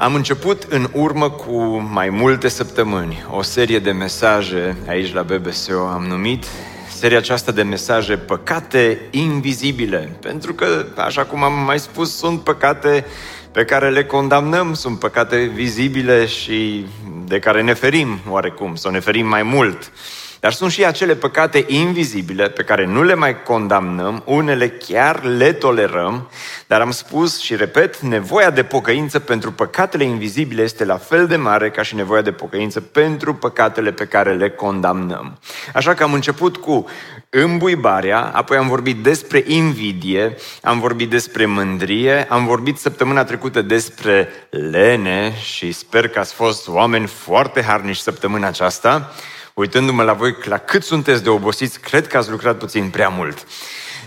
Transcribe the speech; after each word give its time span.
Am 0.00 0.14
început 0.14 0.62
în 0.62 0.88
urmă 0.92 1.30
cu 1.30 1.78
mai 1.90 2.08
multe 2.08 2.48
săptămâni 2.48 3.24
o 3.30 3.42
serie 3.42 3.78
de 3.78 3.90
mesaje 3.90 4.76
aici 4.88 5.12
la 5.12 5.22
BBSO. 5.22 5.86
Am 5.86 6.04
numit 6.08 6.44
seria 6.88 7.18
aceasta 7.18 7.52
de 7.52 7.62
mesaje 7.62 8.16
Păcate 8.16 9.00
invizibile. 9.10 10.16
Pentru 10.20 10.54
că, 10.54 10.86
așa 10.96 11.24
cum 11.24 11.42
am 11.42 11.64
mai 11.64 11.78
spus, 11.78 12.16
sunt 12.16 12.40
păcate 12.40 13.04
pe 13.52 13.64
care 13.64 13.90
le 13.90 14.04
condamnăm, 14.04 14.74
sunt 14.74 14.98
păcate 14.98 15.50
vizibile 15.54 16.26
și 16.26 16.86
de 17.26 17.38
care 17.38 17.62
ne 17.62 17.74
ferim 17.74 18.18
oarecum, 18.28 18.74
sau 18.74 18.90
ne 18.90 19.00
ferim 19.00 19.26
mai 19.26 19.42
mult. 19.42 19.92
Dar 20.40 20.52
sunt 20.52 20.70
și 20.70 20.84
acele 20.84 21.14
păcate 21.14 21.64
invizibile 21.68 22.48
pe 22.48 22.62
care 22.62 22.86
nu 22.86 23.02
le 23.02 23.14
mai 23.14 23.42
condamnăm, 23.42 24.22
unele 24.26 24.68
chiar 24.68 25.24
le 25.24 25.52
tolerăm, 25.52 26.30
dar 26.66 26.80
am 26.80 26.90
spus 26.90 27.40
și 27.40 27.56
repet, 27.56 27.98
nevoia 27.98 28.50
de 28.50 28.62
pocăință 28.62 29.18
pentru 29.18 29.52
păcatele 29.52 30.04
invizibile 30.04 30.62
este 30.62 30.84
la 30.84 30.96
fel 30.96 31.26
de 31.26 31.36
mare 31.36 31.70
ca 31.70 31.82
și 31.82 31.94
nevoia 31.94 32.22
de 32.22 32.32
pocăință 32.32 32.80
pentru 32.80 33.34
păcatele 33.34 33.92
pe 33.92 34.04
care 34.04 34.32
le 34.32 34.50
condamnăm. 34.50 35.38
Așa 35.74 35.94
că 35.94 36.02
am 36.02 36.12
început 36.12 36.56
cu 36.56 36.86
îmbuibarea, 37.30 38.20
apoi 38.20 38.56
am 38.56 38.68
vorbit 38.68 39.02
despre 39.02 39.44
invidie, 39.46 40.36
am 40.62 40.80
vorbit 40.80 41.10
despre 41.10 41.46
mândrie, 41.46 42.26
am 42.28 42.46
vorbit 42.46 42.78
săptămâna 42.78 43.24
trecută 43.24 43.62
despre 43.62 44.28
lene 44.50 45.32
și 45.42 45.72
sper 45.72 46.08
că 46.08 46.18
ați 46.18 46.34
fost 46.34 46.68
oameni 46.68 47.06
foarte 47.06 47.62
harnici 47.62 47.96
săptămâna 47.96 48.46
aceasta 48.46 49.12
uitându-mă 49.60 50.02
la 50.02 50.12
voi, 50.12 50.36
la 50.44 50.58
cât 50.58 50.82
sunteți 50.82 51.22
de 51.22 51.28
obosiți, 51.28 51.80
cred 51.80 52.06
că 52.06 52.16
ați 52.16 52.30
lucrat 52.30 52.58
puțin 52.58 52.88
prea 52.88 53.08
mult. 53.08 53.46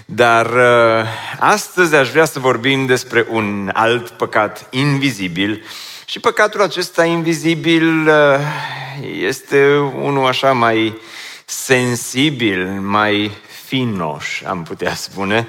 Dar 0.06 0.46
uh, 0.46 1.06
astăzi 1.40 1.96
aș 1.96 2.10
vrea 2.10 2.26
să 2.26 2.40
vorbim 2.40 2.86
despre 2.86 3.26
un 3.30 3.70
alt 3.74 4.10
păcat 4.10 4.68
invizibil 4.70 5.64
și 6.06 6.20
păcatul 6.20 6.62
acesta 6.62 7.06
invizibil 7.06 8.08
uh, 8.08 8.14
este 9.20 9.78
unul 9.78 10.28
așa 10.28 10.52
mai 10.52 11.02
sensibil, 11.46 12.66
mai 12.82 13.32
finoș, 13.66 14.42
am 14.42 14.64
putea 14.64 14.96
spune, 14.96 15.48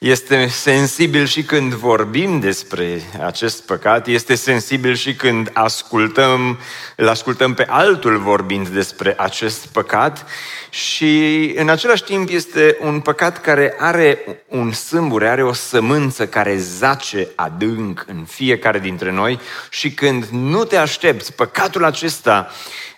este 0.00 0.46
sensibil 0.46 1.26
și 1.26 1.42
când 1.42 1.72
vorbim 1.72 2.38
despre 2.38 3.02
acest 3.22 3.62
păcat, 3.62 4.06
este 4.06 4.34
sensibil 4.34 4.94
și 4.94 5.14
când 5.14 5.50
ascultăm, 5.52 6.58
îl 6.96 7.08
ascultăm 7.08 7.54
pe 7.54 7.66
altul 7.68 8.18
vorbind 8.18 8.68
despre 8.68 9.14
acest 9.16 9.66
păcat 9.66 10.26
și 10.70 11.52
în 11.56 11.68
același 11.68 12.02
timp 12.02 12.30
este 12.30 12.76
un 12.80 13.00
păcat 13.00 13.40
care 13.40 13.74
are 13.78 14.18
un 14.48 14.72
sâmbure, 14.72 15.28
are 15.28 15.42
o 15.42 15.52
sămânță 15.52 16.26
care 16.26 16.56
zace 16.56 17.28
adânc 17.34 18.04
în 18.06 18.24
fiecare 18.24 18.78
dintre 18.78 19.10
noi 19.10 19.40
și 19.70 19.90
când 19.90 20.24
nu 20.24 20.64
te 20.64 20.76
aștepți, 20.76 21.32
păcatul 21.32 21.84
acesta 21.84 22.50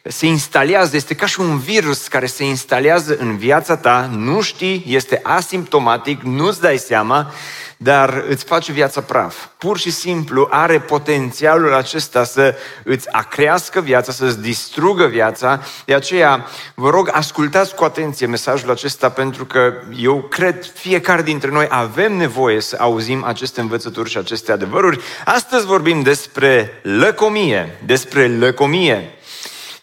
se 0.02 0.26
instalează, 0.26 0.96
este 0.96 1.14
ca 1.14 1.26
și 1.26 1.40
un 1.40 1.58
virus 1.58 2.08
care 2.08 2.26
se 2.26 2.44
instalează 2.44 3.16
în 3.18 3.36
viața 3.36 3.76
ta, 3.76 4.10
nu 4.12 4.40
știi, 4.40 4.84
este 4.86 5.20
asimptomatic, 5.22 6.22
nu-ți 6.22 6.60
dai 6.60 6.78
seama, 6.78 7.32
dar 7.76 8.24
îți 8.28 8.44
face 8.44 8.72
viața 8.72 9.00
praf. 9.00 9.36
Pur 9.58 9.78
și 9.78 9.90
simplu 9.90 10.48
are 10.50 10.80
potențialul 10.80 11.74
acesta 11.74 12.24
să 12.24 12.54
îți 12.84 13.12
acrească 13.12 13.80
viața, 13.80 14.12
să-ți 14.12 14.40
distrugă 14.40 15.06
viața. 15.06 15.62
De 15.84 15.94
aceea, 15.94 16.46
vă 16.74 16.90
rog, 16.90 17.08
ascultați 17.12 17.74
cu 17.74 17.84
atenție 17.84 18.26
mesajul 18.26 18.70
acesta, 18.70 19.08
pentru 19.08 19.44
că 19.44 19.72
eu 19.96 20.20
cred 20.20 20.72
fiecare 20.74 21.22
dintre 21.22 21.50
noi 21.50 21.66
avem 21.68 22.16
nevoie 22.16 22.60
să 22.60 22.76
auzim 22.80 23.24
aceste 23.24 23.60
învățături 23.60 24.10
și 24.10 24.18
aceste 24.18 24.52
adevăruri. 24.52 25.00
Astăzi 25.24 25.66
vorbim 25.66 26.02
despre 26.02 26.80
lăcomie, 26.82 27.78
despre 27.84 28.28
lăcomie. 28.28 29.16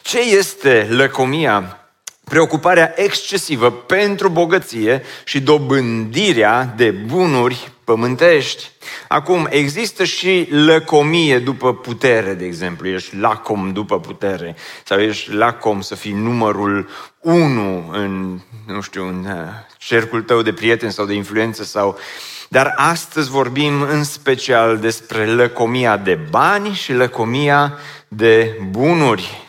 Ce 0.10 0.20
este 0.20 0.88
lăcomia? 0.90 1.80
Preocuparea 2.24 2.94
excesivă 2.96 3.72
pentru 3.72 4.30
bogăție 4.30 5.04
și 5.24 5.42
dobândirea 5.42 6.74
de 6.76 6.92
bunuri 6.92 7.72
pământești. 7.84 8.72
Acum, 9.08 9.48
există 9.50 10.04
și 10.04 10.48
lăcomie 10.52 11.40
după 11.40 11.74
putere, 11.74 12.34
de 12.34 12.46
exemplu. 12.46 12.88
Ești 12.88 13.16
lacom 13.16 13.72
după 13.74 14.00
putere. 14.00 14.56
Sau 14.84 15.00
ești 15.00 15.34
lacom 15.34 15.82
să 15.82 15.96
fii 15.96 16.14
numărul 16.14 16.90
unu 17.20 17.90
în, 17.92 18.40
nu 18.68 18.82
știu, 18.82 19.08
în 19.08 19.26
uh, 19.26 19.34
cercul 19.78 20.22
tău 20.22 20.42
de 20.42 20.54
prieteni 20.54 20.92
sau 20.92 21.06
de 21.06 21.14
influență 21.14 21.64
sau... 21.64 21.98
Dar 22.48 22.74
astăzi 22.76 23.30
vorbim 23.30 23.82
în 23.82 24.04
special 24.04 24.78
despre 24.78 25.26
lăcomia 25.26 25.98
de 25.98 26.20
bani 26.30 26.74
și 26.74 26.94
lăcomia 26.94 27.78
de 28.08 28.60
bunuri. 28.70 29.48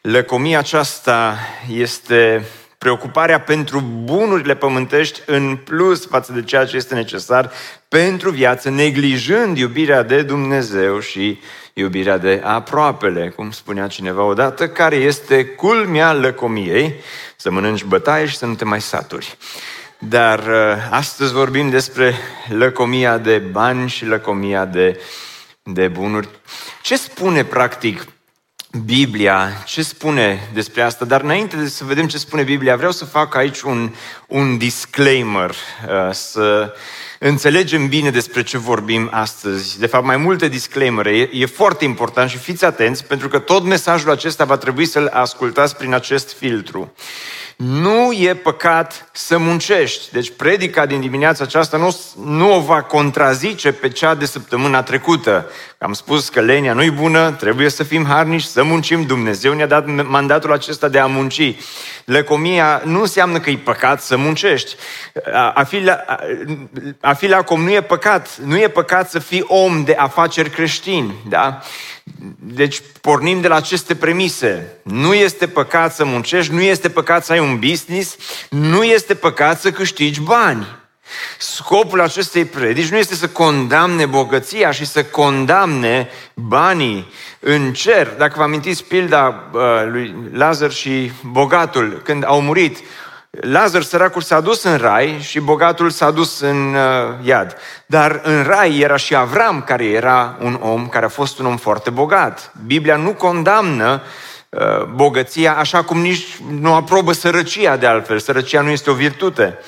Lăcomia 0.00 0.58
aceasta 0.58 1.38
este 1.72 2.44
preocuparea 2.78 3.40
pentru 3.40 3.80
bunurile 3.80 4.54
pământești 4.54 5.20
în 5.26 5.56
plus 5.64 6.06
față 6.06 6.32
de 6.32 6.42
ceea 6.42 6.64
ce 6.64 6.76
este 6.76 6.94
necesar 6.94 7.50
pentru 7.88 8.30
viață, 8.30 8.70
neglijând 8.70 9.58
iubirea 9.58 10.02
de 10.02 10.22
Dumnezeu 10.22 11.00
și 11.00 11.40
iubirea 11.72 12.18
de 12.18 12.40
aproapele, 12.44 13.28
cum 13.28 13.50
spunea 13.50 13.86
cineva 13.86 14.22
odată, 14.22 14.68
care 14.68 14.96
este 14.96 15.44
culmea 15.44 16.12
lăcomiei, 16.12 16.94
să 17.36 17.50
mănânci 17.50 17.84
bătaie 17.84 18.26
și 18.26 18.36
să 18.36 18.46
nu 18.46 18.54
te 18.54 18.64
mai 18.64 18.80
saturi. 18.80 19.36
Dar 19.98 20.38
uh, 20.38 20.88
astăzi 20.90 21.32
vorbim 21.32 21.70
despre 21.70 22.14
lăcomia 22.48 23.18
de 23.18 23.38
bani 23.38 23.88
și 23.88 24.06
lăcomia 24.06 24.64
de, 24.64 25.00
de 25.62 25.88
bunuri. 25.88 26.28
Ce 26.82 26.96
spune 26.96 27.44
practic 27.44 28.06
Biblia, 28.70 29.62
ce 29.64 29.82
spune 29.82 30.50
despre 30.52 30.82
asta, 30.82 31.04
dar 31.04 31.20
înainte 31.20 31.56
de 31.56 31.68
să 31.68 31.84
vedem 31.84 32.06
ce 32.06 32.18
spune 32.18 32.42
Biblia, 32.42 32.76
vreau 32.76 32.92
să 32.92 33.04
fac 33.04 33.34
aici 33.34 33.60
un, 33.60 33.94
un 34.26 34.58
disclaimer, 34.58 35.50
uh, 35.50 36.12
să 36.12 36.74
înțelegem 37.18 37.88
bine 37.88 38.10
despre 38.10 38.42
ce 38.42 38.58
vorbim 38.58 39.08
astăzi. 39.12 39.78
De 39.78 39.86
fapt, 39.86 40.04
mai 40.04 40.16
multe 40.16 40.48
disclaimere. 40.48 41.16
E, 41.16 41.30
e 41.32 41.46
foarte 41.46 41.84
important 41.84 42.30
și 42.30 42.38
fiți 42.38 42.64
atenți, 42.64 43.04
pentru 43.04 43.28
că 43.28 43.38
tot 43.38 43.64
mesajul 43.64 44.10
acesta 44.10 44.44
va 44.44 44.56
trebui 44.56 44.86
să-l 44.86 45.10
ascultați 45.12 45.76
prin 45.76 45.94
acest 45.94 46.32
filtru. 46.32 46.92
Nu 47.56 48.12
e 48.12 48.34
păcat 48.34 49.08
să 49.12 49.38
muncești. 49.38 50.12
Deci 50.12 50.32
predica 50.36 50.86
din 50.86 51.00
dimineața 51.00 51.44
aceasta 51.44 51.76
nu, 51.76 52.00
nu 52.24 52.54
o 52.54 52.60
va 52.60 52.82
contrazice 52.82 53.72
pe 53.72 53.88
cea 53.88 54.14
de 54.14 54.26
săptămâna 54.26 54.82
trecută. 54.82 55.50
Am 55.80 55.92
spus 55.92 56.28
că 56.28 56.40
lenia 56.40 56.72
nu-i 56.72 56.90
bună, 56.90 57.32
trebuie 57.32 57.68
să 57.68 57.82
fim 57.82 58.04
harnici, 58.04 58.42
să 58.42 58.62
muncim. 58.62 59.02
Dumnezeu 59.02 59.52
ne-a 59.52 59.66
dat 59.66 60.04
mandatul 60.06 60.52
acesta 60.52 60.88
de 60.88 60.98
a 60.98 61.06
munci. 61.06 61.54
Lăcomia 62.04 62.82
nu 62.84 63.00
înseamnă 63.00 63.40
că 63.40 63.50
e 63.50 63.56
păcat 63.56 64.02
să 64.02 64.16
muncești. 64.16 64.74
A 65.54 65.62
fi, 65.62 65.80
la, 65.80 66.04
a 67.00 67.12
fi 67.12 67.26
lacom 67.26 67.62
nu 67.62 67.70
e 67.70 67.82
păcat. 67.82 68.38
Nu 68.44 68.58
e 68.58 68.68
păcat 68.68 69.10
să 69.10 69.18
fii 69.18 69.44
om 69.46 69.84
de 69.84 69.94
afaceri 69.94 70.50
creștini. 70.50 71.14
Da? 71.28 71.62
Deci 72.38 72.82
pornim 73.00 73.40
de 73.40 73.48
la 73.48 73.54
aceste 73.54 73.94
premise. 73.94 74.66
Nu 74.82 75.14
este 75.14 75.46
păcat 75.46 75.94
să 75.94 76.04
muncești, 76.04 76.52
nu 76.52 76.60
este 76.60 76.88
păcat 76.90 77.24
să 77.24 77.32
ai 77.32 77.40
un 77.40 77.58
business, 77.58 78.16
nu 78.50 78.82
este 78.82 79.14
păcat 79.14 79.60
să 79.60 79.70
câștigi 79.70 80.20
bani. 80.20 80.66
Scopul 81.38 82.00
acestei 82.00 82.44
predici 82.44 82.90
nu 82.90 82.96
este 82.96 83.14
să 83.14 83.28
condamne 83.28 84.06
bogăția 84.06 84.70
și 84.70 84.86
să 84.86 85.04
condamne 85.04 86.08
banii 86.34 87.12
în 87.40 87.72
cer. 87.72 88.06
Dacă 88.18 88.34
vă 88.36 88.42
amintiți 88.42 88.84
pilda 88.84 89.50
uh, 89.52 89.60
lui 89.90 90.14
Lazar 90.32 90.70
și 90.70 91.12
bogatul, 91.22 92.00
când 92.04 92.24
au 92.26 92.40
murit, 92.40 92.78
Lazar 93.30 93.82
săracul 93.82 94.22
s-a 94.22 94.40
dus 94.40 94.62
în 94.62 94.76
rai 94.76 95.18
și 95.20 95.40
bogatul 95.40 95.90
s-a 95.90 96.10
dus 96.10 96.40
în 96.40 96.74
uh, 96.74 97.26
iad. 97.26 97.56
Dar 97.86 98.20
în 98.24 98.42
rai 98.42 98.78
era 98.78 98.96
și 98.96 99.14
Avram, 99.14 99.62
care 99.62 99.84
era 99.84 100.36
un 100.40 100.58
om 100.62 100.88
care 100.88 101.04
a 101.04 101.08
fost 101.08 101.38
un 101.38 101.46
om 101.46 101.56
foarte 101.56 101.90
bogat. 101.90 102.52
Biblia 102.66 102.96
nu 102.96 103.14
condamnă 103.14 104.02
uh, 104.48 104.84
bogăția, 104.94 105.56
așa 105.56 105.82
cum 105.82 106.00
nici 106.00 106.24
nu 106.60 106.74
aprobă 106.74 107.12
sărăcia 107.12 107.76
de 107.76 107.86
altfel. 107.86 108.18
Sărăcia 108.18 108.60
nu 108.60 108.70
este 108.70 108.90
o 108.90 108.94
virtute. 108.94 109.58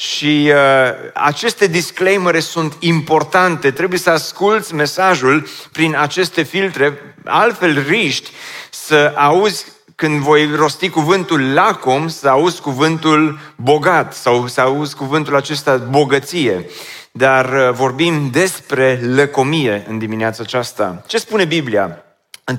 Și 0.00 0.52
uh, 0.54 1.10
aceste 1.14 1.66
disclaimere 1.66 2.40
sunt 2.40 2.76
importante. 2.78 3.70
Trebuie 3.70 3.98
să 3.98 4.10
asculți 4.10 4.74
mesajul 4.74 5.46
prin 5.72 5.96
aceste 5.96 6.42
filtre, 6.42 7.14
altfel 7.24 7.84
riști 7.88 8.30
să 8.70 9.12
auzi 9.16 9.66
când 9.94 10.20
voi 10.20 10.50
rosti 10.54 10.88
cuvântul 10.88 11.52
lacom, 11.52 12.08
să 12.08 12.28
auzi 12.28 12.60
cuvântul 12.60 13.38
bogat 13.56 14.14
sau 14.14 14.46
să 14.46 14.60
auzi 14.60 14.94
cuvântul 14.94 15.36
acesta 15.36 15.76
bogăție. 15.76 16.66
Dar 17.10 17.52
uh, 17.52 17.72
vorbim 17.72 18.30
despre 18.30 19.00
lăcomie 19.02 19.84
în 19.88 19.98
dimineața 19.98 20.42
aceasta. 20.42 21.02
Ce 21.06 21.18
spune 21.18 21.44
Biblia? 21.44 22.04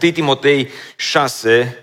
1 0.02 0.12
Timotei 0.12 0.70
6 0.96 1.78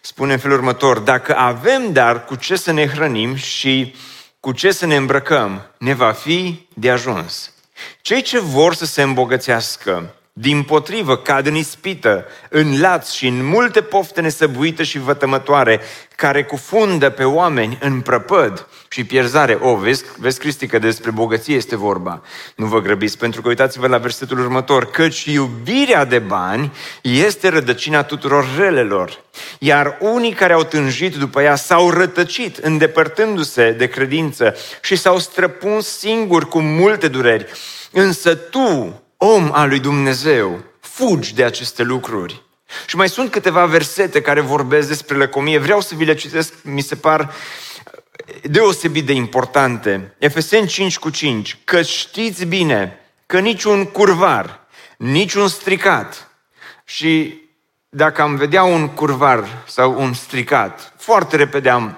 spune 0.00 0.32
în 0.32 0.38
felul 0.38 0.56
următor, 0.56 0.98
dacă 0.98 1.36
avem 1.36 1.92
dar 1.92 2.24
cu 2.24 2.34
ce 2.34 2.56
să 2.56 2.72
ne 2.72 2.86
hrănim 2.86 3.34
și 3.34 3.94
cu 4.42 4.52
ce 4.52 4.72
să 4.72 4.86
ne 4.86 4.96
îmbrăcăm, 4.96 5.70
ne 5.78 5.94
va 5.94 6.12
fi 6.12 6.66
de 6.74 6.90
ajuns. 6.90 7.52
Cei 8.00 8.22
ce 8.22 8.38
vor 8.38 8.74
să 8.74 8.84
se 8.84 9.02
îmbogățească, 9.02 10.14
din 10.34 10.62
potrivă, 10.62 11.16
cad 11.16 11.46
în 11.46 11.54
ispită, 11.54 12.26
în 12.48 12.80
laț 12.80 13.10
și 13.10 13.26
în 13.26 13.44
multe 13.44 13.80
pofte 13.80 14.20
nesăbuite 14.20 14.82
și 14.82 14.98
vătămătoare, 14.98 15.80
care 16.16 16.44
cufundă 16.44 17.10
pe 17.10 17.24
oameni 17.24 17.78
în 17.80 18.00
prăpăd 18.00 18.66
și 18.88 19.04
pierzare. 19.04 19.58
O, 19.60 19.76
vezi, 19.76 20.04
vezi 20.18 20.38
Cristi, 20.38 20.66
că 20.66 20.78
despre 20.78 21.10
bogăție 21.10 21.54
este 21.54 21.76
vorba. 21.76 22.22
Nu 22.56 22.66
vă 22.66 22.80
grăbiți, 22.80 23.18
pentru 23.18 23.42
că 23.42 23.48
uitați-vă 23.48 23.86
la 23.86 23.98
versetul 23.98 24.38
următor. 24.38 24.90
Căci 24.90 25.24
iubirea 25.24 26.04
de 26.04 26.18
bani 26.18 26.72
este 27.02 27.48
rădăcina 27.48 28.02
tuturor 28.02 28.46
relelor. 28.58 29.24
Iar 29.58 29.96
unii 30.00 30.32
care 30.32 30.52
au 30.52 30.64
tânjit 30.64 31.16
după 31.16 31.42
ea 31.42 31.54
s-au 31.54 31.90
rătăcit, 31.90 32.56
îndepărtându-se 32.56 33.72
de 33.72 33.86
credință 33.86 34.54
și 34.82 34.96
s-au 34.96 35.18
străpuns 35.18 35.86
singuri 35.98 36.48
cu 36.48 36.60
multe 36.60 37.08
dureri. 37.08 37.46
Însă 37.90 38.34
tu, 38.34 39.02
om 39.24 39.50
al 39.52 39.68
lui 39.68 39.78
Dumnezeu, 39.78 40.62
fugi 40.80 41.34
de 41.34 41.44
aceste 41.44 41.82
lucruri. 41.82 42.42
Și 42.86 42.96
mai 42.96 43.08
sunt 43.08 43.30
câteva 43.30 43.66
versete 43.66 44.20
care 44.20 44.40
vorbesc 44.40 44.88
despre 44.88 45.16
lăcomie. 45.16 45.58
Vreau 45.58 45.80
să 45.80 45.94
vi 45.94 46.04
le 46.04 46.14
citesc, 46.14 46.54
mi 46.62 46.80
se 46.80 46.94
par 46.96 47.32
deosebit 48.42 49.06
de 49.06 49.12
importante. 49.12 50.14
Efeseni 50.18 50.66
5 50.66 50.98
cu 50.98 51.10
5. 51.10 51.58
Că 51.64 51.82
știți 51.82 52.44
bine 52.44 53.00
că 53.26 53.38
niciun 53.38 53.84
curvar, 53.84 54.60
niciun 54.96 55.48
stricat 55.48 56.30
și 56.84 57.40
dacă 57.88 58.22
am 58.22 58.36
vedea 58.36 58.62
un 58.62 58.88
curvar 58.88 59.62
sau 59.66 60.00
un 60.00 60.12
stricat, 60.12 60.92
foarte 60.98 61.36
repede 61.36 61.68
am 61.68 61.96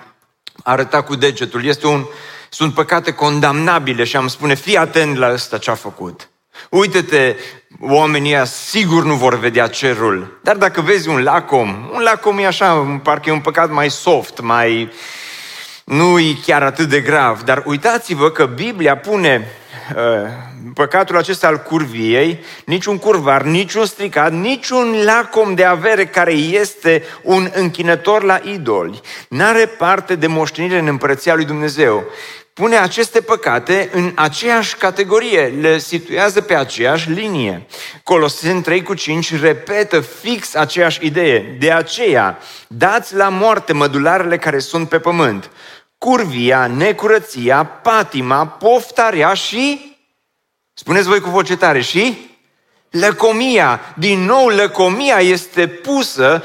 arătat 0.63 1.07
cu 1.07 1.15
degetul. 1.15 1.65
Este 1.65 1.87
un, 1.87 2.07
sunt 2.49 2.75
păcate 2.75 3.13
condamnabile 3.13 4.05
și 4.05 4.17
am 4.17 4.29
spune, 4.29 4.55
fii 4.55 4.77
atent 4.77 5.17
la 5.17 5.33
ăsta 5.33 5.59
ce 5.59 5.71
a 5.71 5.75
făcut. 5.75 6.29
Uite-te, 6.77 7.37
oamenii 7.81 8.33
ăia 8.33 8.45
sigur 8.45 9.05
nu 9.05 9.15
vor 9.15 9.39
vedea 9.39 9.67
cerul. 9.67 10.39
Dar 10.43 10.57
dacă 10.57 10.81
vezi 10.81 11.09
un 11.09 11.23
lacom, 11.23 11.91
un 11.93 12.03
lacom 12.03 12.39
e 12.39 12.47
așa, 12.47 13.01
parcă 13.03 13.29
e 13.29 13.33
un 13.33 13.41
păcat 13.41 13.71
mai 13.71 13.91
soft, 13.91 14.41
mai... 14.41 14.93
nu 15.85 16.19
e 16.19 16.37
chiar 16.47 16.63
atât 16.63 16.89
de 16.89 17.01
grav. 17.01 17.43
Dar 17.43 17.63
uitați-vă 17.67 18.31
că 18.31 18.47
Biblia 18.47 18.97
pune 18.97 19.49
uh, 19.97 20.03
păcatul 20.75 21.17
acesta 21.17 21.47
al 21.47 21.59
curviei, 21.59 22.45
niciun 22.67 22.99
curvar, 22.99 23.43
niciun 23.43 23.87
stricat, 23.87 24.33
niciun 24.33 25.03
lacom 25.05 25.55
de 25.55 25.65
avere 25.65 26.07
care 26.07 26.33
este 26.33 27.03
un 27.23 27.51
închinător 27.55 28.23
la 28.23 28.41
idoli, 28.43 29.01
n-are 29.29 29.67
parte 29.67 30.15
de 30.15 30.27
moștenire 30.27 30.79
în 30.79 30.87
împărăția 30.87 31.35
lui 31.35 31.45
Dumnezeu 31.45 32.05
pune 32.55 32.77
aceste 32.77 33.21
păcate 33.21 33.91
în 33.93 34.13
aceeași 34.15 34.77
categorie, 34.77 35.47
le 35.61 35.79
situează 35.79 36.41
pe 36.41 36.55
aceeași 36.55 37.11
linie. 37.11 37.67
Coloseni 38.03 38.63
3 38.63 38.83
cu 38.83 38.95
5 38.95 39.41
repetă 39.41 40.01
fix 40.01 40.55
aceeași 40.55 41.07
idee. 41.07 41.57
De 41.59 41.73
aceea, 41.73 42.39
dați 42.67 43.15
la 43.15 43.29
moarte 43.29 43.73
mădularele 43.73 44.39
care 44.39 44.59
sunt 44.59 44.89
pe 44.89 44.99
pământ. 44.99 45.51
Curvia, 45.99 46.67
necurăția, 46.67 47.65
patima, 47.65 48.47
poftarea 48.47 49.35
și... 49.35 49.97
Spuneți 50.75 51.09
voi 51.09 51.21
cu 51.21 51.31
voce 51.31 51.57
tare, 51.57 51.81
și? 51.81 52.31
Lăcomia. 52.91 53.81
Din 53.97 54.25
nou, 54.25 54.49
lăcomia 54.49 55.19
este 55.19 55.67
pusă 55.67 56.45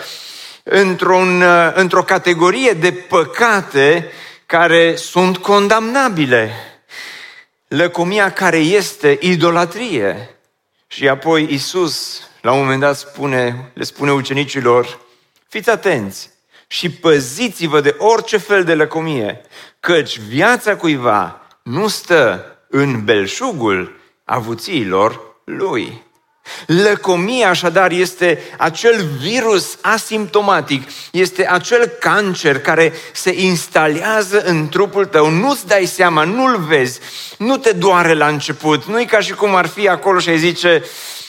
într-un, 0.63 1.43
într-o 1.73 2.03
categorie 2.03 2.71
de 2.71 2.91
păcate 2.91 4.11
care 4.49 4.95
sunt 4.95 5.37
condamnabile. 5.37 6.51
Lăcomia 7.67 8.31
care 8.31 8.57
este 8.57 9.17
idolatrie. 9.21 10.35
Și 10.87 11.07
apoi 11.07 11.53
Isus, 11.53 12.21
la 12.41 12.51
un 12.51 12.59
moment 12.59 12.79
dat, 12.79 12.97
spune, 12.97 13.71
le 13.73 13.83
spune 13.83 14.11
ucenicilor, 14.11 14.99
fiți 15.47 15.69
atenți 15.69 16.29
și 16.67 16.91
păziți-vă 16.91 17.81
de 17.81 17.95
orice 17.97 18.37
fel 18.37 18.63
de 18.63 18.75
lăcomie, 18.75 19.41
căci 19.79 20.19
viața 20.19 20.75
cuiva 20.75 21.41
nu 21.63 21.87
stă 21.87 22.57
în 22.69 23.03
belșugul 23.03 23.99
avuțiilor 24.23 25.21
lui. 25.43 26.03
Lăcomia 26.65 27.49
așadar 27.49 27.91
este 27.91 28.43
acel 28.57 29.07
virus 29.19 29.77
asimptomatic, 29.81 30.89
este 31.11 31.47
acel 31.49 31.85
cancer 31.85 32.59
care 32.59 32.93
se 33.13 33.41
instalează 33.41 34.41
în 34.41 34.69
trupul 34.69 35.05
tău, 35.05 35.29
nu-ți 35.29 35.67
dai 35.67 35.85
seama, 35.85 36.23
nu-l 36.23 36.57
vezi, 36.57 36.99
nu 37.37 37.57
te 37.57 37.71
doare 37.71 38.13
la 38.13 38.27
început, 38.27 38.85
nu 38.85 38.99
e 38.99 39.05
ca 39.05 39.19
și 39.19 39.33
cum 39.33 39.55
ar 39.55 39.67
fi 39.67 39.87
acolo 39.87 40.19
și 40.19 40.29
ai 40.29 40.37
zice, 40.37 40.83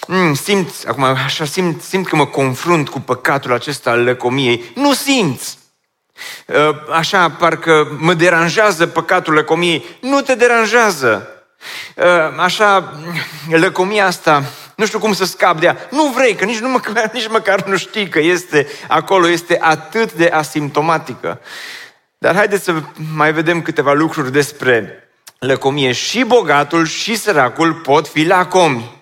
mm, 0.07 0.35
simt, 0.35 0.71
acum 0.87 1.03
așa 1.03 1.45
simt, 1.45 1.83
simt 1.83 2.09
că 2.09 2.17
mă 2.17 2.27
confrunt 2.27 2.89
cu 2.89 3.01
păcatul 3.01 3.53
acesta 3.53 3.91
al 3.91 4.05
lăcomiei, 4.05 4.65
nu 4.75 4.93
simți. 4.93 5.59
Uh, 6.47 6.57
așa, 6.93 7.31
parcă 7.31 7.97
mă 7.99 8.15
deranjează 8.15 8.87
păcatul 8.87 9.35
lăcomiei, 9.35 9.85
nu 10.01 10.21
te 10.21 10.35
deranjează. 10.35 11.29
Uh, 11.97 12.05
așa, 12.39 12.95
lăcomia 13.51 14.07
asta 14.07 14.45
nu 14.81 14.87
știu 14.87 14.99
cum 14.99 15.13
să 15.13 15.25
scap 15.25 15.61
de 15.61 15.67
ea. 15.67 15.77
Nu 15.91 16.07
vrei, 16.07 16.35
că 16.35 16.45
nici, 16.45 16.59
nu 16.59 16.69
măcar, 16.69 17.11
nici 17.13 17.29
măcar 17.29 17.63
nu 17.63 17.77
știi 17.77 18.09
că 18.09 18.19
este 18.19 18.67
acolo, 18.89 19.29
este 19.29 19.59
atât 19.61 20.13
de 20.13 20.27
asimptomatică. 20.27 21.41
Dar 22.19 22.35
haideți 22.35 22.65
să 22.65 22.75
mai 23.15 23.33
vedem 23.33 23.63
câteva 23.63 23.93
lucruri 23.93 24.33
despre 24.33 25.09
lăcomie. 25.39 25.93
Și 25.93 26.25
bogatul 26.25 26.87
și 26.87 27.17
săracul 27.17 27.75
pot 27.75 28.09
fi 28.09 28.25
lacomi. 28.25 28.99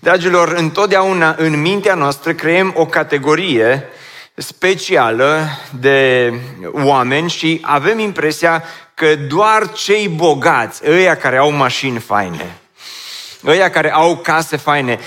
Dragilor, 0.00 0.52
întotdeauna 0.52 1.34
în 1.38 1.60
mintea 1.60 1.94
noastră 1.94 2.32
creăm 2.32 2.72
o 2.76 2.86
categorie 2.86 3.88
specială 4.34 5.46
de 5.80 6.32
oameni 6.72 7.30
și 7.30 7.60
avem 7.62 7.98
impresia 7.98 8.64
că 8.94 9.16
doar 9.16 9.72
cei 9.72 10.08
bogați, 10.08 10.82
ăia 10.88 11.16
care 11.16 11.36
au 11.36 11.50
mașini 11.50 11.98
faine, 11.98 12.56
ăia 13.46 13.70
care 13.70 13.92
au 13.92 14.16
case 14.16 14.56
faine, 14.56 14.98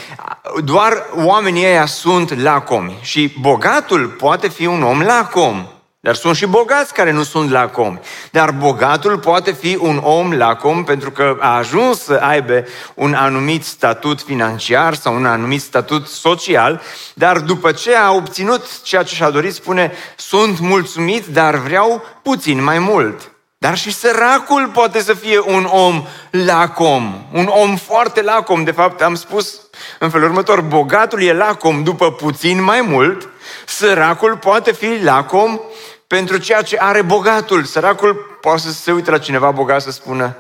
doar 0.64 1.06
oamenii 1.16 1.66
ăia 1.66 1.86
sunt 1.86 2.42
lacomi. 2.42 2.98
Și 3.02 3.34
bogatul 3.40 4.08
poate 4.08 4.48
fi 4.48 4.66
un 4.66 4.84
om 4.84 5.02
lacom. 5.02 5.68
Dar 6.04 6.16
sunt 6.16 6.36
și 6.36 6.46
bogați 6.46 6.94
care 6.94 7.12
nu 7.12 7.24
sunt 7.24 7.50
lacomi. 7.50 8.00
Dar 8.32 8.52
bogatul 8.52 9.18
poate 9.18 9.52
fi 9.52 9.78
un 9.82 9.98
om 9.98 10.34
lacom 10.34 10.84
pentru 10.84 11.12
că 11.12 11.38
a 11.40 11.58
ajuns 11.58 12.00
să 12.00 12.14
aibă 12.14 12.66
un 12.94 13.14
anumit 13.14 13.64
statut 13.64 14.22
financiar 14.22 14.94
sau 14.94 15.16
un 15.16 15.26
anumit 15.26 15.62
statut 15.62 16.08
social, 16.08 16.82
dar 17.14 17.40
după 17.40 17.72
ce 17.72 17.96
a 17.96 18.12
obținut 18.12 18.82
ceea 18.82 19.04
ce 19.04 19.16
și-a 19.16 19.30
dorit, 19.30 19.54
spune, 19.54 19.92
sunt 20.16 20.60
mulțumit, 20.60 21.26
dar 21.26 21.56
vreau 21.56 22.04
puțin 22.22 22.64
mai 22.64 22.80
mult. 22.80 23.33
Dar 23.64 23.78
și 23.78 23.94
săracul 23.94 24.68
poate 24.68 25.02
să 25.02 25.14
fie 25.14 25.40
un 25.40 25.64
om 25.64 26.08
lacom, 26.32 27.26
un 27.32 27.46
om 27.46 27.76
foarte 27.76 28.22
lacom. 28.22 28.64
De 28.64 28.72
fapt, 28.72 29.02
am 29.02 29.16
spus 29.16 29.62
în 30.00 30.10
felul 30.10 30.28
următor, 30.28 30.62
bogatul 30.62 31.22
e 31.22 31.34
lacom 31.34 31.84
după 31.84 32.12
puțin 32.12 32.64
mai 32.64 32.82
mult, 32.82 33.30
săracul 33.66 34.38
poate 34.38 34.72
fi 34.72 35.04
lacom 35.04 35.60
pentru 36.08 36.38
ceea 36.38 36.62
ce 36.62 36.78
are 36.80 37.02
bogatul. 37.02 37.64
Săracul 37.64 38.38
poate 38.42 38.62
să 38.62 38.72
se 38.72 38.92
uite 38.92 39.12
la 39.12 39.18
cineva 39.18 39.52
bogat 39.52 39.82
să 39.82 39.92
spună, 39.92 40.36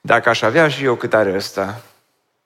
dacă 0.00 0.28
aș 0.28 0.42
avea 0.42 0.68
și 0.68 0.84
eu 0.84 0.94
cât 0.94 1.14
are 1.14 1.34
ăsta, 1.36 1.80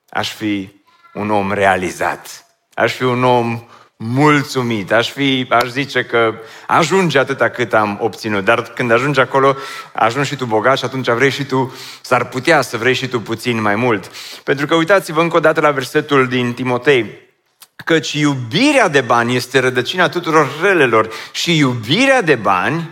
aș 0.09 0.33
fi 0.33 0.83
un 1.15 1.31
om 1.31 1.53
realizat. 1.53 2.47
Aș 2.75 2.93
fi 2.93 3.03
un 3.03 3.25
om 3.25 3.63
mulțumit. 4.09 4.93
Aș, 4.93 5.11
fi, 5.11 5.47
aș 5.49 5.69
zice 5.69 6.05
că 6.05 6.35
ajunge 6.67 7.19
atâta 7.19 7.49
cât 7.49 7.75
am 7.75 7.99
obținut, 8.01 8.45
dar 8.45 8.63
când 8.63 8.91
ajungi 8.91 9.21
acolo, 9.21 9.57
ajungi 9.93 10.29
și 10.29 10.37
tu 10.37 10.45
bogat 10.45 10.79
și 10.79 10.85
atunci 10.85 11.11
vrei 11.11 11.31
și 11.31 11.45
tu, 11.45 11.75
s-ar 12.01 12.25
putea 12.25 12.61
să 12.61 12.77
vrei 12.77 12.95
și 12.95 13.09
tu 13.09 13.21
puțin 13.21 13.61
mai 13.61 13.75
mult. 13.75 14.11
Pentru 14.45 14.67
că 14.67 14.75
uitați-vă 14.75 15.21
încă 15.21 15.37
o 15.37 15.41
dată 15.41 15.61
la 15.61 15.71
versetul 15.71 16.29
din 16.29 16.53
Timotei, 16.53 17.19
căci 17.85 18.13
iubirea 18.13 18.89
de 18.89 19.01
bani 19.01 19.37
este 19.37 19.59
rădăcina 19.59 20.09
tuturor 20.09 20.49
relelor 20.63 21.09
și 21.33 21.57
iubirea 21.57 22.23
de 22.23 22.35
bani 22.35 22.91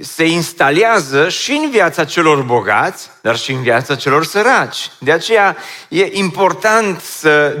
se 0.00 0.24
instalează 0.24 1.28
și 1.28 1.52
în 1.52 1.70
viața 1.70 2.04
celor 2.04 2.42
bogați, 2.42 3.10
dar 3.20 3.36
și 3.36 3.52
în 3.52 3.62
viața 3.62 3.94
celor 3.94 4.24
săraci. 4.24 4.90
De 4.98 5.12
aceea 5.12 5.56
e 5.88 6.08
important 6.12 7.00
să 7.00 7.56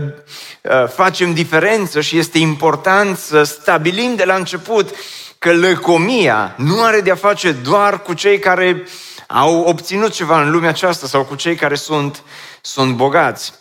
uh, 0.60 0.88
facem 0.88 1.34
diferență 1.34 2.00
și 2.00 2.18
este 2.18 2.38
important 2.38 3.18
să 3.18 3.42
stabilim 3.42 4.14
de 4.14 4.24
la 4.24 4.34
început 4.34 4.94
că 5.38 5.52
lăcomia 5.52 6.54
nu 6.56 6.82
are 6.82 7.00
de-a 7.00 7.14
face 7.14 7.52
doar 7.52 8.02
cu 8.02 8.14
cei 8.14 8.38
care 8.38 8.86
au 9.26 9.60
obținut 9.60 10.12
ceva 10.12 10.42
în 10.42 10.50
lumea 10.50 10.68
aceasta 10.68 11.06
sau 11.06 11.24
cu 11.24 11.34
cei 11.34 11.54
care 11.54 11.74
sunt, 11.74 12.22
sunt 12.60 12.94
bogați. 12.94 13.52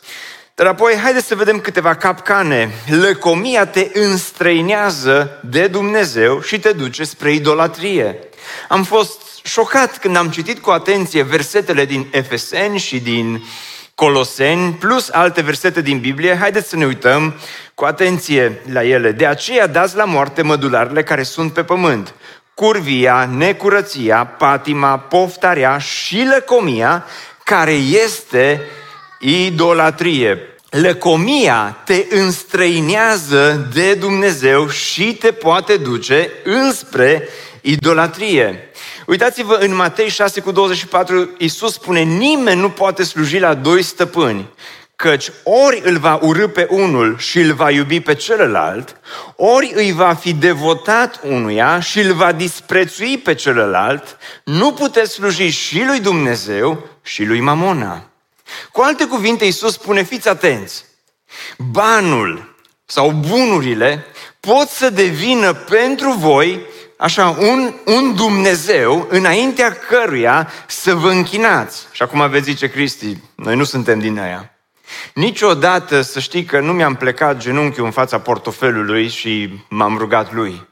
Dar 0.56 0.68
apoi, 0.68 0.96
haideți 0.96 1.28
să 1.28 1.36
vedem 1.36 1.60
câteva 1.60 1.96
capcane. 1.96 2.72
Lăcomia 2.88 3.66
te 3.66 3.90
înstrăinează 3.94 5.40
de 5.44 5.68
Dumnezeu 5.68 6.42
și 6.42 6.60
te 6.60 6.72
duce 6.72 7.04
spre 7.04 7.32
idolatrie. 7.32 8.29
Am 8.68 8.84
fost 8.84 9.22
șocat 9.44 9.98
când 9.98 10.16
am 10.16 10.30
citit 10.30 10.60
cu 10.60 10.70
atenție 10.70 11.24
versetele 11.24 11.86
din 11.86 12.08
Efeseni 12.12 12.80
și 12.80 13.00
din 13.00 13.44
Coloseni, 13.96 14.74
plus 14.74 15.10
alte 15.10 15.42
versete 15.42 15.82
din 15.82 16.00
Biblie. 16.00 16.38
Haideți 16.38 16.70
să 16.70 16.76
ne 16.76 16.86
uităm 16.86 17.34
cu 17.74 17.86
atenție 17.86 18.62
la 18.72 18.84
ele. 18.84 19.12
De 19.12 19.26
aceea 19.26 19.68
dați 19.68 19.96
la 19.96 20.06
moarte 20.06 20.42
mădularele 20.42 21.04
care 21.04 21.24
sunt 21.24 21.54
pe 21.54 21.64
pământ. 21.64 22.14
Curvia, 22.54 23.30
necurăția, 23.38 24.26
patima, 24.26 24.98
poftarea 24.98 25.78
și 25.78 26.28
lăcomia, 26.34 27.06
care 27.44 27.74
este 27.74 28.62
idolatrie. 29.20 30.38
Lăcomia 30.70 31.78
te 31.86 32.06
înstrăinează 32.10 33.70
de 33.74 33.94
Dumnezeu 33.94 34.70
și 34.70 35.04
te 35.14 35.32
poate 35.32 35.78
duce 35.78 36.32
înspre 36.44 37.28
idolatrie. 37.62 38.70
Uitați-vă 39.06 39.54
în 39.54 39.76
Matei 39.76 40.10
6 40.10 40.42
cu 40.42 40.52
24, 40.52 41.30
Iisus 41.38 41.74
spune, 41.74 42.02
nimeni 42.02 42.60
nu 42.60 42.70
poate 42.70 43.04
sluji 43.04 43.40
la 43.40 43.54
doi 43.54 43.82
stăpâni, 43.82 44.50
căci 44.96 45.32
ori 45.44 45.82
îl 45.84 45.98
va 45.98 46.20
urâ 46.22 46.48
pe 46.48 46.68
unul 46.70 47.18
și 47.18 47.40
îl 47.40 47.54
va 47.54 47.72
iubi 47.72 48.00
pe 48.00 48.16
celălalt, 48.16 48.96
ori 49.36 49.72
îi 49.76 49.92
va 49.92 50.14
fi 50.14 50.34
devotat 50.34 51.20
unuia 51.24 51.80
și 51.80 52.00
îl 52.00 52.14
va 52.14 52.32
disprețui 52.32 53.18
pe 53.18 53.34
celălalt, 53.34 54.18
nu 54.44 54.74
puteți 54.74 55.14
sluji 55.14 55.50
și 55.50 55.84
lui 55.86 56.00
Dumnezeu 56.00 56.88
și 57.02 57.24
lui 57.24 57.40
Mamona. 57.40 58.10
Cu 58.72 58.82
alte 58.82 59.06
cuvinte, 59.06 59.46
Iisus 59.46 59.74
spune, 59.74 60.04
fiți 60.04 60.30
atenți, 60.30 60.86
banul 61.58 62.56
sau 62.86 63.12
bunurile 63.12 64.06
pot 64.40 64.68
să 64.68 64.90
devină 64.90 65.54
pentru 65.54 66.12
voi 66.12 66.60
așa, 67.02 67.36
un, 67.40 67.74
un 67.86 68.16
Dumnezeu 68.16 69.08
înaintea 69.10 69.74
căruia 69.74 70.50
să 70.68 70.96
vă 70.96 71.10
închinați. 71.10 71.88
Și 71.92 72.02
acum 72.02 72.22
aveți 72.22 72.50
zice 72.50 72.70
Cristi, 72.70 73.18
noi 73.36 73.56
nu 73.56 73.64
suntem 73.64 74.00
din 74.00 74.20
aia. 74.20 74.52
Niciodată 75.14 76.02
să 76.02 76.20
știi 76.20 76.44
că 76.44 76.60
nu 76.60 76.72
mi-am 76.72 76.96
plecat 76.96 77.38
genunchiul 77.38 77.86
în 77.86 77.92
fața 77.92 78.20
portofelului 78.20 79.08
și 79.08 79.64
m-am 79.70 79.98
rugat 79.98 80.34
lui. 80.34 80.68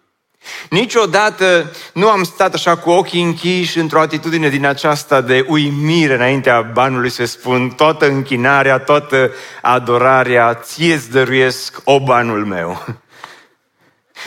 Niciodată 0.70 1.74
nu 1.94 2.10
am 2.10 2.24
stat 2.24 2.54
așa 2.54 2.78
cu 2.78 2.90
ochii 2.90 3.24
închiși 3.24 3.80
într-o 3.80 4.00
atitudine 4.00 4.50
din 4.50 4.66
aceasta 4.66 5.22
de 5.22 5.46
uimire 5.48 6.14
înaintea 6.14 6.62
banului 6.62 7.10
să 7.10 7.26
spun 7.26 7.70
toată 7.70 8.08
închinarea, 8.08 8.78
toată 8.78 9.32
adorarea, 9.62 10.54
ție-ți 10.54 11.12
dăruiesc 11.12 11.82
o 11.84 12.00
banul 12.00 12.46
meu. 12.46 12.86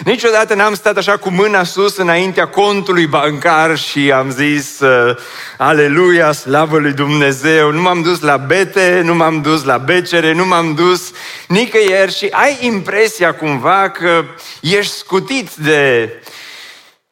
Niciodată 0.04 0.54
n-am 0.54 0.74
stat 0.74 0.96
așa 0.96 1.16
cu 1.16 1.30
mâna 1.30 1.64
sus 1.64 1.96
înaintea 1.96 2.48
contului 2.48 3.06
bancar 3.06 3.78
și 3.78 4.12
am 4.12 4.30
zis 4.30 4.80
uh, 4.80 5.16
Aleluia, 5.58 6.32
slavă 6.32 6.78
lui 6.78 6.92
Dumnezeu, 6.92 7.70
nu 7.70 7.80
m-am 7.80 8.02
dus 8.02 8.20
la 8.20 8.36
bete, 8.36 9.00
nu 9.04 9.14
m-am 9.14 9.40
dus 9.40 9.64
la 9.64 9.78
becere, 9.78 10.32
nu 10.32 10.46
m-am 10.46 10.74
dus 10.74 11.10
nicăieri 11.48 12.16
și 12.16 12.28
ai 12.30 12.58
impresia 12.60 13.34
cumva 13.34 13.90
că 13.90 14.24
ești 14.60 14.92
scutit 14.92 15.54
de 15.54 16.12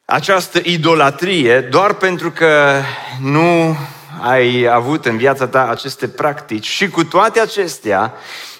această 0.04 0.61
idolatrie 0.62 1.61
doar 1.61 1.94
pentru 1.94 2.30
că 2.30 2.80
nu 3.20 3.76
ai 4.20 4.66
avut 4.70 5.06
în 5.06 5.16
viața 5.16 5.47
ta 5.47 5.68
aceste 5.68 6.08
practici. 6.08 6.66
Și 6.66 6.88
cu 6.88 7.04
toate 7.04 7.40
acestea, 7.40 8.14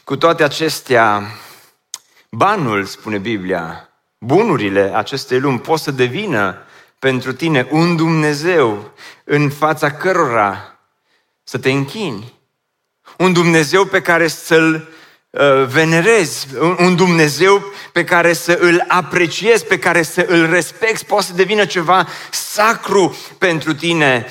cu 0.05 0.17
toate 0.17 0.45
acestea, 0.45 1.23
banul, 2.31 2.85
spune 2.85 3.19
Biblia, 3.19 3.88
bunurile 4.19 4.93
acestei 4.95 5.41
lumi 5.41 5.61
pot 5.61 5.81
să 5.81 5.91
devină 5.91 6.63
pentru 6.99 7.33
tine 7.33 7.67
un 7.71 7.97
Dumnezeu 7.97 8.93
în 9.25 9.51
fața 9.51 9.91
cărora 9.91 10.79
să 11.43 11.59
te 11.59 11.71
închini. 11.71 12.35
Un 13.17 13.33
Dumnezeu 13.33 13.85
pe 13.85 14.01
care 14.01 14.29
să-l 14.29 14.89
uh, 15.31 15.65
venerezi, 15.67 16.47
un 16.79 16.97
Dumnezeu 16.97 17.65
pe 17.93 18.05
care 18.05 18.33
să 18.33 18.59
îl 18.61 18.85
apreciezi, 18.89 19.65
pe 19.65 19.79
care 19.79 20.03
să 20.03 20.25
îl 20.29 20.51
respecti, 20.51 21.05
poate 21.05 21.25
să 21.25 21.33
devină 21.33 21.65
ceva 21.65 22.09
sacru 22.31 23.17
pentru 23.39 23.75
tine. 23.75 24.27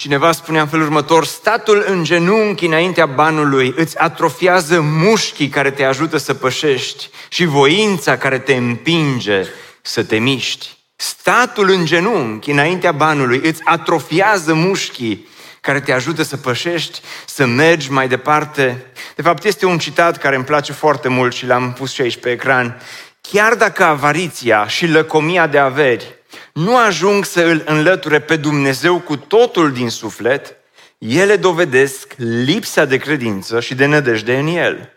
Cineva 0.00 0.32
spunea 0.32 0.60
în 0.60 0.68
felul 0.68 0.84
următor, 0.84 1.24
statul 1.24 1.84
în 1.86 2.04
genunchi 2.04 2.66
înaintea 2.66 3.06
banului 3.06 3.74
îți 3.76 3.98
atrofiază 3.98 4.80
mușchii 4.80 5.48
care 5.48 5.70
te 5.70 5.84
ajută 5.84 6.16
să 6.16 6.34
pășești 6.34 7.10
și 7.28 7.44
voința 7.44 8.16
care 8.16 8.38
te 8.38 8.54
împinge 8.54 9.44
să 9.82 10.04
te 10.04 10.16
miști. 10.18 10.76
Statul 10.96 11.70
în 11.70 11.84
genunchi 11.84 12.50
înaintea 12.50 12.92
banului 12.92 13.40
îți 13.44 13.60
atrofiază 13.64 14.54
mușchii 14.54 15.28
care 15.60 15.80
te 15.80 15.92
ajută 15.92 16.22
să 16.22 16.36
pășești, 16.36 17.00
să 17.26 17.46
mergi 17.46 17.90
mai 17.90 18.08
departe. 18.08 18.86
De 19.16 19.22
fapt, 19.22 19.44
este 19.44 19.66
un 19.66 19.78
citat 19.78 20.18
care 20.18 20.36
îmi 20.36 20.44
place 20.44 20.72
foarte 20.72 21.08
mult 21.08 21.34
și 21.34 21.46
l-am 21.46 21.72
pus 21.72 21.92
și 21.92 22.00
aici 22.00 22.16
pe 22.16 22.30
ecran. 22.30 22.80
Chiar 23.20 23.54
dacă 23.54 23.84
avariția 23.84 24.66
și 24.66 24.86
lăcomia 24.86 25.46
de 25.46 25.58
averi 25.58 26.18
nu 26.52 26.76
ajung 26.76 27.24
să 27.24 27.42
îl 27.42 27.62
înlăture 27.66 28.20
pe 28.20 28.36
Dumnezeu 28.36 28.98
cu 28.98 29.16
totul 29.16 29.72
din 29.72 29.88
suflet, 29.88 30.56
ele 30.98 31.36
dovedesc 31.36 32.12
lipsa 32.44 32.84
de 32.84 32.96
credință 32.96 33.60
și 33.60 33.74
de 33.74 33.86
nădejde 33.86 34.36
în 34.36 34.46
el. 34.46 34.92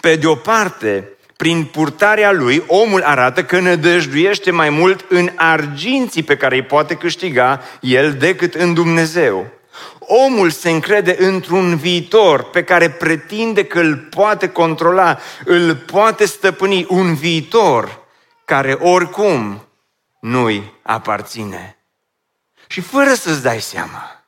Pe 0.00 0.16
de 0.16 0.26
o 0.26 0.34
parte, 0.34 1.08
prin 1.36 1.64
purtarea 1.64 2.32
lui, 2.32 2.64
omul 2.66 3.02
arată 3.02 3.44
că 3.44 3.60
nădăjduiește 3.60 4.50
mai 4.50 4.70
mult 4.70 5.04
în 5.08 5.30
arginții 5.34 6.22
pe 6.22 6.36
care 6.36 6.54
îi 6.54 6.62
poate 6.62 6.94
câștiga 6.94 7.62
el 7.80 8.12
decât 8.12 8.54
în 8.54 8.74
Dumnezeu. 8.74 9.46
Omul 9.98 10.50
se 10.50 10.70
încrede 10.70 11.16
într-un 11.18 11.76
viitor 11.76 12.42
pe 12.42 12.64
care 12.64 12.90
pretinde 12.90 13.64
că 13.64 13.78
îl 13.78 13.96
poate 13.96 14.48
controla, 14.48 15.18
îl 15.44 15.76
poate 15.76 16.24
stăpâni, 16.24 16.86
un 16.88 17.14
viitor 17.14 18.04
care 18.44 18.72
oricum 18.72 19.65
nu-i 20.26 20.72
aparține. 20.82 21.76
Și 22.66 22.80
fără 22.80 23.14
să-ți 23.14 23.42
dai 23.42 23.60
seama, 23.60 24.24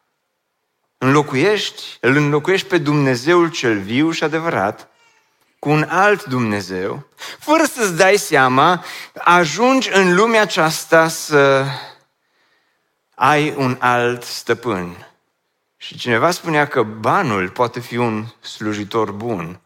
înlocuiești, 0.98 1.82
îl 2.00 2.16
înlocuiești 2.16 2.68
pe 2.68 2.78
Dumnezeul 2.78 3.50
cel 3.50 3.78
viu 3.78 4.10
și 4.10 4.24
adevărat 4.24 4.90
cu 5.58 5.68
un 5.68 5.82
alt 5.88 6.24
Dumnezeu, 6.24 7.06
fără 7.38 7.64
să-ți 7.64 7.96
dai 7.96 8.16
seama, 8.16 8.84
ajungi 9.14 9.90
în 9.92 10.14
lumea 10.14 10.40
aceasta 10.40 11.08
să 11.08 11.66
ai 13.14 13.54
un 13.56 13.76
alt 13.80 14.22
stăpân. 14.22 15.06
Și 15.76 15.98
cineva 15.98 16.30
spunea 16.30 16.66
că 16.66 16.82
banul 16.82 17.50
poate 17.50 17.80
fi 17.80 17.96
un 17.96 18.26
slujitor 18.40 19.10
bun, 19.10 19.60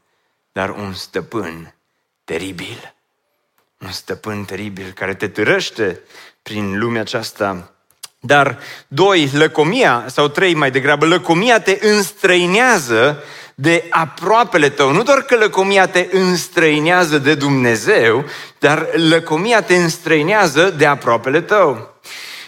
dar 0.53 0.71
un 0.71 0.93
stăpân 0.93 1.75
teribil 2.25 2.92
un 3.85 3.91
stăpân 3.91 4.45
teribil 4.45 4.93
care 4.95 5.15
te 5.15 5.29
târăște 5.29 6.01
prin 6.43 6.79
lumea 6.79 7.01
aceasta. 7.01 7.73
Dar, 8.21 8.59
doi, 8.89 9.31
lăcomia, 9.33 10.05
sau 10.07 10.29
trei 10.29 10.55
mai 10.55 10.71
degrabă, 10.71 11.07
lăcomia 11.07 11.61
te 11.61 11.79
înstrăinează 11.81 13.23
de 13.55 13.87
aproapele 13.91 14.69
tău. 14.69 14.93
Nu 14.93 15.03
doar 15.03 15.23
că 15.23 15.37
lăcomia 15.37 15.87
te 15.87 16.09
înstrăinează 16.13 17.19
de 17.19 17.35
Dumnezeu, 17.35 18.25
dar 18.59 18.89
lăcomia 18.95 19.63
te 19.63 19.75
înstrăinează 19.75 20.71
de 20.71 20.87
aproapele 20.87 21.41
tău. 21.41 21.97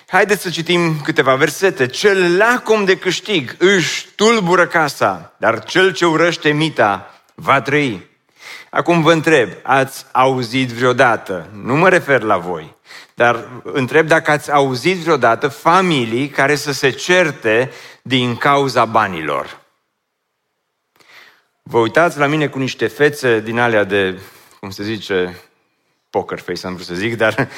Haideți 0.06 0.42
să 0.42 0.50
citim 0.50 1.00
câteva 1.00 1.34
versete. 1.34 1.86
Cel 1.86 2.36
lacom 2.36 2.84
de 2.84 2.96
câștig 2.96 3.56
își 3.58 4.06
tulbură 4.16 4.66
casa, 4.66 5.34
dar 5.36 5.64
cel 5.64 5.92
ce 5.92 6.06
urăște 6.06 6.52
mita 6.52 7.22
va 7.34 7.60
trăi. 7.60 8.12
Acum 8.74 9.02
vă 9.02 9.12
întreb, 9.12 9.50
ați 9.62 10.06
auzit 10.12 10.68
vreodată, 10.68 11.48
nu 11.62 11.76
mă 11.76 11.88
refer 11.88 12.22
la 12.22 12.36
voi, 12.36 12.76
dar 13.14 13.48
întreb 13.62 14.06
dacă 14.06 14.30
ați 14.30 14.52
auzit 14.52 14.96
vreodată 14.96 15.48
familii 15.48 16.28
care 16.28 16.54
să 16.54 16.72
se 16.72 16.90
certe 16.90 17.70
din 18.02 18.36
cauza 18.36 18.84
banilor. 18.84 19.60
Vă 21.62 21.78
uitați 21.78 22.18
la 22.18 22.26
mine 22.26 22.46
cu 22.46 22.58
niște 22.58 22.86
fețe 22.86 23.40
din 23.40 23.58
alea 23.58 23.84
de, 23.84 24.18
cum 24.60 24.70
se 24.70 24.82
zice, 24.82 25.40
poker 26.10 26.38
face 26.38 26.66
am 26.66 26.74
vrut 26.74 26.86
să 26.86 26.94
zic, 26.94 27.16
dar 27.16 27.48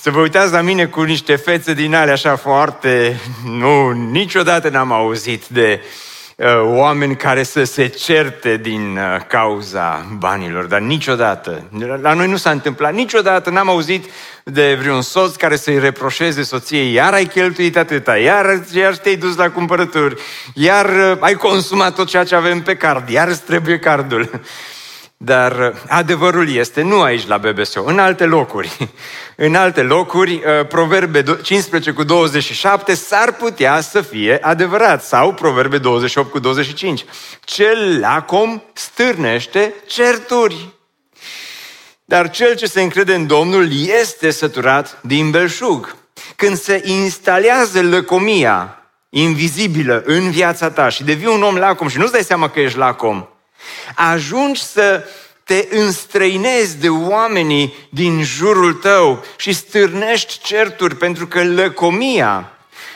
să 0.00 0.10
vă 0.10 0.20
uitați 0.20 0.52
la 0.52 0.60
mine 0.60 0.86
cu 0.86 1.02
niște 1.02 1.36
fețe 1.36 1.74
din 1.74 1.94
ale 1.94 2.10
așa 2.10 2.36
foarte... 2.36 3.20
Nu, 3.44 3.90
niciodată 3.90 4.68
n-am 4.68 4.92
auzit 4.92 5.46
de 5.46 5.80
uh, 5.82 6.15
oameni 6.62 7.16
care 7.16 7.42
să 7.42 7.64
se 7.64 7.86
certe 7.86 8.56
din 8.56 8.96
uh, 8.96 9.20
cauza 9.26 10.16
banilor, 10.18 10.64
dar 10.64 10.80
niciodată. 10.80 11.62
La 12.02 12.12
noi 12.12 12.28
nu 12.28 12.36
s-a 12.36 12.50
întâmplat 12.50 12.94
niciodată, 12.94 13.50
n-am 13.50 13.68
auzit 13.68 14.04
de 14.44 14.74
vreun 14.74 15.02
soț 15.02 15.34
care 15.34 15.56
să-i 15.56 15.78
reproșeze 15.78 16.42
soției, 16.42 16.92
iar 16.92 17.12
ai 17.12 17.24
cheltuit 17.26 17.76
atâta, 17.76 18.16
iar, 18.16 18.62
iar 18.72 18.96
te-ai 18.96 19.16
dus 19.16 19.36
la 19.36 19.50
cumpărături, 19.50 20.20
iar 20.54 20.86
uh, 20.86 21.16
ai 21.20 21.34
consumat 21.34 21.94
tot 21.94 22.06
ceea 22.06 22.24
ce 22.24 22.34
avem 22.34 22.62
pe 22.62 22.76
card, 22.76 23.08
iar 23.08 23.28
îți 23.28 23.42
trebuie 23.42 23.78
cardul. 23.78 24.40
Dar 25.16 25.52
uh, 25.52 25.82
adevărul 25.88 26.50
este, 26.50 26.82
nu 26.82 27.00
aici 27.00 27.26
la 27.26 27.38
BBSO, 27.38 27.82
în 27.84 27.98
alte 27.98 28.24
locuri. 28.24 28.76
În 29.36 29.54
alte 29.54 29.82
locuri, 29.82 30.34
uh, 30.34 30.66
Proverbe 30.66 31.22
15 31.42 31.90
cu 31.90 32.02
27 32.02 32.94
s-ar 32.94 33.32
putea 33.32 33.80
să 33.80 34.00
fie 34.00 34.38
adevărat. 34.42 35.04
Sau 35.04 35.34
Proverbe 35.34 35.78
28 35.78 36.30
cu 36.30 36.38
25. 36.38 37.04
Cel 37.44 37.98
lacom 38.00 38.62
stârnește 38.72 39.74
certuri. 39.86 40.68
Dar 42.04 42.30
cel 42.30 42.54
ce 42.54 42.66
se 42.66 42.82
încrede 42.82 43.14
în 43.14 43.26
Domnul 43.26 43.68
este 44.00 44.30
săturat 44.30 44.98
din 45.02 45.30
belșug. 45.30 45.96
Când 46.36 46.56
se 46.56 46.82
instalează 46.84 47.82
lăcomia 47.82 48.82
invizibilă 49.08 50.02
în 50.06 50.30
viața 50.30 50.70
ta 50.70 50.88
și 50.88 51.04
devii 51.04 51.26
un 51.26 51.42
om 51.42 51.56
lacom 51.56 51.88
și 51.88 51.98
nu-ți 51.98 52.12
dai 52.12 52.22
seama 52.22 52.48
că 52.48 52.60
ești 52.60 52.78
lacom, 52.78 53.26
ajungi 53.94 54.62
să 54.62 55.04
te 55.44 55.66
înstrăinezi 55.70 56.78
de 56.78 56.88
oamenii 56.88 57.74
din 57.90 58.22
jurul 58.22 58.72
tău 58.72 59.24
și 59.36 59.52
stârnești 59.52 60.38
certuri 60.42 60.96
pentru 60.96 61.26
că 61.26 61.44
lăcomia 61.44 62.50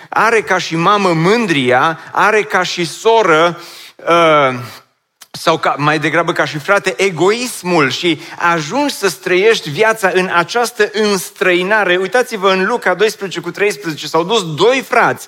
are 0.09 0.41
ca 0.41 0.59
și 0.59 0.77
mamă 0.77 1.13
mândria, 1.13 1.99
are 2.13 2.43
ca 2.43 2.63
și 2.63 2.85
soră 2.85 3.61
uh, 3.97 4.59
sau 5.41 5.59
ca, 5.59 5.75
mai 5.79 5.99
degrabă 5.99 6.33
ca 6.33 6.45
și 6.45 6.59
frate, 6.59 6.95
egoismul 6.97 7.91
și 7.91 8.21
ajungi 8.39 8.95
să 8.95 9.09
străiești 9.09 9.71
viața 9.71 10.11
în 10.15 10.31
această 10.35 10.91
înstrăinare. 10.93 11.97
Uitați-vă 11.97 12.51
în 12.51 12.67
Luca 12.67 12.95
12 12.95 13.41
cu 13.41 13.51
13, 13.51 14.07
s-au 14.07 14.25
dus 14.25 14.55
doi 14.55 14.85
frați 14.89 15.27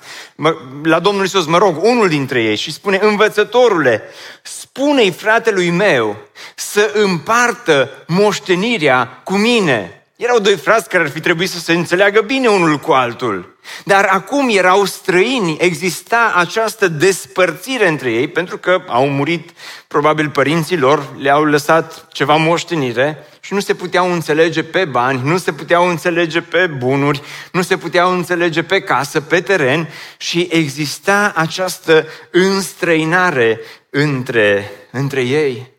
la 0.83 0.99
Domnul 0.99 1.23
Iisus, 1.23 1.45
mă 1.45 1.57
rog, 1.57 1.83
unul 1.83 2.07
dintre 2.07 2.43
ei 2.43 2.55
și 2.55 2.71
spune, 2.71 2.99
învățătorule, 3.01 4.01
spune-i 4.41 5.11
fratelui 5.11 5.69
meu 5.69 6.17
să 6.55 6.91
împartă 6.93 7.89
moștenirea 8.07 9.21
cu 9.23 9.33
mine. 9.33 10.05
Erau 10.15 10.39
doi 10.39 10.55
frați 10.55 10.89
care 10.89 11.03
ar 11.03 11.09
fi 11.09 11.19
trebuit 11.19 11.49
să 11.49 11.59
se 11.59 11.73
înțeleagă 11.73 12.21
bine 12.21 12.47
unul 12.47 12.77
cu 12.77 12.91
altul. 12.91 13.52
Dar 13.83 14.05
acum 14.05 14.49
erau 14.49 14.85
străini, 14.85 15.57
exista 15.59 16.33
această 16.35 16.87
despărțire 16.87 17.87
între 17.87 18.11
ei, 18.11 18.27
pentru 18.27 18.57
că 18.57 18.83
au 18.87 19.09
murit 19.09 19.49
probabil 19.87 20.29
părinții 20.29 20.77
lor, 20.77 21.15
le-au 21.17 21.43
lăsat 21.43 22.07
ceva 22.11 22.35
moștenire 22.35 23.27
și 23.39 23.53
nu 23.53 23.59
se 23.59 23.73
puteau 23.73 24.11
înțelege 24.11 24.63
pe 24.63 24.85
bani, 24.85 25.21
nu 25.23 25.37
se 25.37 25.53
puteau 25.53 25.87
înțelege 25.87 26.41
pe 26.41 26.67
bunuri, 26.67 27.21
nu 27.51 27.61
se 27.61 27.77
puteau 27.77 28.11
înțelege 28.11 28.63
pe 28.63 28.81
casă, 28.81 29.21
pe 29.21 29.41
teren 29.41 29.89
și 30.17 30.47
exista 30.51 31.31
această 31.35 32.07
înstrăinare 32.31 33.59
între, 33.89 34.71
între 34.91 35.21
ei. 35.21 35.71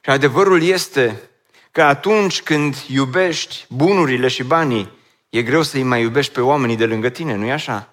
Și 0.00 0.10
adevărul 0.10 0.62
este 0.62 1.20
că 1.72 1.82
atunci 1.82 2.42
când 2.42 2.76
iubești 2.86 3.64
bunurile 3.68 4.28
și 4.28 4.42
banii, 4.42 4.95
e 5.36 5.42
greu 5.42 5.62
să-i 5.62 5.82
mai 5.82 6.00
iubești 6.00 6.32
pe 6.32 6.40
oamenii 6.40 6.76
de 6.76 6.86
lângă 6.86 7.08
tine, 7.08 7.34
nu-i 7.34 7.52
așa? 7.52 7.88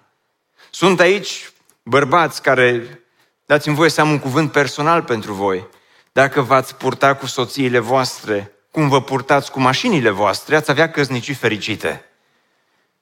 Sunt 0.70 1.00
aici 1.00 1.52
bărbați 1.82 2.42
care, 2.42 3.00
dați-mi 3.46 3.74
voie 3.74 3.90
să 3.90 4.00
am 4.00 4.10
un 4.10 4.18
cuvânt 4.18 4.52
personal 4.52 5.02
pentru 5.02 5.32
voi. 5.32 5.68
Dacă 6.12 6.40
v-ați 6.40 6.74
purta 6.74 7.14
cu 7.14 7.26
soțiile 7.26 7.78
voastre, 7.78 8.52
cum 8.70 8.88
vă 8.88 9.02
purtați 9.02 9.50
cu 9.50 9.60
mașinile 9.60 10.10
voastre, 10.10 10.56
ați 10.56 10.70
avea 10.70 10.90
căsnicii 10.90 11.34
fericite. 11.34 12.04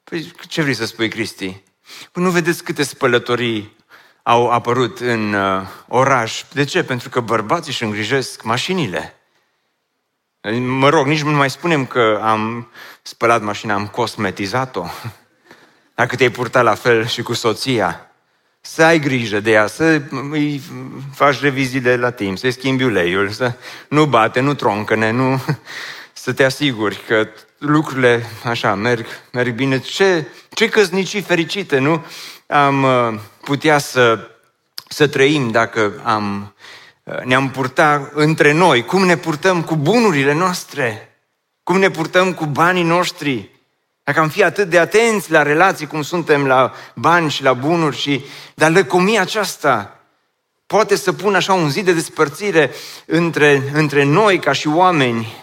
Păi 0.05 0.33
ce 0.49 0.63
vrei 0.63 0.75
să 0.75 0.87
spui, 0.87 1.09
Cristi? 1.09 1.63
Păi 2.13 2.23
nu 2.23 2.31
vedeți 2.31 2.65
câte 2.65 2.83
spălătorii 2.83 3.77
au 4.23 4.51
apărut 4.51 5.01
în 5.01 5.33
uh, 5.33 5.63
oraș. 5.89 6.45
De 6.53 6.65
ce? 6.65 6.85
Pentru 6.85 7.09
că 7.09 7.21
bărbații 7.21 7.71
își 7.71 7.83
îngrijesc 7.83 8.43
mașinile. 8.43 9.17
Mă 10.51 10.89
rog, 10.89 11.07
nici 11.07 11.23
nu 11.23 11.31
mai 11.31 11.51
spunem 11.51 11.87
că 11.87 12.21
am 12.23 12.71
spălat 13.03 13.43
mașina, 13.43 13.75
am 13.75 13.87
cosmetizat-o. 13.87 14.85
Dacă 15.95 16.17
te-ai 16.17 16.31
purtat 16.31 16.65
la 16.65 16.75
fel 16.75 17.07
și 17.07 17.23
cu 17.23 17.33
soția, 17.33 18.11
să 18.61 18.83
ai 18.83 18.99
grijă 18.99 19.41
de 19.41 19.51
ea, 19.51 19.67
să 19.67 20.03
îi 20.31 20.63
faci 21.15 21.41
reviziile 21.41 21.97
la 21.97 22.11
timp, 22.11 22.39
să-i 22.39 22.53
schimbi 22.53 22.83
uleiul, 22.83 23.29
să 23.29 23.53
nu 23.89 24.07
bate, 24.07 24.41
nu 24.41 24.55
troncăne, 24.55 25.11
nu... 25.11 25.43
să 26.13 26.33
te 26.33 26.45
asiguri 26.45 27.01
că 27.07 27.29
lucrurile 27.59 28.27
așa 28.45 28.75
merg, 28.75 29.07
merg 29.33 29.55
bine. 29.55 29.79
Ce, 29.79 30.27
ce 30.51 30.69
căsnicii 30.69 31.21
fericite, 31.21 31.79
nu? 31.79 32.05
Am 32.47 32.83
uh, 32.83 33.21
putea 33.41 33.79
să, 33.79 34.31
să 34.89 35.07
trăim 35.07 35.51
dacă 35.51 36.01
am 36.05 36.55
Uh, 36.55 36.81
ne-am 37.25 37.51
purta 37.51 38.11
între 38.15 38.53
noi, 38.53 38.85
cum 38.85 39.05
ne 39.05 39.17
purtăm 39.17 39.63
cu 39.63 39.77
bunurile 39.77 40.33
noastre, 40.33 41.17
cum 41.63 41.79
ne 41.79 41.91
purtăm 41.91 42.35
cu 42.35 42.47
banii 42.47 42.83
noștri. 42.83 43.51
Dacă 44.05 44.21
am 44.21 44.29
fi 44.29 44.43
atât 44.45 44.69
de 44.69 44.79
atenți 44.79 45.31
la 45.31 45.43
relații 45.43 45.87
cum 45.87 46.03
suntem 46.03 46.47
la 46.47 46.73
bani 46.95 47.31
și 47.31 47.43
la 47.43 47.53
bunuri 47.53 47.97
și... 47.97 48.25
Dar 48.55 48.71
lăcomia 48.71 49.21
aceasta 49.21 50.01
poate 50.67 50.97
să 50.97 51.13
pună 51.13 51.37
așa 51.37 51.53
un 51.53 51.71
zid 51.71 51.85
de 51.85 51.93
despărțire 51.93 52.71
între, 53.07 53.63
între 53.73 54.05
noi 54.05 54.39
ca 54.39 54.53
și 54.53 54.69
oameni 54.69 55.35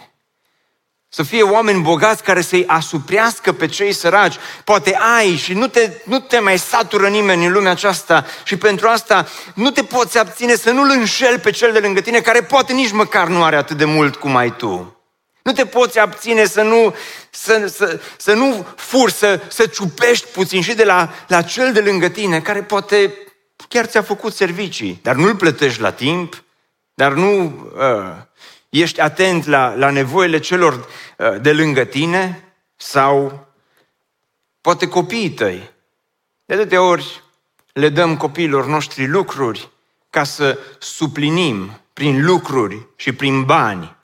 să 1.12 1.22
fie 1.22 1.42
oameni 1.42 1.82
bogați 1.82 2.22
care 2.22 2.40
să-i 2.40 2.66
asuprească 2.66 3.52
pe 3.52 3.66
cei 3.66 3.92
săraci. 3.92 4.36
Poate 4.64 4.98
ai 5.18 5.36
și 5.36 5.52
nu 5.52 5.66
te, 5.66 5.90
nu 6.04 6.20
te 6.20 6.38
mai 6.38 6.58
satură 6.58 7.08
nimeni 7.08 7.46
în 7.46 7.52
lumea 7.52 7.70
aceasta 7.70 8.26
și 8.44 8.56
pentru 8.56 8.88
asta 8.88 9.26
nu 9.54 9.70
te 9.70 9.82
poți 9.82 10.18
abține 10.18 10.54
să 10.54 10.70
nu-l 10.70 10.90
înșel 10.90 11.38
pe 11.38 11.50
cel 11.50 11.72
de 11.72 11.78
lângă 11.78 12.00
tine 12.00 12.20
care 12.20 12.42
poate 12.42 12.72
nici 12.72 12.92
măcar 12.92 13.28
nu 13.28 13.42
are 13.42 13.56
atât 13.56 13.76
de 13.76 13.84
mult 13.84 14.16
cum 14.16 14.36
ai 14.36 14.56
tu. 14.56 15.00
Nu 15.42 15.52
te 15.52 15.66
poți 15.66 15.98
abține 15.98 16.44
să 16.44 16.62
nu, 16.62 16.94
să, 17.30 17.66
să, 17.66 18.00
să 18.16 18.32
nu 18.32 18.66
furi, 18.76 19.12
să, 19.12 19.40
să 19.48 19.66
ciupești 19.66 20.26
puțin 20.26 20.62
și 20.62 20.74
de 20.74 20.84
la, 20.84 21.12
la 21.26 21.42
cel 21.42 21.72
de 21.72 21.80
lângă 21.80 22.08
tine 22.08 22.40
care 22.40 22.62
poate 22.62 23.14
chiar 23.68 23.84
ți-a 23.84 24.02
făcut 24.02 24.34
servicii, 24.34 25.00
dar 25.02 25.14
nu-l 25.14 25.36
plătești 25.36 25.80
la 25.80 25.92
timp, 25.92 26.42
dar 26.94 27.12
nu... 27.12 27.44
Uh, 27.76 28.28
Ești 28.70 29.00
atent 29.00 29.46
la, 29.46 29.74
la 29.74 29.90
nevoile 29.90 30.38
celor 30.38 30.74
uh, 30.74 31.40
de 31.40 31.52
lângă 31.52 31.84
tine 31.84 32.44
sau 32.76 33.46
poate 34.60 34.88
copiii 34.88 35.30
tăi. 35.30 35.70
De 36.44 36.54
atâtea 36.54 36.82
ori 36.82 37.22
le 37.72 37.88
dăm 37.88 38.16
copiilor 38.16 38.66
noștri 38.66 39.06
lucruri 39.06 39.68
ca 40.10 40.24
să 40.24 40.58
suplinim 40.78 41.80
prin 41.92 42.24
lucruri 42.24 42.86
și 42.96 43.12
prin 43.12 43.44
bani 43.44 43.98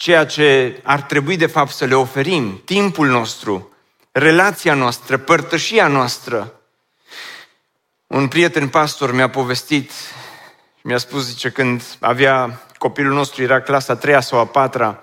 ceea 0.00 0.26
ce 0.26 0.80
ar 0.82 1.02
trebui 1.02 1.36
de 1.36 1.46
fapt 1.46 1.70
să 1.70 1.84
le 1.84 1.94
oferim, 1.94 2.62
timpul 2.64 3.08
nostru, 3.08 3.72
relația 4.12 4.74
noastră, 4.74 5.16
părtășia 5.16 5.88
noastră. 5.88 6.60
Un 8.06 8.28
prieten 8.28 8.68
pastor 8.68 9.12
mi-a 9.12 9.30
povestit 9.30 9.90
și 9.90 10.82
mi-a 10.82 10.98
spus, 10.98 11.26
zice, 11.26 11.50
când 11.50 11.82
avea 11.98 12.66
copilul 12.80 13.12
nostru 13.12 13.42
era 13.42 13.60
clasa 13.60 13.92
a 13.92 13.96
treia 13.96 14.20
sau 14.20 14.38
a 14.38 14.46
patra, 14.46 15.02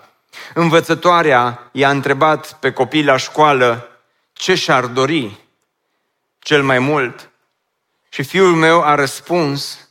învățătoarea 0.53 1.69
i-a 1.71 1.89
întrebat 1.89 2.53
pe 2.59 2.71
copii 2.71 3.03
la 3.03 3.17
școală 3.17 3.89
ce 4.33 4.55
și-ar 4.55 4.85
dori 4.85 5.45
cel 6.39 6.63
mai 6.63 6.79
mult. 6.79 7.29
Și 8.09 8.23
fiul 8.23 8.55
meu 8.55 8.83
a 8.83 8.95
răspuns 8.95 9.89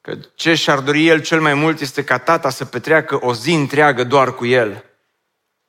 că 0.00 0.14
ce 0.34 0.54
și-ar 0.54 0.78
dori 0.78 1.06
el 1.06 1.22
cel 1.22 1.40
mai 1.40 1.54
mult 1.54 1.80
este 1.80 2.04
ca 2.04 2.18
tata 2.18 2.50
să 2.50 2.64
petreacă 2.64 3.18
o 3.20 3.34
zi 3.34 3.52
întreagă 3.52 4.04
doar 4.04 4.34
cu 4.34 4.46
el. 4.46 4.84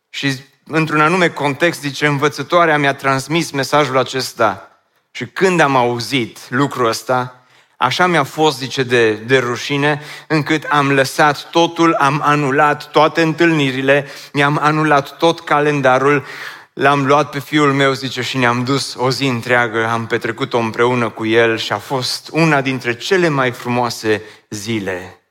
Și 0.10 0.38
într-un 0.66 1.02
anume 1.02 1.30
context, 1.30 1.80
zice, 1.80 2.06
învățătoarea 2.06 2.78
mi-a 2.78 2.94
transmis 2.94 3.52
mesajul 3.52 3.98
acesta. 3.98 4.82
Și 5.12 5.28
când 5.28 5.60
am 5.60 5.76
auzit 5.76 6.50
lucrul 6.50 6.88
ăsta, 6.88 7.41
Așa 7.82 8.08
mi-a 8.08 8.24
fost, 8.24 8.58
zice, 8.58 8.84
de, 8.84 9.14
de 9.14 9.38
rușine, 9.38 10.02
încât 10.28 10.64
am 10.64 10.92
lăsat 10.92 11.50
totul, 11.50 11.94
am 11.94 12.22
anulat 12.24 12.92
toate 12.92 13.22
întâlnirile, 13.22 14.08
mi-am 14.34 14.58
anulat 14.62 15.18
tot 15.18 15.40
calendarul, 15.40 16.26
l-am 16.74 17.06
luat 17.06 17.30
pe 17.30 17.40
fiul 17.40 17.74
meu, 17.74 17.94
zice, 17.94 18.22
și 18.22 18.38
ne-am 18.38 18.64
dus 18.64 18.96
o 18.98 19.10
zi 19.10 19.26
întreagă, 19.26 19.88
am 19.88 20.08
petrecut-o 20.08 20.58
împreună 20.58 21.10
cu 21.10 21.26
el 21.26 21.58
și 21.58 21.72
a 21.72 21.78
fost 21.78 22.30
una 22.32 22.62
dintre 22.62 22.96
cele 22.96 23.28
mai 23.28 23.52
frumoase 23.52 24.22
zile 24.50 25.22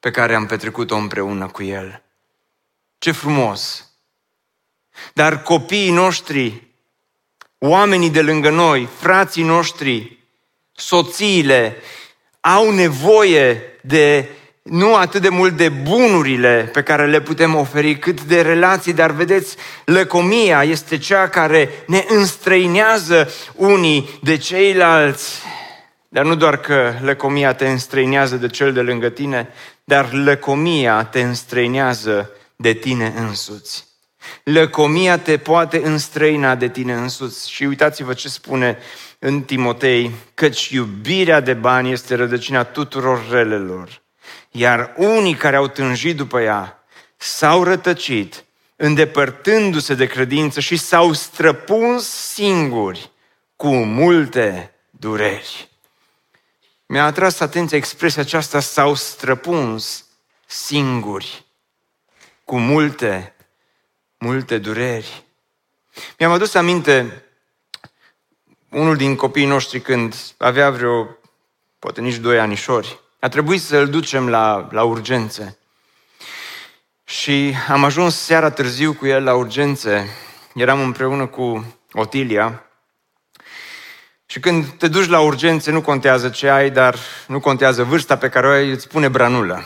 pe 0.00 0.10
care 0.10 0.34
am 0.34 0.46
petrecut-o 0.46 0.96
împreună 0.96 1.46
cu 1.46 1.62
el. 1.62 2.02
Ce 2.98 3.10
frumos! 3.10 3.90
Dar 5.12 5.42
copiii 5.42 5.90
noștri, 5.90 6.62
oamenii 7.58 8.10
de 8.10 8.22
lângă 8.22 8.50
noi, 8.50 8.88
frații 8.98 9.42
noștri, 9.42 10.23
soțiile, 10.74 11.76
au 12.40 12.70
nevoie 12.70 13.62
de 13.80 14.28
nu 14.62 14.94
atât 14.94 15.22
de 15.22 15.28
mult 15.28 15.56
de 15.56 15.68
bunurile 15.68 16.70
pe 16.72 16.82
care 16.82 17.06
le 17.06 17.20
putem 17.20 17.54
oferi, 17.54 17.98
cât 17.98 18.22
de 18.22 18.40
relații, 18.40 18.92
dar 18.92 19.10
vedeți, 19.10 19.56
lăcomia 19.84 20.62
este 20.62 20.98
cea 20.98 21.28
care 21.28 21.70
ne 21.86 22.04
înstrăinează 22.08 23.30
unii 23.54 24.18
de 24.22 24.36
ceilalți. 24.36 25.42
Dar 26.08 26.24
nu 26.24 26.34
doar 26.34 26.56
că 26.56 26.92
lăcomia 27.00 27.54
te 27.54 27.68
înstrăinează 27.68 28.36
de 28.36 28.48
cel 28.48 28.72
de 28.72 28.80
lângă 28.80 29.08
tine, 29.08 29.48
dar 29.84 30.12
lăcomia 30.12 31.04
te 31.04 31.20
înstrăinează 31.20 32.30
de 32.56 32.72
tine 32.72 33.12
însuți. 33.16 33.93
Lăcomia 34.42 35.18
te 35.18 35.38
poate 35.38 35.80
înstrăina 35.84 36.54
de 36.54 36.68
tine 36.68 36.94
însuți. 36.94 37.50
Și 37.50 37.64
uitați-vă 37.64 38.14
ce 38.14 38.28
spune 38.28 38.78
în 39.18 39.42
Timotei, 39.42 40.10
căci 40.34 40.68
iubirea 40.68 41.40
de 41.40 41.54
bani 41.54 41.92
este 41.92 42.14
rădăcina 42.14 42.64
tuturor 42.64 43.28
relelor. 43.30 44.02
Iar 44.50 44.92
unii 44.96 45.34
care 45.34 45.56
au 45.56 45.68
tânjit 45.68 46.16
după 46.16 46.40
ea 46.40 46.84
s-au 47.16 47.62
rătăcit, 47.62 48.44
îndepărtându-se 48.76 49.94
de 49.94 50.06
credință 50.06 50.60
și 50.60 50.76
s-au 50.76 51.12
străpuns 51.12 52.08
singuri 52.08 53.10
cu 53.56 53.74
multe 53.74 54.74
dureri. 54.90 55.68
Mi-a 56.86 57.04
atras 57.04 57.40
atenția 57.40 57.76
expresia 57.76 58.22
aceasta, 58.22 58.60
s-au 58.60 58.94
străpuns 58.94 60.04
singuri 60.46 61.44
cu 62.44 62.58
multe, 62.58 63.33
multe 64.24 64.58
dureri. 64.58 65.24
Mi-am 66.18 66.32
adus 66.32 66.54
aminte 66.54 67.24
unul 68.70 68.96
din 68.96 69.16
copiii 69.16 69.46
noștri 69.46 69.80
când 69.80 70.14
avea 70.36 70.70
vreo, 70.70 71.08
poate 71.78 72.00
nici 72.00 72.16
doi 72.16 72.38
anișori, 72.38 73.00
a 73.20 73.28
trebuit 73.28 73.62
să-l 73.62 73.88
ducem 73.88 74.28
la, 74.28 74.68
la 74.70 74.82
urgențe. 74.82 75.58
Și 77.04 77.54
am 77.68 77.84
ajuns 77.84 78.16
seara 78.16 78.50
târziu 78.50 78.92
cu 78.92 79.06
el 79.06 79.24
la 79.24 79.34
urgențe. 79.34 80.08
Eram 80.54 80.80
împreună 80.80 81.26
cu 81.26 81.74
Otilia. 81.92 82.64
Și 84.26 84.40
când 84.40 84.66
te 84.66 84.88
duci 84.88 85.08
la 85.08 85.20
urgențe, 85.20 85.70
nu 85.70 85.80
contează 85.80 86.28
ce 86.28 86.48
ai, 86.48 86.70
dar 86.70 86.98
nu 87.26 87.40
contează 87.40 87.82
vârsta 87.82 88.16
pe 88.16 88.28
care 88.28 88.46
o 88.46 88.50
ai, 88.50 88.70
îți 88.70 88.88
pune 88.88 89.08
branulă. 89.08 89.64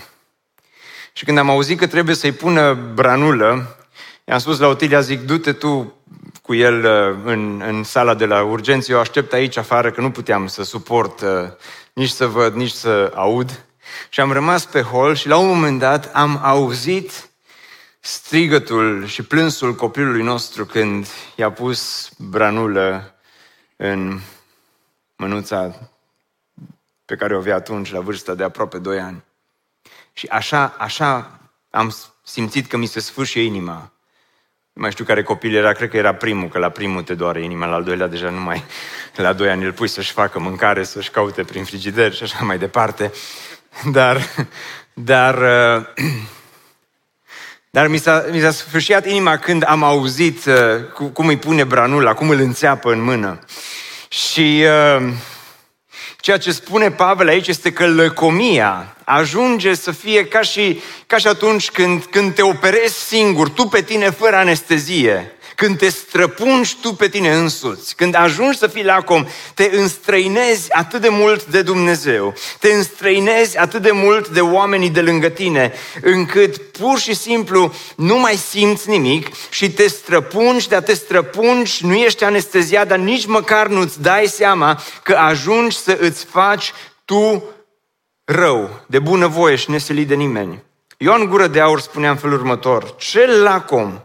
Și 1.12 1.24
când 1.24 1.38
am 1.38 1.50
auzit 1.50 1.78
că 1.78 1.86
trebuie 1.86 2.14
să-i 2.14 2.32
pună 2.32 2.74
branulă, 2.74 3.77
i-am 4.28 4.38
spus 4.38 4.58
la 4.58 4.66
Otilia, 4.66 5.00
zic, 5.00 5.20
du-te 5.20 5.52
tu 5.52 5.94
cu 6.42 6.54
el 6.54 6.84
uh, 6.84 7.18
în, 7.24 7.60
în 7.60 7.84
sala 7.84 8.14
de 8.14 8.26
la 8.26 8.42
urgență, 8.42 8.92
eu 8.92 8.98
aștept 8.98 9.32
aici 9.32 9.56
afară, 9.56 9.90
că 9.90 10.00
nu 10.00 10.10
puteam 10.10 10.46
să 10.46 10.62
suport 10.62 11.20
uh, 11.20 11.28
nici 11.92 12.08
să 12.08 12.26
văd, 12.26 12.54
nici 12.54 12.70
să 12.70 13.12
aud. 13.14 13.64
Și 14.08 14.20
am 14.20 14.32
rămas 14.32 14.64
pe 14.64 14.80
hol 14.80 15.14
și 15.14 15.28
la 15.28 15.36
un 15.36 15.46
moment 15.46 15.78
dat 15.78 16.14
am 16.14 16.40
auzit 16.42 17.30
strigătul 18.00 19.06
și 19.06 19.22
plânsul 19.22 19.74
copilului 19.74 20.22
nostru 20.22 20.66
când 20.66 21.06
i-a 21.36 21.52
pus 21.52 22.10
branulă 22.18 23.14
în 23.76 24.20
mânuța 25.16 25.90
pe 27.04 27.16
care 27.16 27.34
o 27.34 27.38
avea 27.38 27.54
atunci 27.54 27.92
la 27.92 28.00
vârsta 28.00 28.34
de 28.34 28.42
aproape 28.42 28.78
2 28.78 29.00
ani. 29.00 29.24
Și 30.12 30.26
așa, 30.26 30.74
așa 30.78 31.40
am 31.70 31.94
simțit 32.22 32.66
că 32.66 32.76
mi 32.76 32.86
se 32.86 33.00
sfârșie 33.00 33.42
inima 33.42 33.92
mai 34.78 34.90
știu 34.90 35.04
care 35.04 35.22
copil 35.22 35.54
era, 35.54 35.72
cred 35.72 35.90
că 35.90 35.96
era 35.96 36.14
primul, 36.14 36.48
că 36.48 36.58
la 36.58 36.68
primul 36.68 37.02
te 37.02 37.14
doare 37.14 37.42
inima, 37.42 37.66
la 37.66 37.74
al 37.74 37.84
doilea 37.84 38.06
deja 38.06 38.30
nu 38.30 38.40
mai, 38.40 38.64
la 39.16 39.32
doi 39.32 39.48
ani 39.48 39.64
îl 39.64 39.72
pui 39.72 39.88
să-și 39.88 40.12
facă 40.12 40.38
mâncare, 40.38 40.82
să-și 40.82 41.10
caute 41.10 41.42
prin 41.42 41.64
frigider 41.64 42.12
și 42.12 42.22
așa 42.22 42.44
mai 42.44 42.58
departe. 42.58 43.12
Dar, 43.92 44.20
dar, 44.92 45.38
dar 47.76 47.88
mi 47.88 47.98
s-a, 47.98 48.24
mi 48.30 48.40
s-a 48.40 48.50
sfârșit 48.50 49.04
inima 49.04 49.36
când 49.36 49.64
am 49.66 49.82
auzit 49.82 50.44
uh, 50.44 51.08
cum 51.12 51.26
îi 51.26 51.36
pune 51.36 51.64
branula, 51.64 52.14
cum 52.14 52.28
îl 52.28 52.40
înțeapă 52.40 52.92
în 52.92 53.02
mână. 53.02 53.38
Și 54.08 54.64
uh, 54.96 55.12
Ceea 56.28 56.40
ce 56.40 56.52
spune 56.52 56.90
Pavel 56.90 57.28
aici 57.28 57.46
este 57.46 57.72
că 57.72 57.86
lăcomia 57.86 58.96
ajunge 59.04 59.74
să 59.74 59.90
fie 59.90 60.26
ca 60.26 60.40
și, 60.40 60.80
ca 61.06 61.16
și 61.16 61.26
atunci 61.26 61.70
când, 61.70 62.04
când 62.04 62.34
te 62.34 62.42
operezi 62.42 63.06
singur, 63.06 63.48
tu 63.48 63.66
pe 63.66 63.82
tine 63.82 64.10
fără 64.10 64.36
anestezie 64.36 65.32
când 65.58 65.78
te 65.78 65.88
străpungi 65.88 66.76
tu 66.80 66.92
pe 66.92 67.08
tine 67.08 67.34
însuți, 67.34 67.94
când 67.94 68.14
ajungi 68.14 68.58
să 68.58 68.66
fii 68.66 68.84
lacom, 68.84 69.26
te 69.54 69.70
înstrăinezi 69.72 70.72
atât 70.72 71.00
de 71.00 71.08
mult 71.08 71.44
de 71.44 71.62
Dumnezeu, 71.62 72.34
te 72.58 72.72
înstrăinezi 72.72 73.58
atât 73.58 73.82
de 73.82 73.90
mult 73.90 74.28
de 74.28 74.40
oamenii 74.40 74.90
de 74.90 75.00
lângă 75.00 75.28
tine, 75.28 75.72
încât 76.02 76.56
pur 76.56 76.98
și 76.98 77.14
simplu 77.14 77.74
nu 77.96 78.18
mai 78.18 78.34
simți 78.34 78.88
nimic 78.88 79.28
și 79.50 79.70
te 79.70 79.88
străpungi, 79.88 80.68
dar 80.68 80.82
te 80.82 80.94
străpungi, 80.94 81.86
nu 81.86 81.94
ești 81.94 82.24
anesteziat, 82.24 82.88
dar 82.88 82.98
nici 82.98 83.26
măcar 83.26 83.66
nu-ți 83.66 84.02
dai 84.02 84.26
seama 84.26 84.80
că 85.02 85.14
ajungi 85.14 85.76
să 85.76 85.96
îți 86.00 86.24
faci 86.24 86.72
tu 87.04 87.44
rău, 88.24 88.84
de 88.86 88.98
bunăvoie 88.98 89.56
și 89.56 89.70
neselit 89.70 90.08
de 90.08 90.14
nimeni. 90.14 90.62
Ioan 90.96 91.24
Gură 91.24 91.46
de 91.46 91.60
Aur 91.60 91.80
spunea 91.80 92.10
în 92.10 92.16
felul 92.16 92.38
următor, 92.38 92.94
cel 92.96 93.42
lacom 93.42 94.00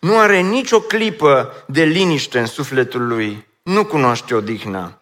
nu 0.00 0.18
are 0.18 0.40
nicio 0.40 0.80
clipă 0.80 1.64
de 1.66 1.82
liniște 1.82 2.38
în 2.38 2.46
sufletul 2.46 3.06
lui. 3.06 3.46
Nu 3.62 3.84
cunoaște 3.84 4.34
odihna. 4.34 4.98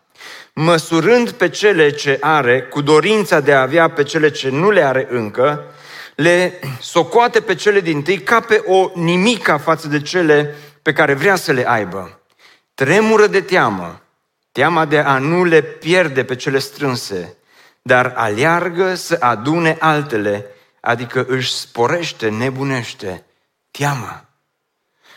Măsurând 0.54 1.30
pe 1.30 1.48
cele 1.48 1.90
ce 1.90 2.18
are, 2.20 2.62
cu 2.62 2.80
dorința 2.80 3.40
de 3.40 3.52
a 3.52 3.60
avea 3.60 3.90
pe 3.90 4.02
cele 4.02 4.30
ce 4.30 4.48
nu 4.48 4.70
le 4.70 4.82
are 4.82 5.06
încă, 5.10 5.64
le 6.14 6.60
socoate 6.80 7.40
pe 7.40 7.54
cele 7.54 7.80
din 7.80 8.02
tâi 8.02 8.18
ca 8.18 8.40
pe 8.40 8.62
o 8.66 8.90
nimica 8.94 9.58
față 9.58 9.88
de 9.88 10.00
cele 10.00 10.54
pe 10.82 10.92
care 10.92 11.14
vrea 11.14 11.36
să 11.36 11.52
le 11.52 11.68
aibă. 11.68 12.20
Tremură 12.74 13.26
de 13.26 13.40
teamă, 13.40 14.02
teama 14.52 14.84
de 14.84 14.98
a 14.98 15.18
nu 15.18 15.44
le 15.44 15.62
pierde 15.62 16.24
pe 16.24 16.36
cele 16.36 16.58
strânse, 16.58 17.36
dar 17.82 18.12
aleargă 18.16 18.94
să 18.94 19.16
adune 19.20 19.76
altele, 19.80 20.46
adică 20.80 21.24
își 21.28 21.52
sporește, 21.52 22.28
nebunește, 22.28 23.26
teama. 23.70 24.24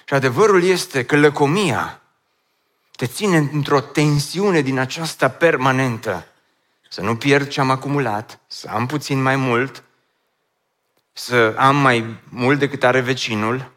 Și 0.06 0.14
adevărul 0.14 0.64
este 0.64 1.06
că 1.06 1.18
lăcomia 1.18 2.02
te 2.92 3.08
ține 3.08 3.38
într-o 3.38 3.82
tensiune 3.82 4.62
din 4.62 4.80
aceasta 4.80 5.30
permanentă. 5.30 6.28
Să 6.90 7.02
nu 7.02 7.18
pierd 7.18 7.48
ce 7.48 7.60
am 7.60 7.70
acumulat, 7.70 8.40
să 8.48 8.68
am 8.70 8.86
puțin 8.86 9.22
mai 9.22 9.36
mult, 9.36 9.84
să 11.14 11.56
am 11.58 11.76
mai 11.76 12.20
mult 12.30 12.60
decât 12.60 12.84
are 12.84 13.00
vecinul, 13.00 13.72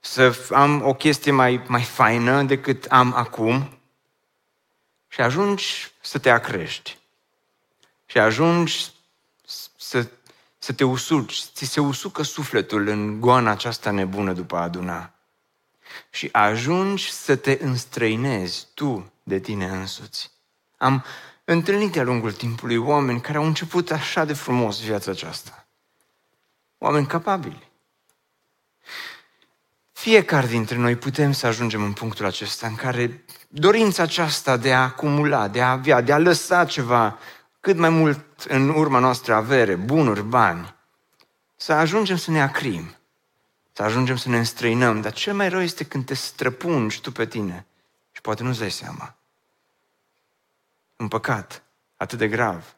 să 0.00 0.46
am 0.50 0.82
o 0.86 0.94
chestie 0.94 1.32
mai, 1.32 1.62
mai 1.66 1.82
faină 1.82 2.42
decât 2.42 2.84
am 2.84 3.14
acum 3.14 3.78
și 5.08 5.20
ajungi 5.20 5.92
să 6.00 6.18
te 6.18 6.30
acrești. 6.30 6.98
Și 8.06 8.18
ajungi 8.18 8.92
să 9.76 10.08
să 10.64 10.72
te 10.72 10.84
usuci, 10.84 11.44
ți 11.54 11.64
se 11.64 11.80
usucă 11.80 12.22
sufletul 12.22 12.88
în 12.88 13.20
goana 13.20 13.50
aceasta 13.50 13.90
nebună 13.90 14.32
după 14.32 14.56
a 14.56 14.62
aduna. 14.62 15.14
Și 16.10 16.28
ajungi 16.32 17.12
să 17.12 17.36
te 17.36 17.58
înstrăinezi 17.60 18.66
tu 18.74 19.12
de 19.22 19.38
tine 19.38 19.66
însuți. 19.66 20.30
Am 20.76 21.04
întâlnit 21.44 21.92
de-a 21.92 22.02
lungul 22.02 22.32
timpului 22.32 22.76
oameni 22.76 23.20
care 23.20 23.38
au 23.38 23.44
început 23.44 23.90
așa 23.90 24.24
de 24.24 24.32
frumos 24.32 24.80
viața 24.80 25.10
aceasta. 25.10 25.66
Oameni 26.78 27.06
capabili. 27.06 27.70
Fiecare 29.92 30.46
dintre 30.46 30.76
noi 30.76 30.96
putem 30.96 31.32
să 31.32 31.46
ajungem 31.46 31.82
în 31.82 31.92
punctul 31.92 32.26
acesta 32.26 32.66
în 32.66 32.74
care 32.74 33.24
dorința 33.48 34.02
aceasta 34.02 34.56
de 34.56 34.74
a 34.74 34.82
acumula, 34.82 35.48
de 35.48 35.62
a 35.62 35.70
avea, 35.70 36.00
de 36.00 36.12
a 36.12 36.18
lăsa 36.18 36.64
ceva 36.64 37.18
cât 37.64 37.76
mai 37.76 37.88
mult 37.88 38.42
în 38.48 38.68
urma 38.68 38.98
noastră 38.98 39.34
avere, 39.34 39.74
bunuri, 39.74 40.22
bani, 40.22 40.74
să 41.56 41.72
ajungem 41.72 42.16
să 42.16 42.30
ne 42.30 42.42
acrim, 42.42 42.96
să 43.72 43.82
ajungem 43.82 44.16
să 44.16 44.28
ne 44.28 44.38
înstrăinăm, 44.38 45.00
dar 45.00 45.12
cel 45.12 45.34
mai 45.34 45.48
rău 45.48 45.60
este 45.60 45.84
când 45.84 46.04
te 46.04 46.14
străpungi 46.14 47.00
tu 47.00 47.12
pe 47.12 47.26
tine 47.26 47.66
și 48.12 48.20
poate 48.20 48.42
nu-ți 48.42 48.58
dai 48.58 48.70
seama. 48.70 49.16
Un 50.96 51.08
păcat 51.08 51.62
atât 51.96 52.18
de 52.18 52.28
grav. 52.28 52.76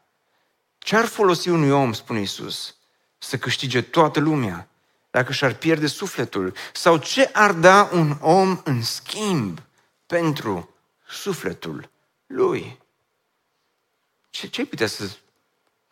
Ce 0.79 0.97
ar 0.97 1.05
folosi 1.05 1.49
unui 1.49 1.71
om, 1.71 1.93
spune 1.93 2.21
Isus, 2.21 2.77
să 3.19 3.39
câștige 3.39 3.83
toată 3.83 4.21
lumea 4.21 4.69
dacă 5.11 5.33
și-ar 5.33 5.55
pierde 5.55 5.87
sufletul? 5.87 6.55
Sau 6.73 6.97
ce 6.97 7.31
ar 7.33 7.53
da 7.53 7.89
un 7.93 8.17
om 8.21 8.61
în 8.65 8.83
schimb 8.83 9.63
pentru 10.07 10.75
sufletul 11.07 11.91
lui? 12.27 12.85
Ce, 14.37 14.47
ce 14.47 14.61
ai 14.61 14.67
putea 14.67 14.87
să, 14.87 15.05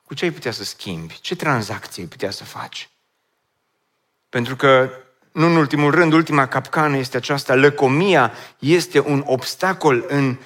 cu 0.05 0.15
ce 0.15 0.25
ai 0.25 0.31
putea 0.31 0.53
să 0.53 0.65
schimbi? 0.65 1.19
Ce 1.21 1.37
tranzacții 1.37 2.03
ai 2.03 2.09
putea 2.09 2.31
să 2.31 2.45
faci? 2.45 2.89
Pentru 4.29 4.57
că 4.57 4.91
nu 5.33 5.47
în 5.47 5.57
ultimul 5.57 5.91
rând, 5.91 6.13
ultima 6.13 6.47
capcană 6.47 6.97
este 6.97 7.17
aceasta, 7.17 7.55
lăcomia 7.55 8.33
este 8.59 9.01
un 9.01 9.23
obstacol 9.27 10.05
în 10.09 10.37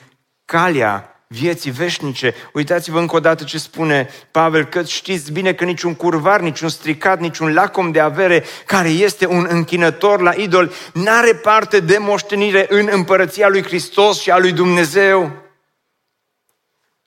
calea 0.45 1.23
vieții 1.27 1.71
veșnice. 1.71 2.35
Uitați-vă 2.53 2.99
încă 2.99 3.17
o 3.17 3.21
dată 3.21 3.45
ce 3.45 3.59
spune 3.59 4.09
Pavel, 4.31 4.65
că 4.65 4.83
știți 4.83 5.33
bine 5.33 5.55
că 5.55 5.65
niciun 5.65 5.95
curvar, 5.95 6.41
niciun 6.41 6.69
stricat, 6.69 7.21
niciun 7.21 7.53
lacom 7.53 7.91
de 7.91 8.01
avere 8.01 8.45
care 8.67 8.89
este 8.89 9.27
un 9.27 9.47
închinător 9.49 10.21
la 10.21 10.33
idol, 10.35 10.73
n-are 10.93 11.35
parte 11.35 11.81
de 11.81 11.99
moștenire 11.99 12.67
în 12.69 12.89
împărăția 12.93 13.49
lui 13.49 13.63
Hristos 13.63 14.21
și 14.21 14.31
a 14.31 14.39
lui 14.39 14.53
Dumnezeu. 14.53 15.47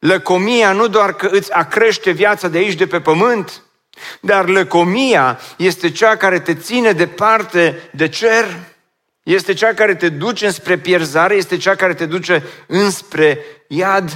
Lăcomia 0.01 0.71
nu 0.71 0.87
doar 0.87 1.13
că 1.13 1.27
îți 1.31 1.53
acrește 1.53 2.11
viața 2.11 2.47
de 2.47 2.57
aici, 2.57 2.77
de 2.77 2.87
pe 2.87 3.01
pământ, 3.01 3.61
dar 4.19 4.47
lăcomia 4.47 5.39
este 5.57 5.91
cea 5.91 6.15
care 6.15 6.39
te 6.39 6.55
ține 6.55 6.91
departe 6.91 7.89
de 7.91 8.07
cer, 8.07 8.45
este 9.23 9.53
cea 9.53 9.73
care 9.73 9.95
te 9.95 10.09
duce 10.09 10.45
înspre 10.45 10.77
pierzare, 10.77 11.35
este 11.35 11.57
cea 11.57 11.75
care 11.75 11.93
te 11.93 12.05
duce 12.05 12.43
înspre 12.67 13.45
iad. 13.67 14.11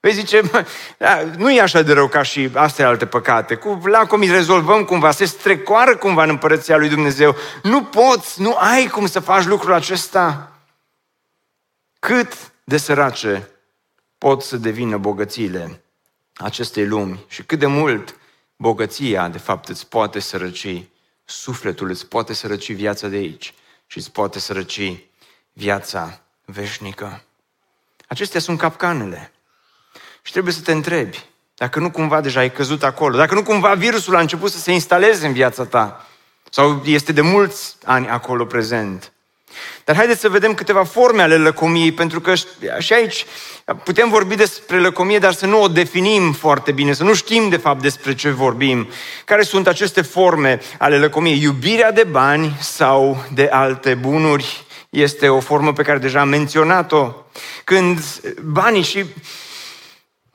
Păi 0.00 0.12
zice, 0.12 0.40
da, 0.98 1.22
nu 1.36 1.52
e 1.52 1.60
așa 1.60 1.82
de 1.82 1.92
rău 1.92 2.08
ca 2.08 2.22
și 2.22 2.50
astea 2.54 2.88
alte 2.88 3.06
păcate. 3.06 3.54
Cu 3.54 3.80
lacomii 3.84 4.30
rezolvăm 4.30 4.84
cumva, 4.84 5.10
se 5.10 5.24
strecoară 5.24 5.96
cumva 5.96 6.22
în 6.22 6.28
împărăția 6.28 6.76
lui 6.76 6.88
Dumnezeu. 6.88 7.36
Nu 7.62 7.82
poți, 7.82 8.40
nu 8.40 8.56
ai 8.56 8.86
cum 8.86 9.06
să 9.06 9.20
faci 9.20 9.44
lucrul 9.44 9.72
acesta. 9.72 10.52
Cât 11.98 12.32
de 12.64 12.76
sărace 12.76 13.48
pot 14.18 14.42
să 14.42 14.56
devină 14.56 14.96
bogățiile 14.96 15.82
acestei 16.34 16.86
lumi 16.86 17.24
și 17.28 17.42
cât 17.42 17.58
de 17.58 17.66
mult 17.66 18.16
bogăția, 18.56 19.28
de 19.28 19.38
fapt, 19.38 19.68
îți 19.68 19.88
poate 19.88 20.18
sărăci 20.18 20.84
sufletul, 21.24 21.90
îți 21.90 22.06
poate 22.06 22.32
sărăci 22.32 22.72
viața 22.72 23.08
de 23.08 23.16
aici 23.16 23.54
și 23.86 23.98
îți 23.98 24.12
poate 24.12 24.38
sărăci 24.38 25.02
viața 25.52 26.20
veșnică. 26.44 27.22
Acestea 28.08 28.40
sunt 28.40 28.58
capcanele. 28.58 29.32
Și 30.22 30.32
trebuie 30.32 30.52
să 30.52 30.60
te 30.60 30.72
întrebi, 30.72 31.24
dacă 31.54 31.78
nu 31.78 31.90
cumva 31.90 32.20
deja 32.20 32.40
ai 32.40 32.52
căzut 32.52 32.82
acolo, 32.82 33.16
dacă 33.16 33.34
nu 33.34 33.42
cumva 33.42 33.74
virusul 33.74 34.16
a 34.16 34.20
început 34.20 34.50
să 34.50 34.58
se 34.58 34.72
instaleze 34.72 35.26
în 35.26 35.32
viața 35.32 35.64
ta, 35.64 36.06
sau 36.50 36.82
este 36.84 37.12
de 37.12 37.20
mulți 37.20 37.76
ani 37.84 38.08
acolo 38.08 38.46
prezent. 38.46 39.12
Dar 39.84 39.96
haideți 39.96 40.20
să 40.20 40.28
vedem 40.28 40.54
câteva 40.54 40.84
forme 40.84 41.22
ale 41.22 41.36
lăcomiei, 41.36 41.92
pentru 41.92 42.20
că 42.20 42.34
și 42.78 42.92
aici 42.92 43.26
putem 43.84 44.08
vorbi 44.08 44.34
despre 44.34 44.80
lăcomie, 44.80 45.18
dar 45.18 45.32
să 45.32 45.46
nu 45.46 45.62
o 45.62 45.68
definim 45.68 46.32
foarte 46.32 46.72
bine, 46.72 46.92
să 46.92 47.04
nu 47.04 47.14
știm 47.14 47.48
de 47.48 47.56
fapt 47.56 47.82
despre 47.82 48.14
ce 48.14 48.30
vorbim. 48.30 48.88
Care 49.24 49.42
sunt 49.42 49.66
aceste 49.66 50.02
forme 50.02 50.60
ale 50.78 50.98
lăcomiei? 50.98 51.42
Iubirea 51.42 51.92
de 51.92 52.04
bani 52.04 52.56
sau 52.60 53.24
de 53.34 53.48
alte 53.52 53.94
bunuri 53.94 54.64
este 54.90 55.28
o 55.28 55.40
formă 55.40 55.72
pe 55.72 55.82
care 55.82 55.98
deja 55.98 56.20
am 56.20 56.28
menționat-o. 56.28 57.12
Când 57.64 57.98
banii 58.42 58.82
și 58.82 59.04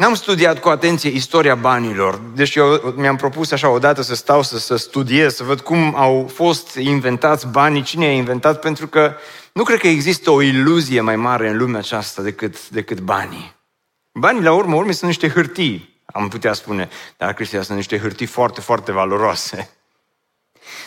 N-am 0.04 0.13
studiat 0.13 0.60
cu 0.60 0.70
atenție 0.70 1.10
istoria 1.10 1.56
banilor, 1.56 2.22
deci 2.36 2.56
eu 2.56 2.94
mi-am 2.96 3.16
propus 3.16 3.52
așa 3.52 3.70
odată 3.70 4.02
să 4.02 4.16
stau 4.16 4.42
să, 4.42 4.58
să 4.58 4.76
studiez, 4.76 5.36
să 5.36 5.44
văd 5.44 5.60
cum 5.60 5.96
au 5.96 6.32
fost 6.34 6.76
inventați 6.76 7.48
banii, 7.48 7.82
cine 7.82 8.06
a 8.06 8.12
inventat, 8.12 8.60
pentru 8.60 8.88
că 8.88 9.16
nu 9.54 9.63
cred 9.63 9.80
că 9.80 9.88
există 9.88 10.32
o 10.32 10.42
iluzie 10.42 11.02
mai 11.02 11.16
mare 11.16 11.50
în 11.50 11.58
lumea 11.58 11.80
aceasta 11.80 12.22
decât, 12.22 12.70
decât 12.70 13.00
banii. 13.00 13.56
Banii, 14.20 14.44
la 14.44 14.54
urmă, 14.54 14.76
urmă, 14.76 14.92
sunt 14.92 15.10
niște 15.10 15.30
hârtii, 15.30 16.02
am 16.06 16.28
putea 16.28 16.54
spune, 16.54 16.89
dar 17.18 17.34
Cristian 17.34 17.63
sunt 17.63 17.78
niște 17.78 18.00
hârtii 18.00 18.26
foarte, 18.26 18.62
foarte 18.62 18.92
valoroase 18.92 19.70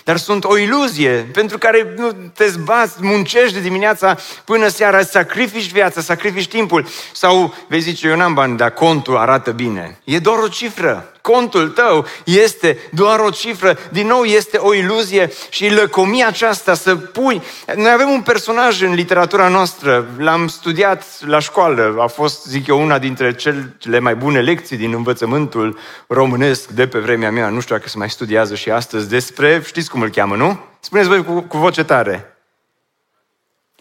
dar 0.05 0.17
sunt 0.17 0.45
o 0.45 0.59
iluzie 0.59 1.11
pentru 1.33 1.59
care 1.59 1.95
nu 1.97 2.13
te 2.35 2.49
zbați, 2.49 2.97
muncești 3.01 3.55
de 3.55 3.61
dimineața 3.61 4.17
până 4.45 4.69
seara, 4.69 5.03
sacrifici 5.03 5.73
viața, 5.73 6.01
sacrifici 6.01 6.49
timpul. 6.49 6.87
Sau 7.13 7.55
vei 7.69 7.81
zice, 7.81 8.09
eu 8.09 8.17
n-am 8.17 8.35
bani, 8.35 8.57
dar 8.57 8.71
contul 8.71 9.17
arată 9.17 9.51
bine. 9.51 9.99
E 10.05 10.19
doar 10.19 10.39
o 10.39 10.49
cifră 10.49 11.11
contul 11.33 11.69
tău 11.69 12.07
este 12.25 12.79
doar 12.91 13.19
o 13.19 13.31
cifră. 13.31 13.79
Din 13.91 14.07
nou 14.07 14.23
este 14.23 14.57
o 14.57 14.75
iluzie 14.75 15.31
și 15.49 15.75
lăcomia 15.75 16.27
aceasta 16.27 16.75
să 16.75 16.97
pui... 16.97 17.43
Noi 17.77 17.91
avem 17.91 18.11
un 18.11 18.21
personaj 18.21 18.83
în 18.83 18.95
literatura 18.95 19.49
noastră, 19.49 20.07
l-am 20.19 20.49
studiat 20.49 21.05
la 21.27 21.39
școală, 21.39 21.97
a 21.99 22.07
fost, 22.07 22.47
zic 22.47 22.67
eu, 22.67 22.83
una 22.83 22.99
dintre 22.99 23.35
cele 23.79 23.99
mai 23.99 24.15
bune 24.15 24.41
lecții 24.41 24.77
din 24.77 24.93
învățământul 24.93 25.79
românesc 26.07 26.69
de 26.69 26.87
pe 26.87 26.99
vremea 26.99 27.31
mea. 27.31 27.49
Nu 27.49 27.61
știu 27.61 27.77
dacă 27.77 27.89
se 27.89 27.99
mai 27.99 28.11
studiază 28.11 28.55
și 28.55 28.71
astăzi 28.71 29.09
despre, 29.09 29.63
știți 29.65 29.91
cum 29.91 30.01
îl 30.01 30.09
cheamă, 30.09 30.37
nu? 30.37 30.61
Spuneți 30.81 31.09
voi 31.09 31.25
cu, 31.25 31.41
cu 31.41 31.59
voce 31.59 31.85
tare. 31.85 32.36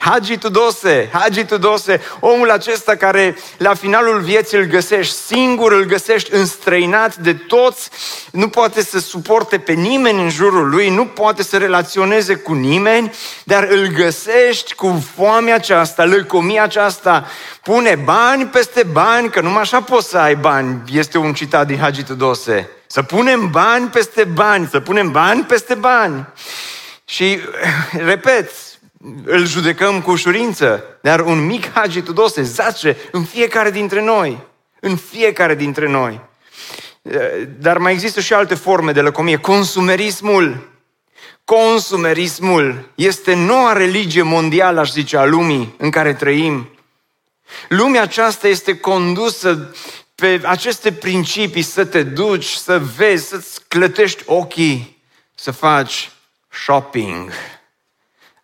Hagi 0.06 0.38
Tudose, 0.38 1.10
Hagi 1.14 1.46
Tudose, 1.46 2.02
omul 2.20 2.52
acesta 2.52 2.96
care 2.96 3.38
la 3.58 3.74
finalul 3.74 4.20
vieții 4.20 4.58
îl 4.58 4.64
găsești 4.64 5.14
singur, 5.14 5.72
îl 5.72 5.84
găsești 5.84 6.34
înstrăinat 6.34 7.16
de 7.16 7.34
toți, 7.34 7.90
nu 8.32 8.50
poate 8.50 8.84
să 8.84 9.00
suporte 9.00 9.58
pe 9.58 9.72
nimeni 9.72 10.22
în 10.22 10.30
jurul 10.30 10.70
lui, 10.70 10.90
nu 10.90 11.06
poate 11.06 11.44
să 11.44 11.58
relaționeze 11.58 12.36
cu 12.36 12.54
nimeni, 12.54 13.14
dar 13.44 13.64
îl 13.64 13.88
găsești 13.88 14.74
cu 14.74 15.06
foamea 15.16 15.56
aceasta, 15.56 16.06
lăcomia 16.06 16.64
aceasta, 16.64 17.26
pune 17.64 17.96
bani 17.96 18.46
peste 18.46 18.84
bani, 18.84 19.30
că 19.30 19.42
numai 19.42 19.62
așa 19.62 19.82
poți 19.82 20.10
să 20.10 20.18
ai 20.18 20.36
bani, 20.36 20.82
este 20.92 21.18
un 21.18 21.34
citat 21.34 21.68
din 21.68 21.78
Hagi 21.78 22.04
Tudose. 22.04 22.70
Să 22.88 23.02
punem 23.02 23.50
bani 23.50 23.88
peste 23.88 24.24
bani, 24.24 24.68
să 24.72 24.80
punem 24.80 25.12
bani 25.12 25.44
peste 25.44 25.74
bani. 25.74 26.28
Și, 27.06 27.40
repet, 27.92 28.52
îl 29.26 29.46
judecăm 29.46 30.02
cu 30.02 30.12
ușurință, 30.12 30.84
dar 31.02 31.20
un 31.20 31.46
mic 31.46 31.72
Hagi 31.72 32.02
Tudose 32.02 32.42
zace 32.42 32.98
în 33.12 33.24
fiecare 33.24 33.72
dintre 33.72 34.02
noi. 34.02 34.44
În 34.80 34.96
fiecare 34.96 35.56
dintre 35.56 35.90
noi. 35.90 36.22
Dar 37.60 37.78
mai 37.78 37.94
există 37.94 38.22
și 38.22 38.34
alte 38.34 38.56
forme 38.56 38.92
de 38.92 39.02
lăcomie. 39.02 39.38
Consumerismul. 39.38 40.70
Consumerismul 41.46 42.90
este 42.96 43.34
noua 43.34 43.74
religie 43.74 44.22
mondială, 44.22 44.80
aș 44.80 44.92
zice, 44.92 45.18
a 45.18 45.26
lumii 45.26 45.76
în 45.78 45.90
care 45.90 46.14
trăim. 46.14 46.70
Lumea 47.70 48.02
aceasta 48.02 48.48
este 48.48 48.78
condusă 48.78 49.76
pe 50.16 50.42
aceste 50.44 50.92
principii 50.92 51.62
să 51.62 51.86
te 51.86 52.04
duci, 52.04 52.46
să 52.46 52.82
vezi, 52.96 53.28
să-ți 53.28 53.62
clătești 53.68 54.24
ochii, 54.26 55.02
să 55.36 55.52
faci 55.52 56.12
shopping. 56.50 57.32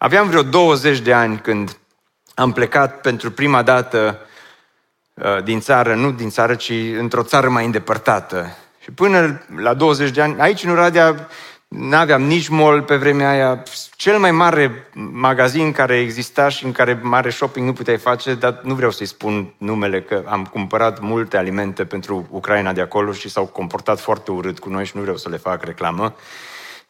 Aveam 0.03 0.27
vreo 0.27 0.41
20 0.41 0.99
de 0.99 1.13
ani 1.13 1.37
când 1.37 1.77
am 2.35 2.51
plecat 2.51 3.01
pentru 3.01 3.31
prima 3.31 3.61
dată 3.61 4.19
uh, 5.13 5.43
din 5.43 5.59
țară, 5.59 5.95
nu 5.95 6.11
din 6.11 6.29
țară, 6.29 6.55
ci 6.55 6.71
într-o 6.97 7.23
țară 7.23 7.49
mai 7.49 7.65
îndepărtată. 7.65 8.57
Și 8.79 8.91
până 8.91 9.41
la 9.55 9.73
20 9.73 10.09
de 10.09 10.21
ani, 10.21 10.39
aici 10.39 10.63
în 10.63 10.69
Oradea, 10.69 11.27
n-aveam 11.67 12.21
nici 12.21 12.47
mall 12.47 12.81
pe 12.81 12.95
vremea 12.95 13.29
aia. 13.29 13.63
Cel 13.95 14.17
mai 14.19 14.31
mare 14.31 14.87
magazin 15.11 15.71
care 15.71 15.99
exista 15.99 16.49
și 16.49 16.65
în 16.65 16.71
care 16.71 16.99
mare 17.01 17.29
shopping 17.29 17.65
nu 17.65 17.73
puteai 17.73 17.97
face, 17.97 18.33
dar 18.33 18.59
nu 18.63 18.73
vreau 18.73 18.91
să-i 18.91 19.05
spun 19.05 19.53
numele, 19.57 20.01
că 20.01 20.23
am 20.25 20.45
cumpărat 20.45 20.99
multe 20.99 21.37
alimente 21.37 21.85
pentru 21.85 22.27
Ucraina 22.29 22.73
de 22.73 22.81
acolo 22.81 23.11
și 23.11 23.29
s-au 23.29 23.45
comportat 23.45 23.99
foarte 23.99 24.31
urât 24.31 24.59
cu 24.59 24.69
noi 24.69 24.85
și 24.85 24.95
nu 24.95 25.01
vreau 25.01 25.17
să 25.17 25.29
le 25.29 25.37
fac 25.37 25.63
reclamă 25.63 26.15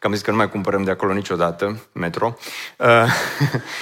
că 0.02 0.08
am 0.08 0.14
zis 0.14 0.22
că 0.22 0.30
nu 0.30 0.36
mai 0.36 0.48
cumpărăm 0.48 0.82
de 0.82 0.90
acolo 0.90 1.12
niciodată, 1.12 1.82
metro. 1.92 2.38
Uh, 2.76 2.86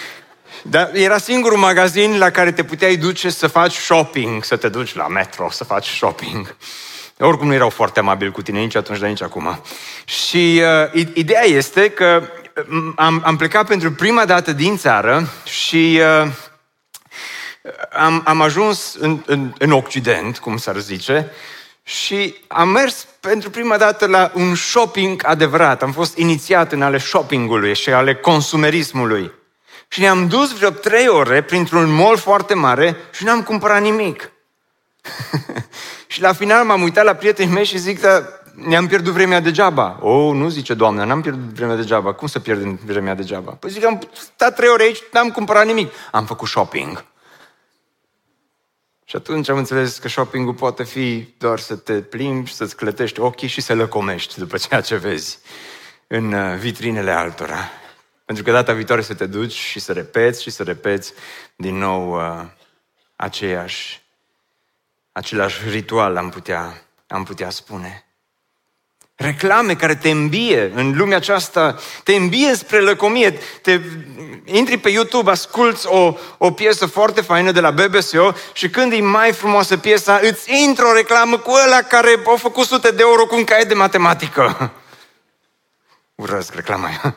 dar 0.75 0.91
era 0.93 1.19
singurul 1.19 1.59
magazin 1.59 2.19
la 2.19 2.31
care 2.31 2.53
te 2.53 2.65
puteai 2.65 2.97
duce 2.97 3.31
să 3.31 3.47
faci 3.47 3.73
shopping, 3.73 4.45
să 4.45 4.57
te 4.57 4.69
duci 4.69 4.95
la 4.95 5.09
metro, 5.09 5.51
să 5.51 5.65
faci 5.65 5.87
shopping. 5.87 6.57
Oricum 7.19 7.47
nu 7.47 7.55
erau 7.55 7.69
foarte 7.69 7.99
amabili 7.99 8.31
cu 8.31 8.43
tine 8.43 8.59
nici 8.59 8.75
atunci, 8.75 8.99
dar 8.99 9.09
nici 9.09 9.23
acum. 9.23 9.61
Și 10.05 10.63
uh, 10.95 11.07
ideea 11.15 11.45
este 11.45 11.91
că 11.91 12.23
mm, 12.67 12.93
am, 12.97 13.23
am 13.25 13.37
plecat 13.37 13.67
pentru 13.67 13.93
prima 13.93 14.25
dată 14.25 14.53
din 14.53 14.77
țară 14.77 15.29
și 15.45 16.01
uh, 16.23 16.31
am, 17.93 18.23
am 18.25 18.41
ajuns 18.41 18.95
în, 18.99 19.23
în, 19.27 19.55
în 19.59 19.73
Occident, 19.73 20.39
cum 20.39 20.57
s-ar 20.57 20.77
zice, 20.77 21.33
și 21.83 22.37
am 22.49 22.69
mers 22.69 23.07
pentru 23.21 23.51
prima 23.51 23.77
dată 23.77 24.07
la 24.07 24.33
un 24.35 24.55
shopping 24.55 25.23
adevărat. 25.27 25.83
Am 25.83 25.93
fost 25.93 26.17
inițiat 26.17 26.73
în 26.73 26.83
ale 26.83 26.99
shoppingului 26.99 27.75
și 27.75 27.91
ale 27.91 28.15
consumerismului. 28.15 29.33
Și 29.89 30.01
ne-am 30.01 30.29
dus 30.29 30.57
vreo 30.57 30.71
trei 30.71 31.09
ore 31.09 31.43
printr-un 31.43 31.91
mall 31.91 32.17
foarte 32.17 32.55
mare 32.55 32.97
și 33.13 33.25
n-am 33.25 33.43
cumpărat 33.43 33.81
nimic. 33.81 34.33
și 36.07 36.21
la 36.21 36.33
final 36.33 36.65
m-am 36.65 36.83
uitat 36.83 37.05
la 37.05 37.15
prietenii 37.15 37.55
mei 37.55 37.65
și 37.65 37.79
zic, 37.79 38.01
că 38.01 38.41
ne-am 38.55 38.87
pierdut 38.87 39.13
vremea 39.13 39.41
degeaba. 39.41 39.99
O, 40.01 40.11
oh, 40.11 40.35
nu 40.35 40.49
zice 40.49 40.75
doamna, 40.75 41.05
n-am 41.05 41.21
pierdut 41.21 41.55
vremea 41.55 41.77
degeaba. 41.77 42.13
Cum 42.13 42.29
să 42.29 42.39
pierdem 42.39 42.81
vremea 42.87 43.15
degeaba? 43.15 43.53
Păi 43.53 43.71
zic, 43.71 43.85
am 43.85 44.01
stat 44.13 44.55
trei 44.55 44.69
ore 44.69 44.83
aici, 44.83 45.03
n-am 45.13 45.31
cumpărat 45.31 45.67
nimic. 45.67 45.93
Am 46.11 46.25
făcut 46.25 46.49
shopping. 46.49 47.05
Și 49.11 49.17
atunci 49.17 49.49
am 49.49 49.57
înțeles 49.57 49.99
că 49.99 50.09
shoppingul 50.09 50.55
poate 50.55 50.85
fi 50.85 51.35
doar 51.39 51.59
să 51.59 51.77
te 51.77 52.01
plimbi, 52.01 52.53
să-ți 52.53 52.77
clătești 52.77 53.21
ochii 53.21 53.49
și 53.49 53.61
să 53.61 53.75
lăcomești 53.75 54.39
după 54.39 54.57
ceea 54.57 54.81
ce 54.81 54.97
vezi 54.97 55.39
în 56.07 56.33
uh, 56.33 56.59
vitrinele 56.59 57.11
altora. 57.11 57.71
Pentru 58.25 58.45
că 58.45 58.51
data 58.51 58.73
viitoare 58.73 59.03
să 59.03 59.15
te 59.15 59.27
duci 59.27 59.53
și 59.53 59.81
să 59.81 59.93
repeți 59.93 60.43
și 60.43 60.51
să 60.51 60.63
repeți 60.63 61.13
din 61.57 61.77
nou 61.77 62.15
uh, 62.15 62.47
aceeași, 63.17 64.03
același 65.13 65.69
ritual, 65.69 66.17
am 66.17 66.29
putea, 66.29 66.83
am 67.07 67.25
putea 67.25 67.51
spune 67.51 68.05
reclame 69.21 69.75
care 69.75 69.95
te 69.95 70.11
îmbie 70.11 70.73
în 70.75 70.97
lumea 70.97 71.17
aceasta, 71.17 71.77
te 72.05 72.15
îmbie 72.15 72.55
spre 72.55 72.81
lăcomie, 72.81 73.39
te 73.63 73.81
intri 74.45 74.77
pe 74.77 74.89
YouTube, 74.89 75.31
asculți 75.31 75.87
o, 75.87 76.15
o 76.39 76.51
piesă 76.51 76.87
foarte 76.87 77.21
faină 77.21 77.53
de 77.53 77.61
la 77.61 77.71
BBSO 77.71 78.33
și 78.53 78.69
când 78.69 78.93
e 78.93 79.01
mai 79.01 79.33
frumoasă 79.33 79.77
piesa, 79.77 80.21
îți 80.23 80.63
intră 80.63 80.85
o 80.85 80.93
reclamă 80.93 81.39
cu 81.39 81.51
ăla 81.67 81.83
care 81.83 82.23
a 82.35 82.37
făcut 82.37 82.67
sute 82.67 82.91
de 82.91 83.03
euro 83.03 83.27
cu 83.27 83.37
un 83.37 83.45
caiet 83.45 83.69
de 83.69 83.75
matematică. 83.75 84.73
Urăsc 86.23 86.55
reclama 86.55 86.87
aia 86.87 87.17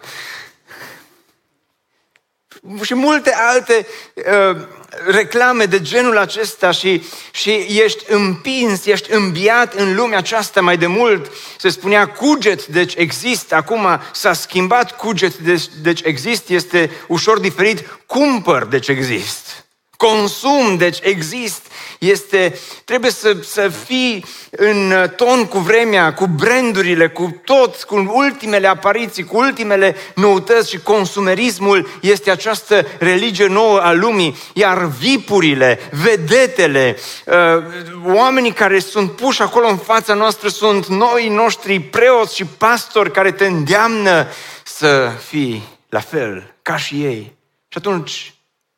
și 2.82 2.94
multe 2.94 3.34
alte 3.36 3.88
uh, 4.16 4.58
reclame 5.06 5.66
de 5.66 5.82
genul 5.82 6.18
acesta 6.18 6.72
și, 6.72 7.04
și 7.32 7.50
ești 7.84 8.04
împins, 8.08 8.86
ești 8.86 9.12
îmbiat 9.14 9.74
în 9.74 9.96
lumea 9.96 10.18
aceasta 10.18 10.62
mai 10.62 10.78
de 10.78 10.88
mult. 10.88 11.32
Se 11.58 11.70
spunea 11.70 12.08
cuget, 12.08 12.66
deci 12.66 12.94
există, 12.96 13.56
acum 13.56 14.02
s-a 14.14 14.34
schimbat 14.34 14.98
cuget, 14.98 15.38
deci, 15.38 15.66
deci 15.82 16.02
există, 16.04 16.54
este 16.54 16.92
ușor 17.08 17.40
diferit, 17.40 18.00
cumpăr, 18.06 18.66
deci 18.66 18.88
există 18.88 19.63
consum, 20.08 20.78
deci 20.78 20.98
există, 21.02 21.70
este, 22.00 22.60
trebuie 22.86 23.12
să, 23.12 23.38
să 23.44 23.72
fii 23.86 24.26
în 24.52 24.94
ton 25.16 25.46
cu 25.46 25.58
vremea, 25.58 26.14
cu 26.14 26.26
brandurile, 26.26 27.10
cu 27.10 27.42
tot, 27.44 27.84
cu 27.84 28.12
ultimele 28.14 28.68
apariții, 28.68 29.24
cu 29.24 29.38
ultimele 29.38 29.96
noutăți 30.16 30.70
și 30.70 30.80
consumerismul 30.80 31.90
este 32.02 32.32
această 32.32 32.86
religie 33.00 33.48
nouă 33.48 33.80
a 33.80 33.94
lumii, 33.94 34.38
iar 34.54 34.86
vipurile, 34.86 35.80
vedetele, 35.92 36.98
uh, 37.26 37.64
oamenii 38.06 38.54
care 38.54 38.80
sunt 38.80 39.12
puși 39.12 39.42
acolo 39.42 39.68
în 39.68 39.78
fața 39.78 40.14
noastră 40.14 40.48
sunt 40.48 40.88
noi 40.88 41.28
noștri 41.28 41.80
preoți 41.80 42.36
și 42.36 42.46
pastori 42.46 43.12
care 43.12 43.32
te 43.32 43.46
îndeamnă 43.46 44.28
să 44.64 45.12
fii 45.28 45.64
la 45.90 46.00
fel 46.00 46.54
ca 46.62 46.78
și 46.78 47.04
ei. 47.04 47.36
Și 47.68 47.78
atunci 47.78 48.33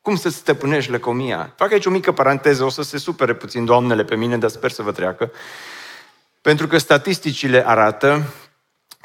cum 0.06 0.15
să 0.15 0.30
stăpânești 0.30 0.91
lăcomia? 0.91 1.54
Fac 1.56 1.72
aici 1.72 1.86
o 1.86 1.89
mică 1.89 2.12
paranteză, 2.12 2.63
o 2.63 2.70
să 2.70 2.82
se 2.82 2.98
supere 2.98 3.34
puțin 3.34 3.65
doamnele 3.65 4.04
pe 4.04 4.15
mine, 4.15 4.38
dar 4.38 4.50
sper 4.50 4.72
să 4.72 4.82
vă 4.82 4.91
treacă. 4.91 5.32
Pentru 6.41 6.68
că 6.68 6.78
statisticile 6.78 7.68
arată 7.68 8.34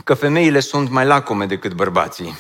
că 0.05 0.15
femeile 0.15 0.61
sunt 0.61 0.91
mai 0.91 1.05
lacome 1.07 1.47
decât 1.47 1.73
bărbații. 1.73 2.37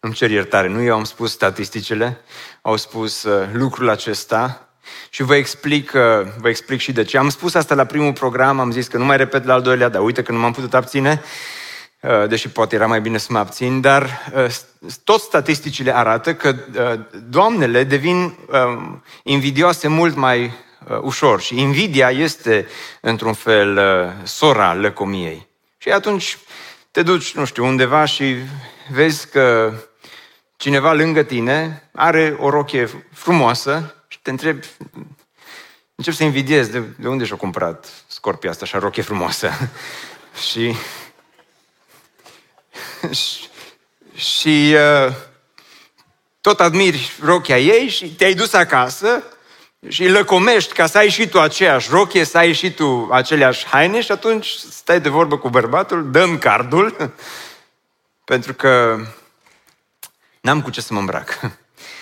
Îmi 0.00 0.12
cer 0.12 0.30
iertare, 0.30 0.68
nu 0.68 0.82
eu 0.82 0.94
am 0.94 1.04
spus 1.04 1.30
statisticile, 1.30 2.20
au 2.62 2.76
spus 2.76 3.22
uh, 3.22 3.48
lucrul 3.52 3.88
acesta 3.88 4.68
și 5.10 5.22
vă 5.22 5.34
explic, 5.34 5.92
uh, 5.94 6.26
vă 6.38 6.48
explic 6.48 6.80
și 6.80 6.92
de 6.92 7.04
ce. 7.04 7.18
Am 7.18 7.28
spus 7.28 7.54
asta 7.54 7.74
la 7.74 7.84
primul 7.84 8.12
program, 8.12 8.60
am 8.60 8.70
zis 8.70 8.86
că 8.86 8.98
nu 8.98 9.04
mai 9.04 9.16
repet 9.16 9.44
la 9.44 9.52
al 9.52 9.62
doilea, 9.62 9.88
dar 9.88 10.02
uite 10.02 10.22
că 10.22 10.32
nu 10.32 10.38
m-am 10.38 10.52
putut 10.52 10.74
abține. 10.74 11.22
Uh, 11.22 11.57
deși 12.28 12.48
poate 12.48 12.74
era 12.74 12.86
mai 12.86 13.00
bine 13.00 13.18
să 13.18 13.28
mă 13.30 13.38
abțin, 13.38 13.80
dar 13.80 14.30
uh, 14.34 14.56
tot 15.04 15.20
statisticile 15.20 15.96
arată 15.96 16.34
că 16.34 16.48
uh, 16.48 17.20
doamnele 17.28 17.84
devin 17.84 18.38
invidioase 19.22 19.88
mult 19.88 20.16
mai 20.16 20.52
ușor 21.00 21.40
și 21.40 21.60
invidia 21.60 22.10
este, 22.10 22.66
într-un 23.00 23.32
fel, 23.32 23.80
sora 24.22 24.74
lăcomiei. 24.74 25.48
Și 25.78 25.90
atunci 25.90 26.38
te 26.90 27.02
duci, 27.02 27.34
nu 27.34 27.44
știu, 27.44 27.64
undeva 27.64 28.04
și 28.04 28.36
vezi 28.90 29.28
că 29.28 29.72
cineva 30.56 30.92
lângă 30.92 31.22
tine 31.22 31.88
are 31.92 32.36
o 32.38 32.50
rochie 32.50 33.06
frumoasă 33.12 33.94
și 34.08 34.18
te 34.22 34.30
întrebi, 34.30 34.66
încep 35.94 36.14
să 36.14 36.24
invidiezi 36.24 36.70
de, 36.70 36.82
de 36.98 37.08
unde 37.08 37.24
și-a 37.24 37.36
cumpărat 37.36 37.86
scorpia 38.06 38.50
asta, 38.50 38.64
așa 38.64 38.78
rochie 38.78 39.02
frumoasă. 39.02 39.50
și 40.50 40.74
și, 44.32 44.74
uh, 44.74 45.14
tot 46.40 46.60
admiri 46.60 47.12
rochia 47.22 47.58
ei 47.58 47.88
și 47.88 48.14
te-ai 48.14 48.34
dus 48.34 48.52
acasă 48.52 49.22
și 49.88 50.08
lăcomești 50.08 50.72
ca 50.72 50.86
să 50.86 50.98
ai 50.98 51.08
și 51.08 51.28
tu 51.28 51.40
aceeași 51.40 51.90
rochie, 51.90 52.24
să 52.24 52.38
ai 52.38 52.52
și 52.52 52.72
tu 52.72 53.08
aceleași 53.12 53.66
haine 53.66 54.00
și 54.00 54.12
atunci 54.12 54.46
stai 54.48 55.00
de 55.00 55.08
vorbă 55.08 55.38
cu 55.38 55.48
bărbatul, 55.48 56.10
dăm 56.10 56.38
cardul, 56.38 57.14
pentru 58.30 58.54
că 58.54 59.00
n-am 60.40 60.62
cu 60.62 60.70
ce 60.70 60.80
să 60.80 60.92
mă 60.92 60.98
îmbrac. 60.98 61.40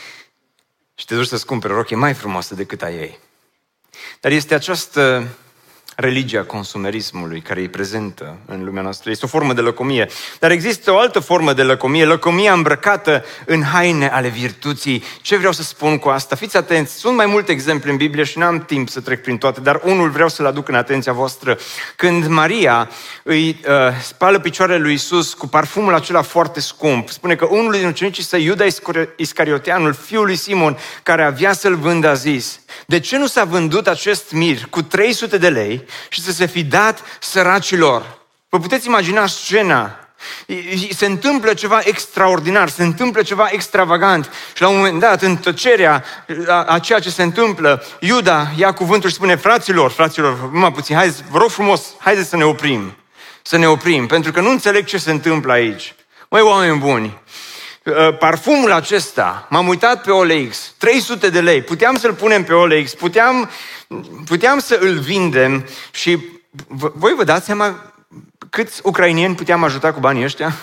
și 0.98 1.04
te 1.04 1.14
duci 1.14 1.26
să-ți 1.26 1.46
cumperi 1.46 1.72
o 1.72 1.76
rochie 1.76 1.96
mai 1.96 2.14
frumoasă 2.14 2.54
decât 2.54 2.82
a 2.82 2.90
ei. 2.90 3.18
Dar 4.20 4.32
este 4.32 4.54
această 4.54 5.28
religia 5.96 6.42
consumerismului 6.42 7.40
care 7.40 7.60
e 7.60 7.68
prezentă 7.68 8.36
în 8.46 8.64
lumea 8.64 8.82
noastră. 8.82 9.10
Este 9.10 9.24
o 9.24 9.28
formă 9.28 9.52
de 9.52 9.60
lăcomie. 9.60 10.08
Dar 10.38 10.50
există 10.50 10.92
o 10.92 10.98
altă 10.98 11.20
formă 11.20 11.52
de 11.52 11.62
lăcomie, 11.62 12.04
lăcomia 12.04 12.52
îmbrăcată 12.52 13.24
în 13.44 13.62
haine 13.62 14.08
ale 14.08 14.28
virtuții. 14.28 15.04
Ce 15.20 15.36
vreau 15.36 15.52
să 15.52 15.62
spun 15.62 15.98
cu 15.98 16.08
asta? 16.08 16.36
Fiți 16.36 16.56
atenți, 16.56 16.94
sunt 16.94 17.16
mai 17.16 17.26
multe 17.26 17.52
exemple 17.52 17.90
în 17.90 17.96
Biblie 17.96 18.24
și 18.24 18.38
n-am 18.38 18.64
timp 18.64 18.88
să 18.88 19.00
trec 19.00 19.22
prin 19.22 19.38
toate, 19.38 19.60
dar 19.60 19.80
unul 19.84 20.10
vreau 20.10 20.28
să-l 20.28 20.46
aduc 20.46 20.68
în 20.68 20.74
atenția 20.74 21.12
voastră. 21.12 21.58
Când 21.96 22.26
Maria 22.26 22.90
îi 23.22 23.48
uh, 23.48 23.74
spală 24.02 24.38
picioarele 24.38 24.78
lui 24.78 24.92
Isus 24.92 25.34
cu 25.34 25.46
parfumul 25.46 25.94
acela 25.94 26.22
foarte 26.22 26.60
scump, 26.60 27.08
spune 27.08 27.34
că 27.34 27.44
unul 27.44 27.72
din 27.72 27.86
ucenicii 27.86 28.24
săi, 28.24 28.44
Iuda 28.44 28.64
Iscarioteanul, 29.16 29.92
fiul 29.92 30.24
lui 30.24 30.36
Simon, 30.36 30.78
care 31.02 31.22
avea 31.22 31.52
să-l 31.52 31.76
vândă, 31.76 32.08
a 32.08 32.14
zis, 32.14 32.60
de 32.86 33.00
ce 33.00 33.18
nu 33.18 33.26
s-a 33.26 33.44
vândut 33.44 33.86
acest 33.86 34.32
mir 34.32 34.66
cu 34.70 34.82
300 34.82 35.38
de 35.38 35.48
lei 35.48 35.84
și 36.08 36.22
să 36.22 36.32
se 36.32 36.46
fi 36.46 36.62
dat 36.64 37.02
săracilor? 37.20 38.18
Vă 38.48 38.58
puteți 38.58 38.86
imagina 38.86 39.26
scena 39.26 40.06
se 40.96 41.06
întâmplă 41.06 41.54
ceva 41.54 41.80
extraordinar, 41.84 42.68
se 42.68 42.82
întâmplă 42.82 43.22
ceva 43.22 43.48
extravagant 43.50 44.30
și 44.54 44.62
la 44.62 44.68
un 44.68 44.76
moment 44.76 45.00
dat, 45.00 45.22
în 45.22 45.36
tăcerea 45.36 46.04
a, 46.48 46.64
a 46.64 46.78
ceea 46.78 46.98
ce 46.98 47.10
se 47.10 47.22
întâmplă, 47.22 47.84
Iuda 48.00 48.50
ia 48.56 48.72
cuvântul 48.72 49.08
și 49.08 49.14
spune, 49.14 49.36
fraților, 49.36 49.90
fraților, 49.90 50.50
numai 50.52 50.72
puțin, 50.72 50.96
hai, 50.96 51.14
vă 51.30 51.38
rog 51.38 51.50
frumos, 51.50 51.94
haideți 51.98 52.28
să 52.28 52.36
ne 52.36 52.44
oprim, 52.44 52.96
să 53.42 53.56
ne 53.56 53.68
oprim, 53.68 54.06
pentru 54.06 54.32
că 54.32 54.40
nu 54.40 54.50
înțeleg 54.50 54.84
ce 54.84 54.98
se 54.98 55.10
întâmplă 55.10 55.52
aici. 55.52 55.94
Măi, 56.28 56.40
oameni 56.40 56.78
buni, 56.78 57.20
Uh, 57.25 57.25
parfumul 58.18 58.72
acesta, 58.72 59.46
m-am 59.50 59.68
uitat 59.68 60.02
pe 60.02 60.10
OLX, 60.10 60.74
300 60.78 61.30
de 61.30 61.40
lei, 61.40 61.62
puteam 61.62 61.96
să-l 61.96 62.14
punem 62.14 62.44
pe 62.44 62.52
OLX, 62.52 62.94
puteam, 62.94 63.50
puteam 64.24 64.58
să 64.58 64.78
îl 64.80 64.98
vindem 64.98 65.66
și 65.90 66.18
voi 66.94 67.14
vă 67.16 67.24
dați 67.24 67.44
seama 67.44 67.92
câți 68.50 68.80
ucrainieni 68.82 69.34
puteam 69.34 69.64
ajuta 69.64 69.92
cu 69.92 70.00
banii 70.00 70.24
ăștia? 70.24 70.54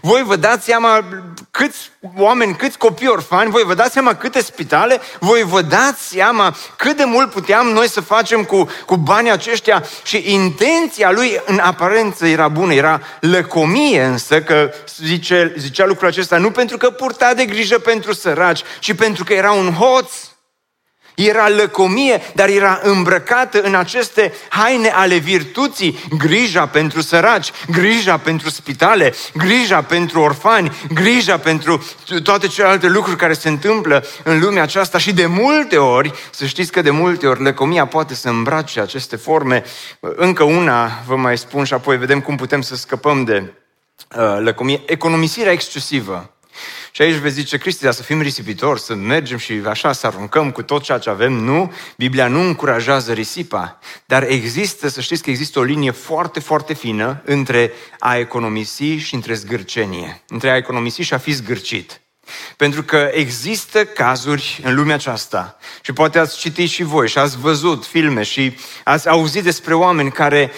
Voi 0.00 0.22
vă 0.22 0.36
dați 0.36 0.64
seama 0.64 1.04
câți 1.50 1.90
oameni, 2.16 2.56
câți 2.56 2.78
copii 2.78 3.08
orfani, 3.08 3.50
voi 3.50 3.62
vă 3.62 3.74
dați 3.74 3.92
seama 3.92 4.14
câte 4.14 4.42
spitale, 4.42 5.00
voi 5.18 5.42
vă 5.42 5.62
dați 5.62 6.08
seama 6.08 6.56
cât 6.76 6.96
de 6.96 7.04
mult 7.04 7.30
puteam 7.30 7.66
noi 7.66 7.88
să 7.88 8.00
facem 8.00 8.44
cu, 8.44 8.68
cu 8.86 8.96
banii 8.96 9.30
aceștia 9.30 9.84
și 10.02 10.32
intenția 10.32 11.10
lui 11.10 11.40
în 11.46 11.58
aparență 11.58 12.26
era 12.26 12.48
bună, 12.48 12.74
era 12.74 13.00
lăcomie 13.20 14.02
însă 14.02 14.42
că 14.42 14.70
zice, 15.02 15.54
zicea 15.58 15.86
lucrul 15.86 16.08
acesta 16.08 16.38
nu 16.38 16.50
pentru 16.50 16.76
că 16.76 16.90
purta 16.90 17.34
de 17.34 17.44
grijă 17.44 17.78
pentru 17.78 18.12
săraci, 18.12 18.62
ci 18.80 18.94
pentru 18.94 19.24
că 19.24 19.32
era 19.32 19.52
un 19.52 19.72
hoț 19.72 20.12
era 21.14 21.48
lăcomie, 21.48 22.22
dar 22.34 22.48
era 22.48 22.80
îmbrăcată 22.82 23.60
în 23.60 23.74
aceste 23.74 24.32
haine 24.48 24.88
ale 24.88 25.16
virtuții, 25.16 25.98
grija 26.18 26.66
pentru 26.66 27.00
săraci, 27.00 27.52
grija 27.70 28.18
pentru 28.18 28.48
spitale, 28.48 29.14
grija 29.34 29.82
pentru 29.82 30.20
orfani, 30.20 30.72
grija 30.94 31.38
pentru 31.38 31.84
toate 32.22 32.46
celelalte 32.46 32.88
lucruri 32.88 33.16
care 33.16 33.32
se 33.32 33.48
întâmplă 33.48 34.04
în 34.22 34.40
lumea 34.40 34.62
aceasta 34.62 34.98
și 34.98 35.12
de 35.12 35.26
multe 35.26 35.76
ori, 35.76 36.12
să 36.30 36.46
știți 36.46 36.72
că 36.72 36.82
de 36.82 36.90
multe 36.90 37.26
ori 37.26 37.42
lăcomia 37.42 37.86
poate 37.86 38.14
să 38.14 38.28
îmbrace 38.28 38.80
aceste 38.80 39.16
forme. 39.16 39.64
Încă 40.00 40.42
una 40.42 41.02
vă 41.06 41.16
mai 41.16 41.38
spun 41.38 41.64
și 41.64 41.74
apoi 41.74 41.96
vedem 41.96 42.20
cum 42.20 42.36
putem 42.36 42.60
să 42.60 42.76
scăpăm 42.76 43.24
de 43.24 43.52
uh, 44.16 44.36
lăcomie. 44.38 44.82
Economisirea 44.86 45.52
excesivă. 45.52 46.33
Și 46.90 47.02
aici 47.02 47.14
vezi 47.14 47.34
zice, 47.34 47.58
Cristi, 47.58 47.92
să 47.92 48.02
fim 48.02 48.20
risipitori, 48.20 48.80
să 48.80 48.94
mergem 48.94 49.38
și 49.38 49.62
așa 49.66 49.92
să 49.92 50.06
aruncăm 50.06 50.50
cu 50.50 50.62
tot 50.62 50.82
ceea 50.82 50.98
ce 50.98 51.10
avem. 51.10 51.32
Nu, 51.32 51.72
Biblia 51.96 52.26
nu 52.26 52.40
încurajează 52.40 53.12
risipa, 53.12 53.78
dar 54.04 54.22
există, 54.22 54.88
să 54.88 55.00
știți 55.00 55.22
că 55.22 55.30
există 55.30 55.58
o 55.58 55.62
linie 55.62 55.90
foarte, 55.90 56.40
foarte 56.40 56.74
fină 56.74 57.22
între 57.24 57.72
a 57.98 58.16
economisi 58.16 58.84
și 58.84 59.14
între 59.14 59.34
zgârcenie, 59.34 60.22
între 60.28 60.50
a 60.50 60.56
economisi 60.56 61.02
și 61.02 61.14
a 61.14 61.18
fi 61.18 61.32
zgârcit. 61.32 61.98
Pentru 62.56 62.82
că 62.82 63.10
există 63.12 63.84
cazuri 63.84 64.60
în 64.62 64.74
lumea 64.74 64.94
aceasta 64.94 65.56
și 65.82 65.92
poate 65.92 66.18
ați 66.18 66.38
citit 66.38 66.68
și 66.68 66.82
voi 66.82 67.08
și 67.08 67.18
ați 67.18 67.38
văzut 67.38 67.86
filme 67.86 68.22
și 68.22 68.56
ați 68.84 69.08
auzit 69.08 69.42
despre 69.42 69.74
oameni 69.74 70.12
care 70.12 70.52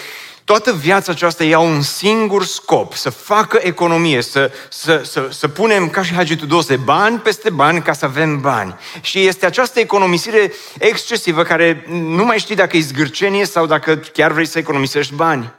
Toată 0.47 0.73
viața 0.73 1.13
aceasta 1.13 1.45
ia 1.45 1.59
un 1.59 1.83
singur 1.83 2.45
scop, 2.45 2.95
să 2.95 3.11
facă 3.11 3.59
economie, 3.63 4.23
să, 4.23 4.51
să, 4.69 5.01
să, 5.05 5.29
să 5.31 5.49
punem 5.49 5.89
ca 5.89 6.03
și 6.03 6.15
Hagi 6.15 6.37
Tudose 6.37 6.77
bani 6.77 7.19
peste 7.19 7.51
bani 7.51 7.83
ca 7.83 7.93
să 7.93 8.05
avem 8.05 8.41
bani. 8.41 8.75
Și 9.01 9.27
este 9.27 9.47
această 9.47 9.81
economisire 9.81 10.53
excesivă 10.79 11.43
care 11.43 11.85
nu 11.89 12.25
mai 12.25 12.39
știi 12.39 12.55
dacă 12.55 12.77
e 12.77 12.81
zgârcenie 12.81 13.45
sau 13.45 13.67
dacă 13.67 13.97
chiar 13.97 14.33
vrei 14.33 14.47
să 14.47 14.59
economisești 14.59 15.15
bani. 15.15 15.53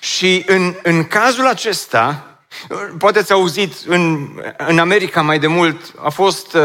Și 0.00 0.44
în, 0.46 0.74
în 0.82 1.04
cazul 1.04 1.46
acesta, 1.46 2.30
Poate 2.98 3.18
ați 3.18 3.32
auzit, 3.32 3.74
în, 3.86 4.28
în 4.56 4.78
America 4.78 5.22
mai 5.22 5.38
de 5.38 5.46
mult, 5.46 5.92
a 6.02 6.08
fost 6.08 6.54
uh, 6.54 6.60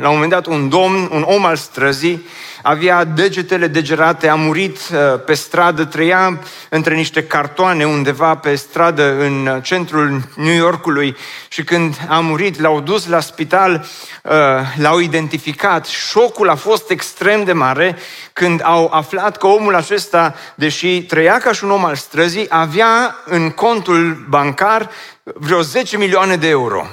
la 0.00 0.08
un 0.08 0.14
moment 0.14 0.30
dat 0.30 0.46
un 0.46 0.68
domn, 0.68 1.08
un 1.12 1.22
om 1.22 1.44
al 1.44 1.56
străzii, 1.56 2.26
avea 2.66 3.04
degetele 3.04 3.66
degerate, 3.66 4.28
a 4.28 4.34
murit 4.34 4.76
uh, 4.76 5.20
pe 5.24 5.34
stradă, 5.34 5.84
trăia 5.84 6.40
între 6.68 6.94
niște 6.94 7.24
cartoane 7.24 7.86
undeva 7.86 8.36
pe 8.36 8.54
stradă 8.54 9.16
în 9.18 9.60
centrul 9.62 10.20
New 10.36 10.54
Yorkului 10.54 11.16
și 11.48 11.64
când 11.64 11.96
a 12.08 12.20
murit, 12.20 12.60
l-au 12.60 12.80
dus 12.80 13.06
la 13.06 13.20
spital, 13.20 13.86
uh, 14.22 14.32
l-au 14.76 14.98
identificat. 14.98 15.86
Șocul 15.86 16.48
a 16.48 16.54
fost 16.54 16.90
extrem 16.90 17.44
de 17.44 17.52
mare 17.52 17.96
când 18.32 18.60
au 18.64 18.88
aflat 18.92 19.36
că 19.36 19.46
omul 19.46 19.74
acesta, 19.74 20.34
deși 20.54 21.02
trăia 21.02 21.38
ca 21.38 21.52
și 21.52 21.64
un 21.64 21.70
om 21.70 21.84
al 21.84 21.94
străzii, 21.94 22.46
avea 22.48 23.16
în 23.24 23.50
contul 23.50 24.26
bancar 24.28 24.90
vreo 25.22 25.60
10 25.60 25.96
milioane 25.96 26.36
de 26.36 26.48
euro. 26.48 26.86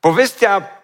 Povestea 0.00 0.83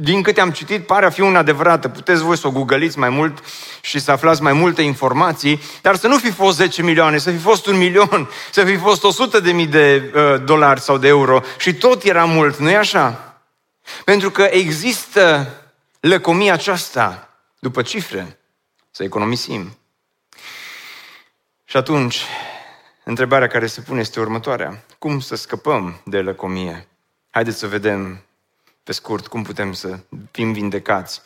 din 0.00 0.22
câte 0.22 0.40
am 0.40 0.50
citit, 0.50 0.86
pare 0.86 1.06
a 1.06 1.10
fi 1.10 1.20
una 1.20 1.38
adevărată. 1.38 1.88
Puteți 1.88 2.22
voi 2.22 2.36
să 2.36 2.46
o 2.46 2.50
googăliți 2.50 2.98
mai 2.98 3.08
mult 3.08 3.38
și 3.80 3.98
să 3.98 4.10
aflați 4.10 4.42
mai 4.42 4.52
multe 4.52 4.82
informații, 4.82 5.60
dar 5.82 5.96
să 5.96 6.06
nu 6.06 6.18
fi 6.18 6.30
fost 6.30 6.56
10 6.56 6.82
milioane, 6.82 7.18
să 7.18 7.30
fi 7.30 7.38
fost 7.38 7.66
un 7.66 7.76
milion, 7.76 8.30
să 8.50 8.64
fi 8.64 8.76
fost 8.76 9.04
100 9.04 9.40
de 9.40 9.52
mii 9.52 9.66
de 9.66 10.12
uh, 10.14 10.44
dolari 10.44 10.80
sau 10.80 10.98
de 10.98 11.08
euro 11.08 11.40
și 11.58 11.74
tot 11.74 12.02
era 12.02 12.24
mult, 12.24 12.56
nu-i 12.56 12.76
așa? 12.76 13.38
Pentru 14.04 14.30
că 14.30 14.42
există 14.42 15.54
lăcomia 16.00 16.52
aceasta 16.52 17.28
după 17.58 17.82
cifre, 17.82 18.38
să 18.90 19.02
economisim. 19.02 19.78
Și 21.64 21.76
atunci, 21.76 22.22
întrebarea 23.04 23.46
care 23.46 23.66
se 23.66 23.80
pune 23.80 24.00
este 24.00 24.20
următoarea. 24.20 24.84
Cum 24.98 25.20
să 25.20 25.36
scăpăm 25.36 26.00
de 26.04 26.20
lăcomie? 26.20 26.88
Haideți 27.30 27.58
să 27.58 27.66
vedem 27.66 28.22
pe 28.88 28.94
scurt, 28.94 29.26
cum 29.26 29.42
putem 29.42 29.72
să 29.72 29.98
fim 30.30 30.52
vindecați 30.52 31.22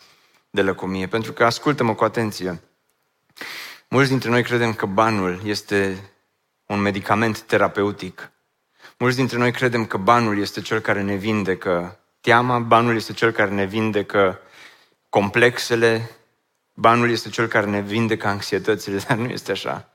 de 0.50 0.62
lăcomie. 0.62 1.06
Pentru 1.06 1.32
că, 1.32 1.44
ascultă-mă 1.44 1.94
cu 1.94 2.04
atenție, 2.04 2.60
mulți 3.88 4.08
dintre 4.08 4.30
noi 4.30 4.42
credem 4.42 4.74
că 4.74 4.86
banul 4.86 5.40
este 5.44 6.10
un 6.66 6.80
medicament 6.80 7.40
terapeutic. 7.40 8.30
Mulți 8.98 9.16
dintre 9.16 9.38
noi 9.38 9.52
credem 9.52 9.86
că 9.86 9.96
banul 9.96 10.38
este 10.38 10.60
cel 10.60 10.80
care 10.80 11.02
ne 11.02 11.14
vindecă 11.14 11.98
teama, 12.20 12.58
banul 12.58 12.94
este 12.96 13.12
cel 13.12 13.30
care 13.30 13.50
ne 13.50 13.64
vindecă 13.64 14.40
complexele, 15.08 16.10
banul 16.74 17.10
este 17.10 17.28
cel 17.28 17.46
care 17.46 17.66
ne 17.66 17.80
vindecă 17.80 18.26
anxietățile, 18.26 18.96
dar 19.08 19.16
nu 19.16 19.28
este 19.28 19.50
așa. 19.50 19.88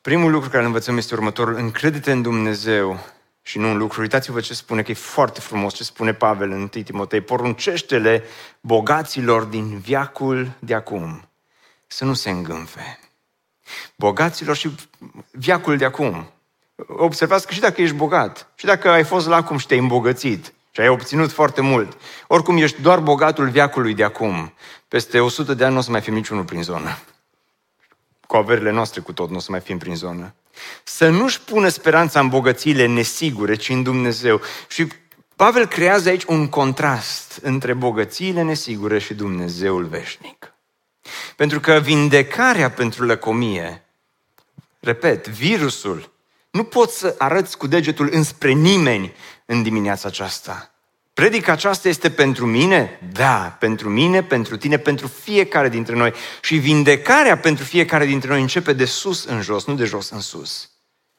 Primul 0.00 0.30
lucru 0.30 0.48
care 0.48 0.60
îl 0.60 0.66
învățăm 0.66 0.96
este 0.96 1.14
următorul. 1.14 1.54
Încredete 1.54 2.12
în 2.12 2.22
Dumnezeu 2.22 3.00
și 3.46 3.58
nu 3.58 3.70
un 3.70 3.76
lucru. 3.76 4.00
Uitați-vă 4.00 4.40
ce 4.40 4.54
spune, 4.54 4.82
că 4.82 4.90
e 4.90 4.94
foarte 4.94 5.40
frumos 5.40 5.74
ce 5.74 5.84
spune 5.84 6.14
Pavel 6.14 6.50
în 6.50 6.56
1 6.56 6.66
Timotei. 6.66 7.20
Poruncește-le 7.20 8.24
bogaților 8.60 9.42
din 9.42 9.78
viacul 9.78 10.50
de 10.58 10.74
acum 10.74 11.28
să 11.86 12.04
nu 12.04 12.14
se 12.14 12.30
îngânfe. 12.30 12.98
Bogaților 13.96 14.56
și 14.56 14.74
viacul 15.30 15.76
de 15.76 15.84
acum. 15.84 16.30
Observați 16.86 17.46
că 17.46 17.52
și 17.52 17.60
dacă 17.60 17.82
ești 17.82 17.94
bogat, 17.96 18.48
și 18.54 18.64
dacă 18.64 18.90
ai 18.90 19.04
fost 19.04 19.26
la 19.26 19.36
acum 19.36 19.58
și 19.58 19.66
te-ai 19.66 19.78
îmbogățit, 19.78 20.52
și 20.70 20.80
ai 20.80 20.88
obținut 20.88 21.32
foarte 21.32 21.60
mult, 21.60 21.96
oricum 22.26 22.56
ești 22.56 22.80
doar 22.80 22.98
bogatul 22.98 23.48
viacului 23.48 23.94
de 23.94 24.04
acum, 24.04 24.52
peste 24.88 25.20
100 25.20 25.54
de 25.54 25.64
ani 25.64 25.72
nu 25.72 25.78
o 25.78 25.82
să 25.82 25.90
mai 25.90 26.00
fim 26.00 26.14
niciunul 26.14 26.44
prin 26.44 26.62
zonă. 26.62 26.98
Cu 28.34 28.40
averile 28.40 28.70
noastre 28.70 29.00
cu 29.00 29.12
tot 29.12 29.30
nu 29.30 29.36
o 29.36 29.38
să 29.38 29.50
mai 29.50 29.60
fim 29.60 29.78
prin 29.78 29.96
zonă. 29.96 30.34
Să 30.84 31.08
nu-și 31.08 31.40
pună 31.40 31.68
speranța 31.68 32.20
în 32.20 32.28
bogățiile 32.28 32.86
nesigure, 32.86 33.54
ci 33.54 33.68
în 33.68 33.82
Dumnezeu. 33.82 34.40
Și 34.68 34.86
Pavel 35.36 35.66
creează 35.66 36.08
aici 36.08 36.24
un 36.24 36.48
contrast 36.48 37.38
între 37.42 37.72
bogățiile 37.72 38.42
nesigure 38.42 38.98
și 38.98 39.14
Dumnezeul 39.14 39.84
veșnic. 39.84 40.54
Pentru 41.36 41.60
că 41.60 41.80
vindecarea 41.82 42.70
pentru 42.70 43.04
lăcomie, 43.04 43.84
repet, 44.80 45.28
virusul, 45.28 46.12
nu 46.50 46.64
poți 46.64 46.98
să 46.98 47.14
arăți 47.18 47.58
cu 47.58 47.66
degetul 47.66 48.08
înspre 48.12 48.52
nimeni 48.52 49.14
în 49.46 49.62
dimineața 49.62 50.08
aceasta. 50.08 50.73
Predica 51.14 51.52
aceasta 51.52 51.88
este 51.88 52.10
pentru 52.10 52.46
mine? 52.46 53.00
Da, 53.12 53.56
pentru 53.58 53.88
mine, 53.88 54.22
pentru 54.22 54.56
tine, 54.56 54.78
pentru 54.78 55.06
fiecare 55.06 55.68
dintre 55.68 55.94
noi. 55.94 56.12
Și 56.40 56.56
vindecarea 56.56 57.38
pentru 57.38 57.64
fiecare 57.64 58.06
dintre 58.06 58.28
noi 58.28 58.40
începe 58.40 58.72
de 58.72 58.84
sus 58.84 59.24
în 59.24 59.42
jos, 59.42 59.64
nu 59.64 59.74
de 59.74 59.84
jos 59.84 60.10
în 60.10 60.20
sus. 60.20 60.70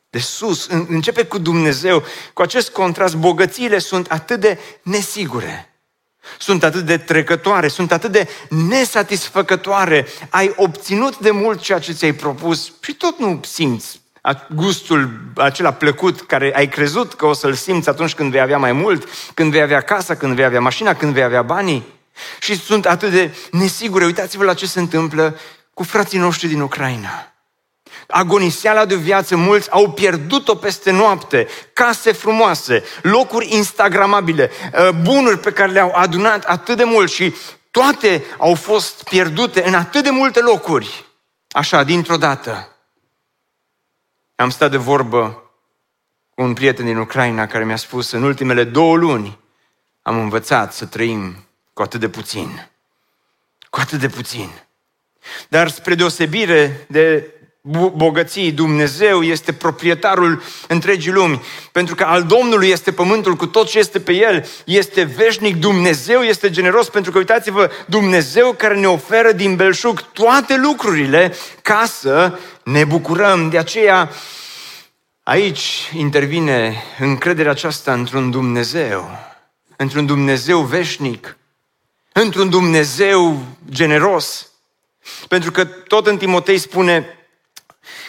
De 0.10 0.20
sus, 0.20 0.68
începe 0.68 1.26
cu 1.26 1.38
Dumnezeu. 1.38 2.04
Cu 2.34 2.42
acest 2.42 2.70
contrast, 2.70 3.16
bogățiile 3.16 3.80
sunt 3.80 4.12
atât 4.12 4.40
de 4.40 4.60
nesigure. 4.82 5.70
Sunt 6.40 6.64
atât 6.64 6.86
de 6.86 6.98
trecătoare, 6.98 7.68
sunt 7.68 7.92
atât 7.92 8.12
de 8.12 8.28
nesatisfăcătoare. 8.50 10.08
Ai 10.30 10.54
obținut 10.56 11.18
de 11.18 11.32
mult 11.32 11.62
ceea 11.62 11.80
ce 11.80 11.94
ți-ai 11.94 12.14
propus 12.14 12.74
și 12.82 12.94
tot 12.94 13.20
nu 13.20 13.40
simți 13.44 14.02
gustul 14.56 15.10
acela 15.36 15.74
plăcut 15.74 16.22
care 16.22 16.52
ai 16.56 16.68
crezut 16.68 17.14
că 17.14 17.26
o 17.26 17.34
să-l 17.34 17.54
simți 17.54 17.90
atunci 17.90 18.14
când 18.14 18.32
vei 18.32 18.42
avea 18.42 18.58
mai 18.58 18.72
mult, 18.72 19.08
când 19.34 19.52
vei 19.52 19.62
avea 19.62 19.82
casa, 19.82 20.16
când 20.16 20.36
vei 20.36 20.46
avea 20.46 20.62
mașina, 20.62 20.94
când 20.94 21.14
vei 21.14 21.24
avea 21.24 21.42
banii. 21.42 21.86
Și 22.40 22.60
sunt 22.60 22.86
atât 22.86 23.12
de 23.12 23.36
nesigure. 23.52 24.06
Uitați-vă 24.06 24.44
la 24.44 24.54
ce 24.54 24.66
se 24.66 24.80
întâmplă 24.80 25.40
cu 25.74 25.84
frații 25.84 26.20
noștri 26.20 26.48
din 26.48 26.62
Ucraina. 26.62 27.34
Agoniseala 28.08 28.86
de 28.86 28.96
viață, 28.96 29.36
mulți 29.36 29.72
au 29.72 29.92
pierdut-o 29.92 30.56
peste 30.56 30.92
noapte, 30.92 31.48
case 31.74 32.12
frumoase, 32.12 32.84
locuri 33.02 33.56
instagramabile, 33.56 34.52
ă, 34.74 34.92
bunuri 34.92 35.40
pe 35.40 35.52
care 35.52 35.72
le-au 35.72 35.92
adunat 35.96 36.44
atât 36.44 36.78
de 36.78 36.84
mult 36.84 37.12
și 37.12 37.36
toate 37.72 38.24
au 38.38 38.56
fost 38.56 39.04
pierdute 39.04 39.68
în 39.68 39.74
atât 39.74 40.04
de 40.04 40.10
multe 40.10 40.40
locuri, 40.40 41.06
așa, 41.50 41.84
dintr-o 41.84 42.18
dată. 42.18 42.75
Am 44.36 44.50
stat 44.50 44.72
de 44.72 44.78
vorbă 44.78 45.52
cu 46.30 46.42
un 46.42 46.54
prieten 46.54 46.86
din 46.86 46.98
Ucraina 46.98 47.48
care 47.48 47.66
mi-a 47.66 47.76
spus 47.76 48.12
în 48.12 48.24
ultimele 48.24 48.64
două 48.64 48.96
luni 48.96 49.40
am 50.02 50.20
învățat 50.20 50.74
să 50.74 50.86
trăim 50.86 51.36
cu 51.74 51.82
atât 51.82 52.00
de 52.00 52.10
puțin. 52.10 52.70
Cu 53.70 53.80
atât 53.80 54.00
de 54.00 54.10
puțin. 54.10 54.50
Dar 55.48 55.70
spre 55.70 55.96
deosebire 55.96 56.86
de 56.90 57.30
bogății, 57.96 58.52
Dumnezeu 58.52 59.24
este 59.24 59.54
proprietarul 59.54 60.42
întregii 60.68 61.12
lumi, 61.12 61.42
pentru 61.72 61.96
că 61.96 62.04
al 62.04 62.24
Domnului 62.24 62.70
este 62.70 62.92
pământul 62.92 63.36
cu 63.36 63.48
tot 63.48 63.68
ce 63.68 63.80
este 63.80 64.00
pe 64.00 64.14
el, 64.14 64.48
este 64.66 65.04
veșnic, 65.04 65.56
Dumnezeu 65.56 66.22
este 66.22 66.50
generos, 66.50 66.90
pentru 66.90 67.12
că 67.12 67.18
uitați-vă, 67.18 67.72
Dumnezeu 67.86 68.54
care 68.54 68.80
ne 68.80 68.88
oferă 68.88 69.32
din 69.32 69.56
belșug 69.56 70.02
toate 70.02 70.58
lucrurile 70.58 71.34
ca 71.62 71.86
să 71.86 72.40
ne 72.66 72.84
bucurăm. 72.84 73.50
De 73.50 73.58
aceea, 73.58 74.10
aici 75.24 75.92
intervine 75.94 76.84
încrederea 77.00 77.52
aceasta 77.52 77.94
într-un 77.94 78.32
Dumnezeu, 78.32 79.10
într-un 79.76 80.06
Dumnezeu 80.06 80.62
veșnic, 80.62 81.38
într-un 82.12 82.50
Dumnezeu 82.50 83.46
generos. 83.70 84.48
Pentru 85.28 85.52
că 85.52 85.66
tot 85.66 86.08
în 86.08 86.18
Timotei 86.18 86.58
spune, 86.58 87.20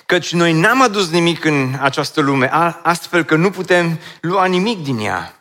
Căci 0.07 0.33
noi 0.33 0.53
n-am 0.53 0.83
adus 0.83 1.11
nimic 1.11 1.45
în 1.45 1.75
această 1.81 2.21
lume, 2.21 2.49
astfel 2.83 3.25
că 3.25 3.35
nu 3.37 3.51
putem 3.51 4.01
lua 4.21 4.45
nimic 4.45 4.83
din 4.83 4.99
ea. 4.99 5.36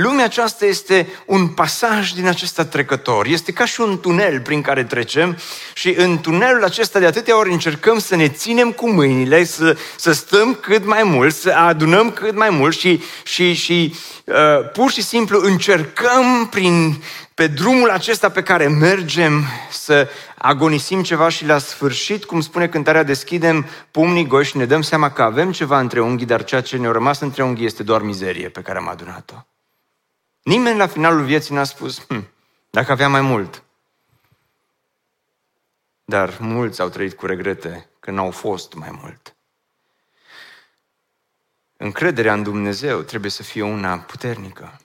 Lumea 0.00 0.24
aceasta 0.24 0.64
este 0.64 1.08
un 1.26 1.48
pasaj 1.48 2.10
din 2.10 2.26
acesta 2.26 2.64
trecător. 2.64 3.26
Este 3.26 3.52
ca 3.52 3.64
și 3.64 3.80
un 3.80 4.00
tunel 4.00 4.40
prin 4.40 4.62
care 4.62 4.84
trecem 4.84 5.36
și 5.74 5.94
în 5.96 6.20
tunelul 6.20 6.64
acesta 6.64 6.98
de 6.98 7.06
atâtea 7.06 7.38
ori 7.38 7.52
încercăm 7.52 7.98
să 7.98 8.16
ne 8.16 8.28
ținem 8.28 8.72
cu 8.72 8.90
mâinile, 8.90 9.44
să, 9.44 9.76
să 9.96 10.12
stăm 10.12 10.54
cât 10.54 10.86
mai 10.86 11.02
mult, 11.02 11.34
să 11.34 11.50
adunăm 11.50 12.10
cât 12.10 12.36
mai 12.36 12.50
mult 12.50 12.76
și, 12.76 13.02
și, 13.22 13.52
și 13.52 13.94
uh, 14.24 14.70
pur 14.72 14.90
și 14.90 15.02
simplu 15.02 15.40
încercăm 15.42 16.48
prin, 16.50 17.02
pe 17.34 17.46
drumul 17.46 17.90
acesta 17.90 18.28
pe 18.28 18.42
care 18.42 18.68
mergem 18.68 19.44
să 19.70 20.08
agonisim 20.38 21.02
ceva 21.02 21.28
și 21.28 21.46
la 21.46 21.58
sfârșit, 21.58 22.24
cum 22.24 22.40
spune 22.40 22.68
cântarea, 22.68 23.02
deschidem 23.02 23.66
pumnii 23.90 24.26
goi 24.26 24.44
și 24.44 24.56
ne 24.56 24.64
dăm 24.64 24.82
seama 24.82 25.10
că 25.10 25.22
avem 25.22 25.52
ceva 25.52 25.80
între 25.80 26.00
unghii, 26.00 26.26
dar 26.26 26.44
ceea 26.44 26.60
ce 26.60 26.76
ne-a 26.76 26.92
rămas 26.92 27.20
între 27.20 27.42
unghii 27.42 27.66
este 27.66 27.82
doar 27.82 28.02
mizerie 28.02 28.48
pe 28.48 28.60
care 28.60 28.78
am 28.78 28.88
adunat-o. 28.88 29.34
Nimeni 30.48 30.78
la 30.78 30.86
finalul 30.86 31.24
vieții 31.24 31.54
n-a 31.54 31.64
spus, 31.64 32.06
hm, 32.06 32.28
dacă 32.70 32.92
avea 32.92 33.08
mai 33.08 33.20
mult. 33.20 33.62
Dar 36.04 36.38
mulți 36.40 36.80
au 36.80 36.88
trăit 36.88 37.14
cu 37.14 37.26
regrete 37.26 37.88
că 38.00 38.10
n-au 38.10 38.30
fost 38.30 38.74
mai 38.74 38.98
mult. 39.02 39.36
încrederea 41.76 42.32
în 42.32 42.42
Dumnezeu 42.42 43.02
trebuie 43.02 43.30
să 43.30 43.42
fie 43.42 43.62
una 43.62 43.98
puternică. 43.98 44.80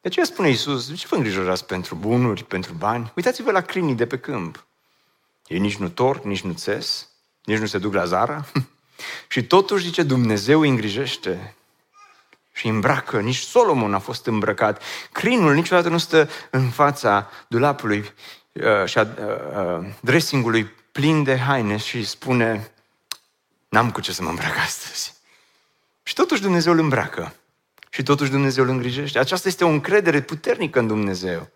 De 0.00 0.08
ce 0.08 0.24
spune 0.24 0.48
Iisus, 0.48 0.88
de 0.88 0.94
ce 0.94 1.06
vă 1.06 1.16
îngrijorați 1.16 1.66
pentru 1.66 1.94
bunuri, 1.94 2.44
pentru 2.44 2.72
bani? 2.72 3.12
Uitați-vă 3.16 3.50
la 3.50 3.60
crinii 3.60 3.94
de 3.94 4.06
pe 4.06 4.18
câmp. 4.18 4.66
Ei 5.46 5.58
nici 5.58 5.76
nu 5.76 5.88
tor, 5.88 6.24
nici 6.24 6.42
nu 6.42 6.52
țes, 6.52 7.08
nici 7.44 7.58
nu 7.58 7.66
se 7.66 7.78
duc 7.78 7.94
la 7.94 8.04
zara. 8.04 8.44
și 9.28 9.46
totuși, 9.46 9.84
zice, 9.84 10.02
Dumnezeu 10.02 10.60
îi 10.60 10.68
îngrijește 10.68 11.54
și 12.56 12.68
îmbracă. 12.68 13.20
Nici 13.20 13.38
Solomon 13.38 13.94
a 13.94 13.98
fost 13.98 14.26
îmbrăcat. 14.26 14.82
Crinul 15.12 15.54
niciodată 15.54 15.88
nu 15.88 15.98
stă 15.98 16.28
în 16.50 16.68
fața 16.68 17.30
dulapului 17.48 18.12
uh, 18.52 18.84
și 18.84 18.98
a 18.98 19.02
uh, 19.02 19.08
uh, 19.78 19.86
dressingului 20.00 20.64
plin 20.92 21.22
de 21.22 21.38
haine 21.38 21.76
și 21.76 22.04
spune 22.04 22.70
n-am 23.68 23.90
cu 23.90 24.00
ce 24.00 24.12
să 24.12 24.22
mă 24.22 24.28
îmbrac 24.28 24.56
astăzi. 24.56 25.14
Și 26.02 26.14
totuși 26.14 26.42
Dumnezeu 26.42 26.72
îl 26.72 26.78
îmbracă. 26.78 27.34
Și 27.90 28.02
totuși 28.02 28.30
Dumnezeu 28.30 28.64
îl 28.64 28.70
îngrijește. 28.70 29.18
Aceasta 29.18 29.48
este 29.48 29.64
o 29.64 29.68
încredere 29.68 30.20
puternică 30.20 30.78
în 30.78 30.86
Dumnezeu. 30.86 31.48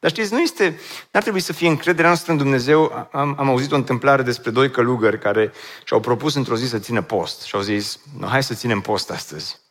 Dar 0.00 0.10
știți, 0.10 0.32
nu 0.32 0.40
este, 0.40 0.80
n-ar 1.10 1.22
trebui 1.22 1.40
să 1.40 1.52
fie 1.52 1.68
încrederea 1.68 2.10
noastră 2.10 2.32
în 2.32 2.38
Dumnezeu. 2.38 3.08
Am, 3.12 3.34
am 3.38 3.48
auzit 3.48 3.72
o 3.72 3.76
întâmplare 3.76 4.22
despre 4.22 4.50
doi 4.50 4.70
călugări 4.70 5.18
care 5.18 5.52
și-au 5.84 6.00
propus 6.00 6.34
într-o 6.34 6.56
zi 6.56 6.68
să 6.68 6.78
țină 6.78 7.02
post. 7.02 7.42
Și 7.42 7.54
au 7.54 7.60
zis, 7.60 7.98
no, 8.18 8.26
hai 8.26 8.42
să 8.42 8.54
ținem 8.54 8.80
post 8.80 9.10
astăzi. 9.10 9.66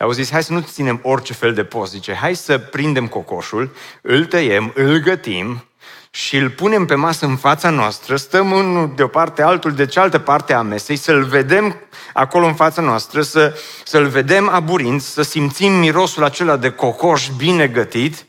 Dar 0.00 0.08
au 0.08 0.14
zis, 0.14 0.30
hai 0.30 0.42
să 0.42 0.52
nu 0.52 0.60
ținem 0.60 1.00
orice 1.02 1.32
fel 1.32 1.54
de 1.54 1.64
post. 1.64 1.92
Zice, 1.92 2.14
hai 2.14 2.34
să 2.34 2.58
prindem 2.58 3.06
cocoșul, 3.06 3.74
îl 4.02 4.24
tăiem, 4.24 4.72
îl 4.74 4.98
gătim 4.98 5.64
și 6.10 6.36
îl 6.36 6.50
punem 6.50 6.86
pe 6.86 6.94
masă 6.94 7.26
în 7.26 7.36
fața 7.36 7.70
noastră, 7.70 8.16
stăm 8.16 8.50
unul 8.50 8.92
de 8.96 9.02
o 9.02 9.06
parte, 9.06 9.42
altul 9.42 9.72
de 9.72 9.86
cealaltă 9.86 10.18
parte 10.18 10.52
a 10.52 10.62
mesei, 10.62 10.96
să-l 10.96 11.24
vedem 11.24 11.76
acolo 12.12 12.46
în 12.46 12.54
fața 12.54 12.82
noastră, 12.82 13.22
să, 13.22 13.58
să-l 13.84 14.06
vedem 14.06 14.48
aburind, 14.48 15.00
să 15.00 15.22
simțim 15.22 15.72
mirosul 15.72 16.24
acela 16.24 16.56
de 16.56 16.70
cocoș 16.70 17.28
bine 17.36 17.68
gătit, 17.68 18.26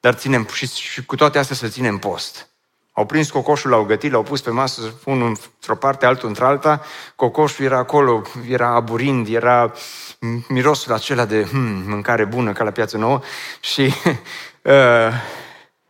dar 0.00 0.14
ținem, 0.14 0.48
și, 0.52 0.66
și 0.66 1.04
cu 1.04 1.16
toate 1.16 1.38
astea 1.38 1.56
să 1.56 1.68
ținem 1.68 1.98
post. 1.98 2.51
Au 2.92 3.06
prins 3.06 3.30
cocoșul, 3.30 3.70
l-au 3.70 3.84
gătit, 3.84 4.12
l-au 4.12 4.22
pus 4.22 4.40
pe 4.40 4.50
masă, 4.50 4.82
unul 5.04 5.28
într-o 5.28 5.76
parte, 5.76 6.06
altul 6.06 6.28
într-alta, 6.28 6.82
cocoșul 7.16 7.64
era 7.64 7.78
acolo, 7.78 8.22
era 8.48 8.74
aburind, 8.74 9.28
era 9.28 9.72
mirosul 10.48 10.92
acela 10.92 11.24
de 11.24 11.42
hmm, 11.42 11.82
mâncare 11.86 12.24
bună 12.24 12.52
ca 12.52 12.64
la 12.64 12.70
piață 12.70 12.96
nouă 12.96 13.20
și 13.60 13.80
uh, 14.62 15.12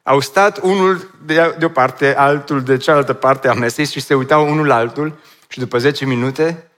au 0.02 0.20
stat 0.20 0.58
unul 0.58 1.10
de, 1.24 1.54
de 1.58 1.64
o 1.64 1.68
parte, 1.68 2.16
altul 2.16 2.62
de 2.62 2.76
cealaltă 2.76 3.12
parte 3.12 3.48
a 3.48 3.54
mesei 3.54 3.86
și 3.86 4.00
se 4.00 4.14
uitau 4.14 4.50
unul 4.50 4.66
la 4.66 4.74
altul 4.74 5.18
și 5.48 5.58
după 5.58 5.78
10 5.78 6.04
minute 6.04 6.70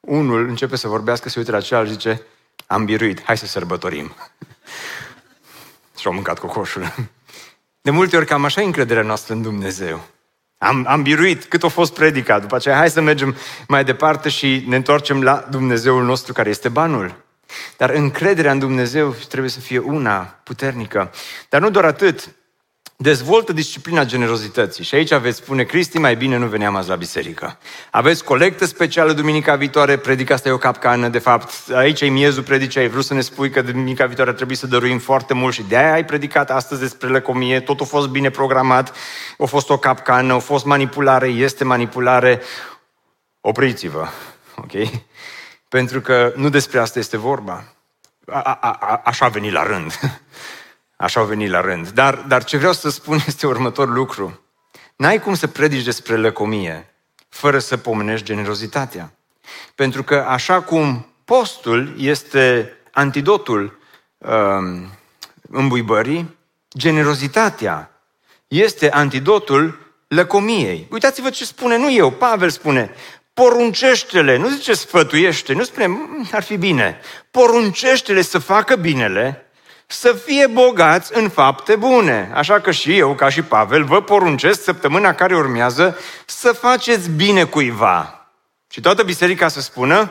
unul 0.00 0.48
începe 0.48 0.76
să 0.76 0.88
vorbească, 0.88 1.28
se 1.28 1.38
uită 1.38 1.50
la 1.50 1.60
celălalt 1.60 1.88
și 1.88 1.96
zice 1.96 2.22
am 2.66 2.84
biruit, 2.84 3.22
hai 3.24 3.38
să 3.38 3.46
sărbătorim. 3.46 4.14
și 5.98 6.06
au 6.06 6.12
mâncat 6.12 6.38
cocoșul. 6.38 6.92
De 7.88 7.94
multe 7.94 8.16
ori 8.16 8.26
cam 8.26 8.44
așa 8.44 8.60
e 8.60 8.64
încrederea 8.64 9.02
noastră 9.02 9.34
în 9.34 9.42
Dumnezeu. 9.42 10.04
Am, 10.58 10.84
am 10.88 11.02
biruit 11.02 11.44
cât 11.44 11.62
a 11.62 11.68
fost 11.68 11.94
predicat. 11.94 12.40
După 12.40 12.56
aceea, 12.56 12.76
hai 12.76 12.90
să 12.90 13.00
mergem 13.00 13.36
mai 13.68 13.84
departe 13.84 14.28
și 14.28 14.64
ne 14.66 14.76
întoarcem 14.76 15.22
la 15.22 15.46
Dumnezeul 15.50 16.04
nostru 16.04 16.32
care 16.32 16.48
este 16.48 16.68
banul. 16.68 17.24
Dar 17.76 17.90
încrederea 17.90 18.52
în 18.52 18.58
Dumnezeu 18.58 19.14
trebuie 19.28 19.50
să 19.50 19.60
fie 19.60 19.78
una 19.78 20.40
puternică. 20.42 21.10
Dar 21.48 21.60
nu 21.60 21.70
doar 21.70 21.84
atât. 21.84 22.34
Dezvoltă 23.00 23.52
disciplina 23.52 24.04
generozității. 24.04 24.84
Și 24.84 24.94
aici 24.94 25.10
aveți 25.10 25.36
spune, 25.36 25.64
Cristi, 25.64 25.98
mai 25.98 26.16
bine 26.16 26.36
nu 26.36 26.46
veneam 26.46 26.76
azi 26.76 26.88
la 26.88 26.94
biserică. 26.94 27.58
Aveți 27.90 28.24
colectă 28.24 28.64
specială 28.64 29.12
duminica 29.12 29.56
viitoare, 29.56 29.96
predica 29.96 30.34
asta 30.34 30.48
e 30.48 30.52
o 30.52 30.58
capcană, 30.58 31.08
de 31.08 31.18
fapt, 31.18 31.70
aici 31.74 32.00
e 32.00 32.06
miezul 32.06 32.42
predicii, 32.42 32.80
ai 32.80 32.88
vrut 32.88 33.04
să 33.04 33.14
ne 33.14 33.20
spui 33.20 33.50
că 33.50 33.62
duminica 33.62 34.06
viitoare 34.06 34.32
trebuie 34.32 34.56
să 34.56 34.66
dăruim 34.66 34.98
foarte 34.98 35.34
mult 35.34 35.54
și 35.54 35.62
de-aia 35.62 35.92
ai 35.92 36.04
predicat 36.04 36.50
astăzi 36.50 36.80
despre 36.80 37.08
lăcomie, 37.08 37.60
totul 37.60 37.84
a 37.84 37.88
fost 37.88 38.08
bine 38.08 38.30
programat, 38.30 38.96
a 39.38 39.44
fost 39.44 39.70
o 39.70 39.78
capcană, 39.78 40.32
a 40.34 40.38
fost 40.38 40.64
manipulare, 40.64 41.28
este 41.28 41.64
manipulare. 41.64 42.40
Opriți-vă, 43.40 44.06
ok? 44.56 44.72
Pentru 45.68 46.00
că 46.00 46.32
nu 46.36 46.48
despre 46.48 46.78
asta 46.78 46.98
este 46.98 47.16
vorba. 47.16 47.64
A, 48.26 48.40
a, 48.40 48.78
a, 48.80 49.02
așa 49.04 49.24
a 49.24 49.28
venit 49.28 49.52
la 49.52 49.62
rând. 49.62 49.98
Așa 51.00 51.20
au 51.20 51.26
venit 51.26 51.50
la 51.50 51.60
rând. 51.60 51.88
Dar, 51.88 52.14
dar 52.14 52.44
ce 52.44 52.56
vreau 52.56 52.72
să 52.72 52.90
spun 52.90 53.18
este 53.26 53.46
următorul 53.46 53.94
lucru. 53.94 54.40
N-ai 54.96 55.20
cum 55.20 55.34
să 55.34 55.46
predici 55.46 55.84
despre 55.84 56.16
lăcomie 56.16 56.94
fără 57.28 57.58
să 57.58 57.76
pomenești 57.76 58.26
generozitatea. 58.26 59.12
Pentru 59.74 60.02
că 60.02 60.24
așa 60.28 60.60
cum 60.60 61.06
postul 61.24 61.94
este 61.98 62.72
antidotul 62.92 63.78
um, 64.18 64.90
îmbuibării, 65.50 66.36
generozitatea 66.76 67.90
este 68.48 68.90
antidotul 68.90 69.92
lăcomiei. 70.08 70.86
Uitați-vă 70.90 71.30
ce 71.30 71.44
spune, 71.44 71.76
nu 71.76 71.92
eu, 71.92 72.10
Pavel 72.10 72.50
spune, 72.50 72.94
poruncește-le, 73.34 74.36
nu 74.36 74.48
zice 74.48 74.74
sfătuiește, 74.74 75.52
nu 75.52 75.64
spune, 75.64 75.86
mm, 75.86 76.28
ar 76.32 76.42
fi 76.42 76.56
bine, 76.56 77.00
poruncește-le 77.30 78.22
să 78.22 78.38
facă 78.38 78.76
binele, 78.76 79.47
să 79.90 80.12
fie 80.12 80.46
bogați 80.46 81.10
în 81.14 81.28
fapte 81.28 81.76
bune. 81.76 82.30
Așa 82.34 82.60
că 82.60 82.70
și 82.70 82.98
eu, 82.98 83.14
ca 83.14 83.28
și 83.28 83.42
Pavel, 83.42 83.84
vă 83.84 84.02
poruncesc 84.02 84.62
săptămâna 84.62 85.14
care 85.14 85.36
urmează 85.36 85.98
să 86.26 86.52
faceți 86.52 87.10
bine 87.10 87.44
cuiva. 87.44 88.28
Și 88.70 88.80
toată 88.80 89.02
biserica 89.02 89.48
să 89.48 89.60
spună, 89.60 90.10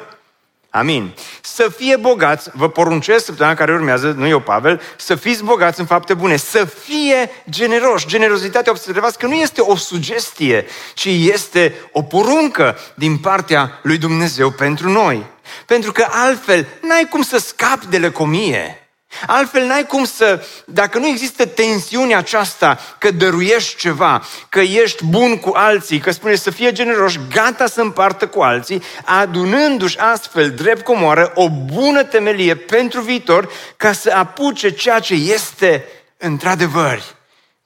Amin. 0.70 1.14
Să 1.42 1.72
fie 1.78 1.96
bogați, 1.96 2.50
vă 2.54 2.70
poruncesc 2.70 3.26
săptămâna 3.26 3.56
care 3.56 3.74
urmează, 3.74 4.12
nu 4.18 4.28
eu 4.28 4.40
Pavel, 4.40 4.82
să 4.98 5.16
fiți 5.16 5.44
bogați 5.44 5.80
în 5.80 5.86
fapte 5.86 6.14
bune, 6.14 6.36
să 6.36 6.66
fie 6.66 7.32
generoși. 7.50 8.08
Generozitatea, 8.08 8.72
observați 8.72 9.18
că 9.18 9.26
nu 9.26 9.34
este 9.34 9.62
o 9.62 9.76
sugestie, 9.76 10.66
ci 10.94 11.06
este 11.06 11.76
o 11.92 12.02
poruncă 12.02 12.78
din 12.94 13.18
partea 13.18 13.80
lui 13.82 13.98
Dumnezeu 13.98 14.52
pentru 14.52 14.90
noi. 14.90 15.26
Pentru 15.66 15.92
că 15.92 16.08
altfel 16.10 16.68
n-ai 16.82 17.08
cum 17.10 17.22
să 17.22 17.38
scapi 17.38 17.88
de 17.88 17.98
lăcomie. 17.98 18.87
Altfel 19.28 19.66
n-ai 19.66 19.86
cum 19.86 20.06
să, 20.06 20.46
dacă 20.66 20.98
nu 20.98 21.08
există 21.08 21.46
tensiunea 21.46 22.18
aceasta 22.18 22.80
că 22.98 23.12
dăruiești 23.12 23.76
ceva, 23.76 24.24
că 24.50 24.60
ești 24.60 25.06
bun 25.06 25.38
cu 25.38 25.52
alții, 25.56 26.00
că 26.00 26.12
spune 26.12 26.36
să 26.36 26.52
fie 26.52 26.72
generoși, 26.72 27.20
gata 27.32 27.68
să 27.68 27.82
împartă 27.82 28.28
cu 28.28 28.42
alții, 28.42 28.84
adunându-și 29.06 29.98
astfel 29.98 30.52
drept 30.52 30.84
comoară 30.84 31.32
o 31.36 31.50
bună 31.50 32.04
temelie 32.04 32.56
pentru 32.56 33.02
viitor 33.02 33.52
ca 33.78 33.92
să 33.92 34.12
apuce 34.16 34.70
ceea 34.70 35.00
ce 35.00 35.14
este 35.14 35.86
într-adevăr 36.18 37.04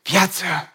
viață. 0.02 0.72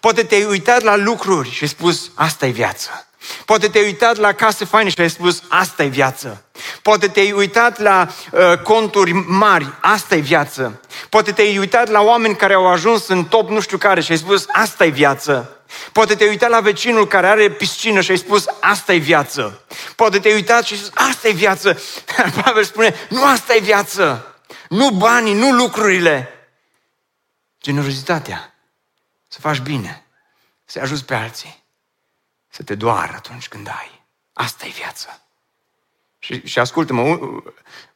Poate 0.00 0.22
te-ai 0.22 0.44
uitat 0.44 0.82
la 0.82 0.96
lucruri 0.96 1.50
și 1.50 1.62
ai 1.62 1.68
spus, 1.68 2.10
asta 2.14 2.46
e 2.46 2.50
viață. 2.50 3.09
Poate 3.44 3.68
te-ai 3.68 3.84
uitat 3.84 4.16
la 4.16 4.32
case 4.32 4.64
faine 4.64 4.90
și 4.90 5.00
ai 5.00 5.10
spus, 5.10 5.42
asta 5.48 5.82
e 5.82 5.86
viață. 5.86 6.44
Poate 6.82 7.08
te-ai 7.08 7.32
uitat 7.32 7.78
la 7.78 8.08
uh, 8.30 8.58
conturi 8.58 9.12
mari, 9.12 9.66
asta 9.80 10.14
e 10.14 10.20
viață. 10.20 10.80
Poate 11.08 11.32
te-ai 11.32 11.58
uitat 11.58 11.88
la 11.88 12.00
oameni 12.00 12.36
care 12.36 12.54
au 12.54 12.66
ajuns 12.66 13.08
în 13.08 13.24
top 13.24 13.48
nu 13.48 13.60
știu 13.60 13.78
care 13.78 14.00
și 14.00 14.10
ai 14.10 14.18
spus, 14.18 14.44
asta 14.48 14.84
e 14.84 14.88
viață. 14.88 15.54
Poate 15.92 16.14
te-ai 16.14 16.28
uitat 16.28 16.50
la 16.50 16.60
vecinul 16.60 17.06
care 17.06 17.26
are 17.26 17.50
piscină 17.50 18.00
și 18.00 18.10
ai 18.10 18.18
spus, 18.18 18.44
asta 18.60 18.92
e 18.92 18.96
viață. 18.96 19.64
Poate 19.96 20.18
te-ai 20.18 20.34
uitat 20.34 20.64
și 20.64 20.72
ai 20.72 20.78
spus, 20.78 20.92
asta 20.94 21.28
e 21.28 21.32
viață. 21.32 21.80
Pavel 22.42 22.64
spune, 22.64 22.94
nu 23.08 23.24
asta 23.24 23.54
e 23.54 23.60
viață. 23.60 24.34
Nu 24.68 24.90
banii, 24.90 25.34
nu 25.34 25.52
lucrurile. 25.52 26.28
Generozitatea. 27.62 28.54
Să 29.28 29.40
faci 29.40 29.58
bine. 29.58 30.04
Să 30.64 30.80
ajuți 30.82 31.04
pe 31.04 31.14
alții 31.14 31.60
să 32.50 32.62
te 32.62 32.74
doară 32.74 33.12
atunci 33.14 33.48
când 33.48 33.68
ai. 33.68 34.04
Asta 34.32 34.66
e 34.66 34.70
viața. 34.70 35.20
Și, 36.18 36.46
și 36.46 36.58
ascultă-mă, 36.58 37.18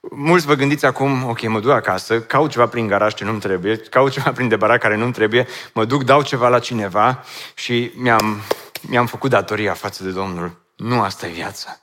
mulți 0.01 0.47
vă 0.47 0.55
gândiți 0.55 0.87
acum, 0.87 1.25
ok, 1.25 1.49
mă 1.49 1.61
duc 1.61 1.71
acasă, 1.71 2.21
caut 2.21 2.51
ceva 2.51 2.67
prin 2.67 2.87
garaj 2.87 3.15
ce 3.15 3.25
nu-mi 3.25 3.41
trebuie, 3.41 3.77
caut 3.77 4.13
ceva 4.13 4.33
prin 4.33 4.49
debara 4.49 4.79
care 4.79 4.97
nu-mi 4.97 5.13
trebuie, 5.13 5.47
mă 5.73 5.85
duc, 5.85 6.03
dau 6.03 6.23
ceva 6.23 6.49
la 6.49 6.59
cineva 6.59 7.25
și 7.55 7.93
mi-am, 7.95 8.41
mi-am 8.81 9.07
făcut 9.07 9.31
datoria 9.31 9.75
față 9.75 10.05
de 10.05 10.11
Domnul. 10.11 10.63
Nu 10.77 11.01
asta 11.01 11.27
e 11.27 11.31
viața. 11.31 11.79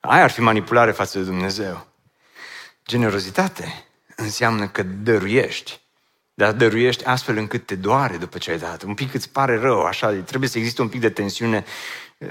Aia 0.00 0.22
ar 0.22 0.30
fi 0.30 0.40
manipulare 0.40 0.90
față 0.90 1.18
de 1.18 1.24
Dumnezeu. 1.24 1.86
Generozitate 2.86 3.84
înseamnă 4.16 4.68
că 4.68 4.82
dăruiești 4.82 5.80
dar 6.38 6.52
dăruiești 6.52 7.04
astfel 7.04 7.36
încât 7.36 7.66
te 7.66 7.74
doare 7.74 8.16
după 8.16 8.38
ce 8.38 8.50
ai 8.50 8.58
dat. 8.58 8.82
Un 8.82 8.94
pic 8.94 9.14
îți 9.14 9.30
pare 9.30 9.58
rău, 9.58 9.82
așa, 9.82 10.10
trebuie 10.10 10.48
să 10.48 10.58
existe 10.58 10.82
un 10.82 10.88
pic 10.88 11.00
de 11.00 11.10
tensiune. 11.10 11.64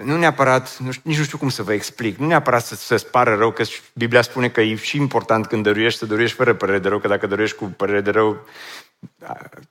Nu 0.04 0.18
neapărat, 0.18 0.78
nu 0.78 0.92
știu, 0.92 1.10
nici 1.10 1.18
nu 1.18 1.24
știu 1.24 1.38
cum 1.38 1.50
să 1.50 1.64
vă 1.64 1.74
explic, 1.74 2.18
nu 2.18 2.28
neapărat 2.28 2.66
să, 2.66 2.76
să-ți 2.76 3.08
pară 3.08 3.36
rău, 3.36 3.52
că 3.52 3.64
Biblia 3.94 4.22
spune 4.22 4.50
că 4.50 4.62
e 4.62 4.76
și 4.76 4.98
important 4.98 5.46
când 5.46 5.64
dăruiești 5.64 6.00
să 6.00 6.06
dăruiești 6.06 6.36
fără 6.36 6.54
părere 6.54 6.80
de 6.80 6.88
rău, 6.88 7.00
că 7.00 7.08
dacă 7.08 7.28
dăruiești 7.28 7.58
cu 7.58 7.66
părere 7.66 8.02
de 8.02 8.12
rău, 8.12 8.46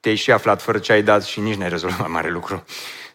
te-ai 0.01 0.14
și 0.14 0.32
aflat 0.32 0.62
fără 0.62 0.78
ce 0.78 0.93
ai 0.93 1.03
dat 1.03 1.24
și 1.24 1.41
nici 1.41 1.57
n-ai 1.57 1.68
rezolvat 1.68 2.11
mare 2.16 2.30
lucru. 2.30 2.64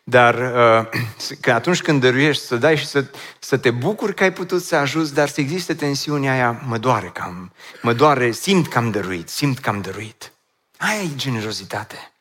Dar 0.03 0.36
uh, 0.36 1.01
că 1.41 1.51
atunci 1.51 1.82
când 1.82 2.01
dăruiești, 2.01 2.43
să 2.43 2.55
dai 2.55 2.78
și 2.78 2.86
să, 2.86 3.05
să 3.39 3.57
te 3.57 3.72
bucuri 3.72 4.13
că 4.13 4.24
ai 4.24 4.34
putut 4.34 4.61
să 4.61 4.76
ajuți, 4.76 5.13
dar 5.13 5.28
să 5.28 5.41
existe 5.41 5.74
tensiunea 5.74 6.34
aia, 6.34 6.61
mă 6.67 6.78
doare 6.78 7.11
cam, 7.13 7.51
mă 7.82 7.93
doare, 7.93 8.32
simt 8.32 8.67
că 8.67 8.78
am 8.78 8.91
dăruit, 8.91 9.30
simt 9.30 9.59
că 9.59 9.70
am 9.70 9.82
dăruit. 9.82 10.34
Aia 10.80 11.01
e 11.01 11.15
generozitate. 11.15 12.11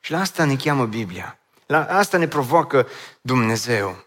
Și 0.00 0.10
la 0.10 0.20
asta 0.20 0.44
ne 0.44 0.56
cheamă 0.56 0.86
Biblia. 0.86 1.38
La 1.66 1.84
asta 1.84 2.16
ne 2.16 2.28
provoacă 2.28 2.88
Dumnezeu. 3.20 4.04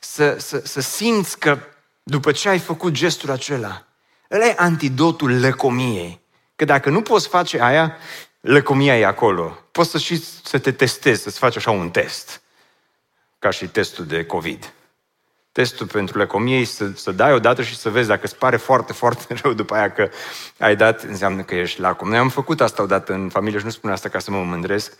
Să, 0.00 0.36
să, 0.38 0.62
să 0.64 0.80
simți 0.80 1.38
că 1.38 1.58
după 2.02 2.32
ce 2.32 2.48
ai 2.48 2.58
făcut 2.58 2.92
gestul 2.92 3.30
acela, 3.30 3.84
ăla 4.30 4.46
e 4.46 4.54
antidotul 4.56 5.40
lăcomiei. 5.40 6.20
Că 6.56 6.64
dacă 6.64 6.90
nu 6.90 7.02
poți 7.02 7.28
face 7.28 7.62
aia, 7.62 7.96
lăcomia 8.40 8.98
e 8.98 9.06
acolo. 9.06 9.58
Poți 9.72 9.90
să 9.90 9.98
și 9.98 10.24
să 10.44 10.58
te 10.58 10.72
testezi, 10.72 11.22
să-ți 11.22 11.38
faci 11.38 11.56
așa 11.56 11.70
un 11.70 11.90
test. 11.90 12.42
Ca 13.38 13.50
și 13.50 13.66
testul 13.66 14.06
de 14.06 14.24
COVID. 14.24 14.72
Testul 15.58 15.86
pentru 15.86 16.18
lăcomie 16.18 16.64
să, 16.64 16.90
să 16.94 17.12
dai 17.12 17.32
odată 17.32 17.62
și 17.62 17.76
să 17.76 17.90
vezi 17.90 18.08
dacă 18.08 18.20
îți 18.24 18.36
pare 18.36 18.56
foarte, 18.56 18.92
foarte 18.92 19.34
rău 19.42 19.52
după 19.52 19.74
aia 19.74 19.90
că 19.90 20.08
ai 20.58 20.76
dat, 20.76 21.02
înseamnă 21.02 21.42
că 21.42 21.54
ești 21.54 21.80
lacom. 21.80 22.08
Noi 22.08 22.18
am 22.18 22.28
făcut 22.28 22.60
asta 22.60 22.82
odată 22.82 23.12
în 23.12 23.28
familie 23.28 23.58
și 23.58 23.64
nu 23.64 23.70
spun 23.70 23.90
asta 23.90 24.08
ca 24.08 24.18
să 24.18 24.30
mă 24.30 24.42
mândresc, 24.42 24.92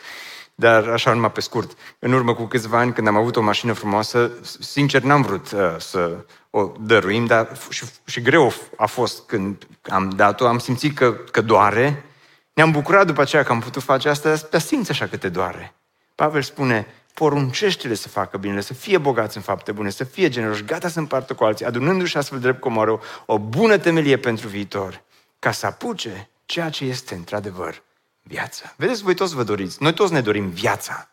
dar 0.55 0.89
așa 0.89 1.13
numai 1.13 1.33
pe 1.33 1.41
scurt. 1.41 1.79
În 1.99 2.13
urmă 2.13 2.35
cu 2.35 2.45
câțiva 2.45 2.79
ani, 2.79 2.93
când 2.93 3.07
am 3.07 3.17
avut 3.17 3.37
o 3.37 3.41
mașină 3.41 3.73
frumoasă, 3.73 4.31
sincer 4.61 5.03
n-am 5.03 5.23
vrut 5.23 5.51
uh, 5.51 5.61
să 5.79 6.25
o 6.51 6.73
dăruim, 6.81 7.27
dar 7.27 7.49
și, 7.69 7.85
și 8.05 8.21
greu 8.21 8.53
a 8.77 8.87
fost 8.87 9.27
când 9.27 9.67
am 9.89 10.09
dat-o, 10.09 10.47
am 10.47 10.59
simțit 10.59 10.97
că, 10.97 11.13
că 11.13 11.41
doare. 11.41 12.05
Ne-am 12.53 12.71
bucurat 12.71 13.07
după 13.07 13.21
aceea 13.21 13.43
că 13.43 13.53
am 13.53 13.61
putut 13.61 13.83
face 13.83 14.09
asta, 14.09 14.35
dar 14.51 14.61
simți 14.61 14.91
așa 14.91 15.07
că 15.07 15.17
te 15.17 15.29
doare. 15.29 15.75
Pavel 16.15 16.43
spune, 16.43 16.87
poruncește-le 17.19 17.95
să 17.95 18.09
facă 18.09 18.37
binele, 18.37 18.61
să 18.61 18.75
fie 18.75 18.99
bogați 18.99 19.37
în 19.37 19.43
fapte 19.43 19.73
bune, 19.73 19.91
să 19.91 20.05
fie 20.05 20.29
generoși, 20.29 20.65
gata 20.65 20.89
să 20.89 20.99
împartă 20.99 21.35
cu 21.35 21.45
alții, 21.45 21.65
adunându-și 21.65 22.17
astfel 22.17 22.41
drept 22.41 22.61
comoră 22.61 23.01
o 23.27 23.39
bună 23.39 23.79
temelie 23.79 24.19
pentru 24.19 24.49
viitor, 24.49 25.03
ca 25.39 25.53
să 25.53 25.67
apuce 25.67 26.29
ceea 26.47 26.71
ce 26.71 26.85
este 26.85 27.15
într-adevăr 27.15 27.83
viața. 28.23 28.75
Vedeți, 28.77 29.03
voi 29.03 29.15
toți 29.15 29.35
vă 29.35 29.43
doriți, 29.43 29.83
noi 29.83 29.95
toți 29.95 30.13
ne 30.13 30.21
dorim 30.21 30.49
viața. 30.49 31.09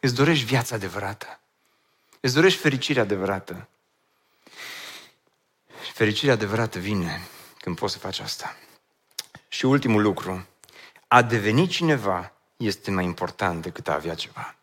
Îți 0.00 0.14
dorești 0.14 0.44
viața 0.44 0.74
adevărată. 0.74 1.40
Îți 2.20 2.34
dorești 2.34 2.60
fericirea 2.60 3.02
adevărată. 3.02 3.68
Fericirea 5.94 6.34
adevărată 6.34 6.78
vine 6.78 7.20
când 7.58 7.76
poți 7.76 7.92
să 7.92 7.98
faci 7.98 8.18
asta. 8.18 8.56
Și 9.48 9.66
ultimul 9.66 10.02
lucru, 10.02 10.46
a 11.08 11.22
deveni 11.22 11.66
cineva 11.66 12.32
este 12.56 12.90
mai 12.90 13.04
important 13.04 13.62
decât 13.62 13.88
a 13.88 13.94
avea 13.94 14.14
ceva. 14.14 14.55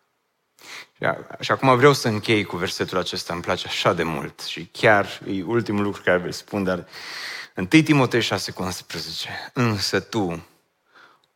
Și 1.40 1.52
acum 1.52 1.76
vreau 1.76 1.94
să 1.94 2.08
închei 2.08 2.44
cu 2.44 2.58
versetul 2.58 2.98
acesta, 2.98 3.34
îmi 3.34 3.42
place 3.42 3.68
așa 3.68 3.94
de 3.94 4.04
mult 4.04 4.42
și 4.42 4.70
chiar 4.72 5.20
e 5.28 5.44
ultimul 5.44 5.84
lucru 5.84 6.02
care 6.02 6.18
vreau 6.18 6.32
să 6.32 6.38
spun, 6.38 6.64
dar 6.64 6.88
1 7.56 7.66
Timotei 7.66 8.22
6 8.22 8.52
cu 8.52 8.64
11. 8.64 9.52
Însă 9.54 10.00
tu, 10.00 10.46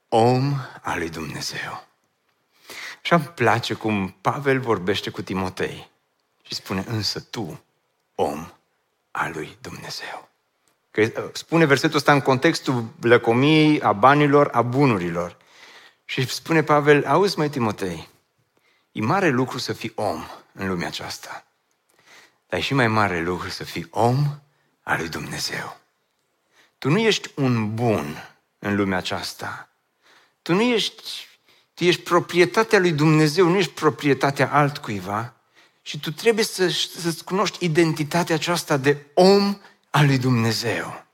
om 0.09 0.55
al 0.81 0.97
lui 0.97 1.09
Dumnezeu. 1.09 1.87
Și 3.01 3.13
îmi 3.13 3.23
place 3.23 3.73
cum 3.73 4.15
Pavel 4.21 4.59
vorbește 4.59 5.09
cu 5.09 5.21
Timotei 5.21 5.89
și 6.41 6.55
spune, 6.55 6.83
însă 6.87 7.19
tu, 7.19 7.63
om 8.15 8.51
al 9.11 9.31
lui 9.33 9.57
Dumnezeu. 9.61 10.29
Că 10.91 11.01
uh, 11.01 11.29
spune 11.33 11.65
versetul 11.65 11.97
ăsta 11.97 12.11
în 12.13 12.21
contextul 12.21 12.85
lăcomiei, 13.01 13.81
a 13.81 13.91
banilor, 13.91 14.49
a 14.51 14.61
bunurilor. 14.61 15.37
Și 16.05 16.27
spune 16.27 16.63
Pavel, 16.63 17.05
auzi 17.05 17.37
mai 17.37 17.49
Timotei, 17.49 18.09
e 18.97 19.01
mare 19.01 19.29
lucru 19.29 19.57
să 19.57 19.73
fii 19.73 19.91
om 19.95 20.23
în 20.53 20.67
lumea 20.67 20.87
aceasta. 20.87 21.45
Dar 22.47 22.59
e 22.59 22.61
și 22.61 22.73
mai 22.73 22.87
mare 22.87 23.21
lucru 23.21 23.49
să 23.49 23.63
fii 23.63 23.87
om 23.89 24.39
al 24.81 24.97
lui 24.97 25.09
Dumnezeu. 25.09 25.77
Tu 26.77 26.89
nu 26.89 26.99
ești 26.99 27.31
un 27.35 27.75
bun 27.75 28.37
în 28.59 28.75
lumea 28.75 28.97
aceasta. 28.97 29.69
Tu 30.41 30.53
nu 30.53 30.61
ești, 30.61 31.27
tu 31.73 31.83
ești 31.83 32.01
proprietatea 32.01 32.79
lui 32.79 32.91
Dumnezeu, 32.91 33.47
nu 33.47 33.57
ești 33.57 33.71
proprietatea 33.71 34.51
altcuiva. 34.51 35.33
Și 35.81 35.99
tu 35.99 36.11
trebuie 36.11 36.45
să, 36.45 36.69
să-ți 36.99 37.23
cunoști 37.23 37.65
identitatea 37.65 38.35
aceasta 38.35 38.77
de 38.77 39.05
om 39.13 39.57
al 39.89 40.05
lui 40.05 40.17
Dumnezeu. 40.17 41.05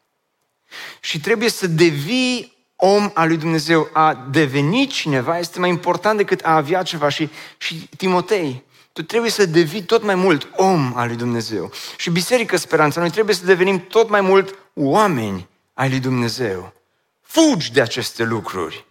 Și 1.00 1.20
trebuie 1.20 1.50
să 1.50 1.68
devii 1.68 2.63
om 2.86 3.12
al 3.14 3.28
lui 3.28 3.38
Dumnezeu. 3.38 3.90
A 3.94 4.28
deveni 4.32 4.88
cineva 4.88 5.38
este 5.38 5.60
mai 5.60 5.70
important 5.70 6.18
decât 6.18 6.40
a 6.44 6.56
avea 6.56 6.84
ceva. 6.84 7.10
Și, 7.10 7.30
și 7.58 7.90
Timotei, 7.98 8.64
tu 8.94 9.04
trebuie 9.04 9.32
să 9.32 9.46
devii 9.46 9.84
tot 9.84 10.04
mai 10.04 10.16
mult 10.16 10.48
om 10.56 10.94
al 10.96 11.08
lui 11.08 11.16
Dumnezeu. 11.16 11.72
Și 11.98 12.10
Biserică 12.10 12.58
Speranța, 12.58 13.00
noi 13.00 13.10
trebuie 13.10 13.36
să 13.36 13.46
devenim 13.46 13.80
tot 13.88 14.10
mai 14.10 14.22
mult 14.22 14.58
oameni 14.74 15.48
ai 15.74 15.90
lui 15.90 16.00
Dumnezeu. 16.00 16.74
Fugi 17.22 17.72
de 17.72 17.82
aceste 17.82 18.24
lucruri. 18.24 18.86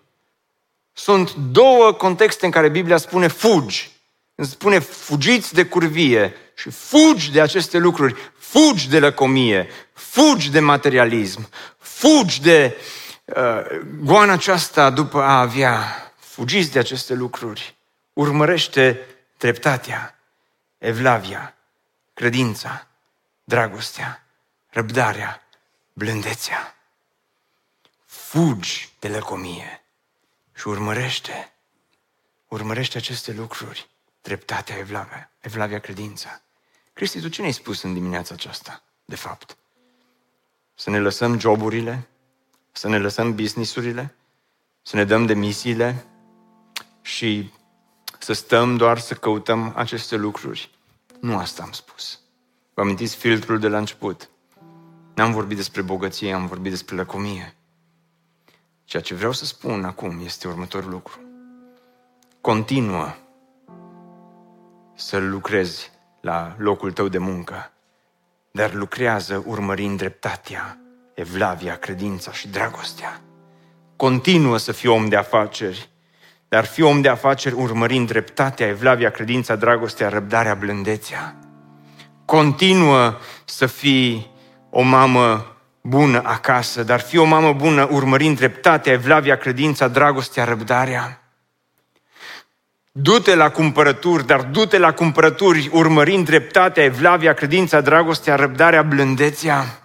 Sunt 0.93 1.35
două 1.35 1.93
contexte 1.93 2.45
în 2.45 2.51
care 2.51 2.69
Biblia 2.69 2.97
spune 2.97 3.27
fugi. 3.27 3.91
Îmi 4.35 4.49
spune 4.49 4.79
fugiți 4.79 5.55
de 5.55 5.65
curvie 5.65 6.35
și 6.55 6.71
fugi 6.71 7.31
de 7.31 7.41
aceste 7.41 7.79
lucruri, 7.79 8.15
fugi 8.39 8.89
de 8.89 8.99
lăcomie, 8.99 9.69
fugi 9.93 10.51
de 10.51 10.61
materialism, 10.61 11.49
fugi 11.79 12.41
de 12.41 12.77
uh, 12.77 13.02
goana 14.01 14.33
aceasta 14.33 14.91
după 14.91 15.23
a 15.23 15.41
avea, 15.41 15.85
fugiți 16.17 16.73
de 16.73 16.79
aceste 16.79 17.15
lucruri, 17.15 17.77
urmărește 18.13 19.07
dreptatea, 19.39 20.19
evlavia, 20.79 21.55
credința, 22.15 22.87
dragostea, 23.45 24.27
răbdarea, 24.69 25.43
blândețea. 25.93 26.77
Fugi 28.05 28.93
de 28.99 29.09
lăcomie 29.09 29.85
și 30.55 30.69
urmărește, 30.69 31.53
urmărește 32.49 32.99
aceste 32.99 33.33
lucruri 33.33 33.89
dreptatea, 34.23 34.77
evlavia, 34.77 35.31
evlavia 35.41 35.79
credința. 35.79 36.41
Cristi, 36.93 37.21
tu 37.21 37.29
ce 37.29 37.41
ne-ai 37.41 37.53
spus 37.53 37.83
în 37.83 37.93
dimineața 37.93 38.35
aceasta, 38.35 38.83
de 39.05 39.17
fapt? 39.17 39.57
Să 40.75 40.91
ne 40.91 40.99
lăsăm 40.99 41.39
joburile, 41.39 42.09
să 42.73 42.89
ne 42.89 42.99
lăsăm 42.99 43.35
businessurile, 43.35 44.15
să 44.83 44.97
ne 44.97 45.05
dăm 45.05 45.27
demisiile 45.27 46.05
și 47.03 47.51
să 48.19 48.33
stăm 48.33 48.77
doar 48.77 48.99
să 48.99 49.15
căutăm 49.15 49.73
aceste 49.77 50.17
lucruri. 50.17 50.71
Nu 51.21 51.39
asta 51.39 51.63
am 51.63 51.73
spus. 51.73 52.21
Vă 52.75 52.83
amintiți 52.83 53.17
filtrul 53.17 53.59
de 53.59 53.69
la 53.69 53.79
început? 53.79 54.29
N-am 55.15 55.33
vorbit 55.33 55.57
despre 55.57 55.83
bogăție, 55.83 56.33
am 56.33 56.47
vorbit 56.47 56.71
despre 56.71 56.97
lăcomie. 56.97 57.57
Ceea 58.85 59.03
ce 59.03 59.15
vreau 59.15 59.33
să 59.33 59.45
spun 59.45 59.85
acum 59.85 60.21
este 60.25 60.49
următorul 60.49 60.91
lucru. 60.91 61.21
Continuă 62.41 63.15
să 64.95 65.19
lucrezi 65.19 65.91
la 66.21 66.55
locul 66.59 66.93
tău 66.93 67.09
de 67.09 67.19
muncă, 67.19 67.73
dar 68.51 68.75
lucrează 68.75 69.43
urmărind 69.47 69.97
dreptatea, 69.97 70.82
evlavia, 71.15 71.77
credința 71.77 72.33
și 72.33 72.49
dragostea. 72.49 73.21
Continuă 73.97 74.57
să 74.57 74.73
fii 74.73 74.89
om 74.89 75.09
de 75.09 75.17
afaceri, 75.17 75.89
dar 76.49 76.65
fii 76.65 76.83
om 76.83 77.01
de 77.01 77.09
afaceri 77.09 77.55
urmărind 77.55 78.07
dreptatea, 78.07 78.67
evlavia, 78.67 79.11
credința, 79.11 79.57
dragostea, 79.57 80.09
răbdarea, 80.09 80.55
blândețea. 80.55 81.37
Continuă 82.25 83.19
să 83.45 83.67
fii 83.67 84.31
o 84.71 84.83
mamă 84.83 85.47
bună 85.81 86.23
acasă, 86.25 86.83
dar 86.83 87.01
fii 87.01 87.19
o 87.19 87.25
mamă 87.25 87.53
bună 87.53 87.89
urmărind 87.91 88.37
dreptatea, 88.37 88.93
evlavia, 88.93 89.37
credința, 89.37 89.89
dragostea, 89.89 90.45
răbdarea. 90.45 91.23
Du-te 92.93 93.35
la 93.35 93.51
cumpărături, 93.51 94.27
dar 94.27 94.43
du-te 94.43 94.79
la 94.79 94.93
cumpărături 94.93 95.71
urmărind 95.73 96.25
dreptatea, 96.25 96.85
evlavia, 96.85 97.33
credința, 97.33 97.81
dragostea, 97.81 98.35
răbdarea, 98.35 98.83
blândețea. 98.83 99.82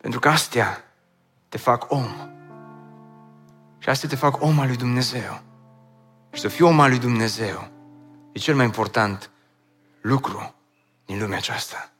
Pentru 0.00 0.20
că 0.20 0.28
astea 0.28 0.84
te 1.48 1.58
fac 1.58 1.90
om. 1.90 2.06
Și 3.78 3.88
astea 3.88 4.08
te 4.08 4.16
fac 4.16 4.42
om 4.42 4.58
al 4.58 4.66
lui 4.66 4.76
Dumnezeu. 4.76 5.40
Și 6.32 6.40
să 6.40 6.48
fii 6.48 6.64
om 6.64 6.80
al 6.80 6.88
lui 6.88 6.98
Dumnezeu 6.98 7.68
e 8.32 8.38
cel 8.38 8.54
mai 8.54 8.64
important 8.64 9.30
lucru 10.00 10.54
din 11.06 11.18
lumea 11.18 11.36
aceasta. 11.36 11.90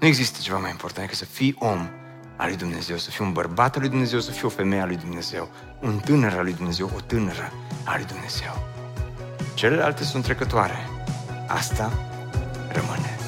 Nu 0.00 0.06
există 0.06 0.38
ceva 0.40 0.58
mai 0.58 0.70
important 0.70 1.06
decât 1.06 1.26
să 1.28 1.34
fii 1.34 1.56
om 1.58 1.88
al 2.36 2.46
lui 2.46 2.56
Dumnezeu, 2.56 2.96
să 2.96 3.10
fii 3.10 3.24
un 3.24 3.32
bărbat 3.32 3.74
al 3.74 3.80
lui 3.80 3.90
Dumnezeu, 3.90 4.20
să 4.20 4.30
fii 4.30 4.44
o 4.44 4.48
femeie 4.48 4.82
al 4.82 4.88
lui 4.88 4.96
Dumnezeu, 4.96 5.48
un 5.80 5.98
tânăr 5.98 6.32
al 6.32 6.42
lui 6.42 6.54
Dumnezeu, 6.54 6.90
o 6.94 7.00
tânără 7.00 7.52
al 7.84 7.94
lui 7.96 8.06
Dumnezeu. 8.06 8.66
Celelalte 9.54 10.04
sunt 10.04 10.24
trecătoare. 10.24 10.88
Asta 11.48 11.92
rămâne. 12.68 13.27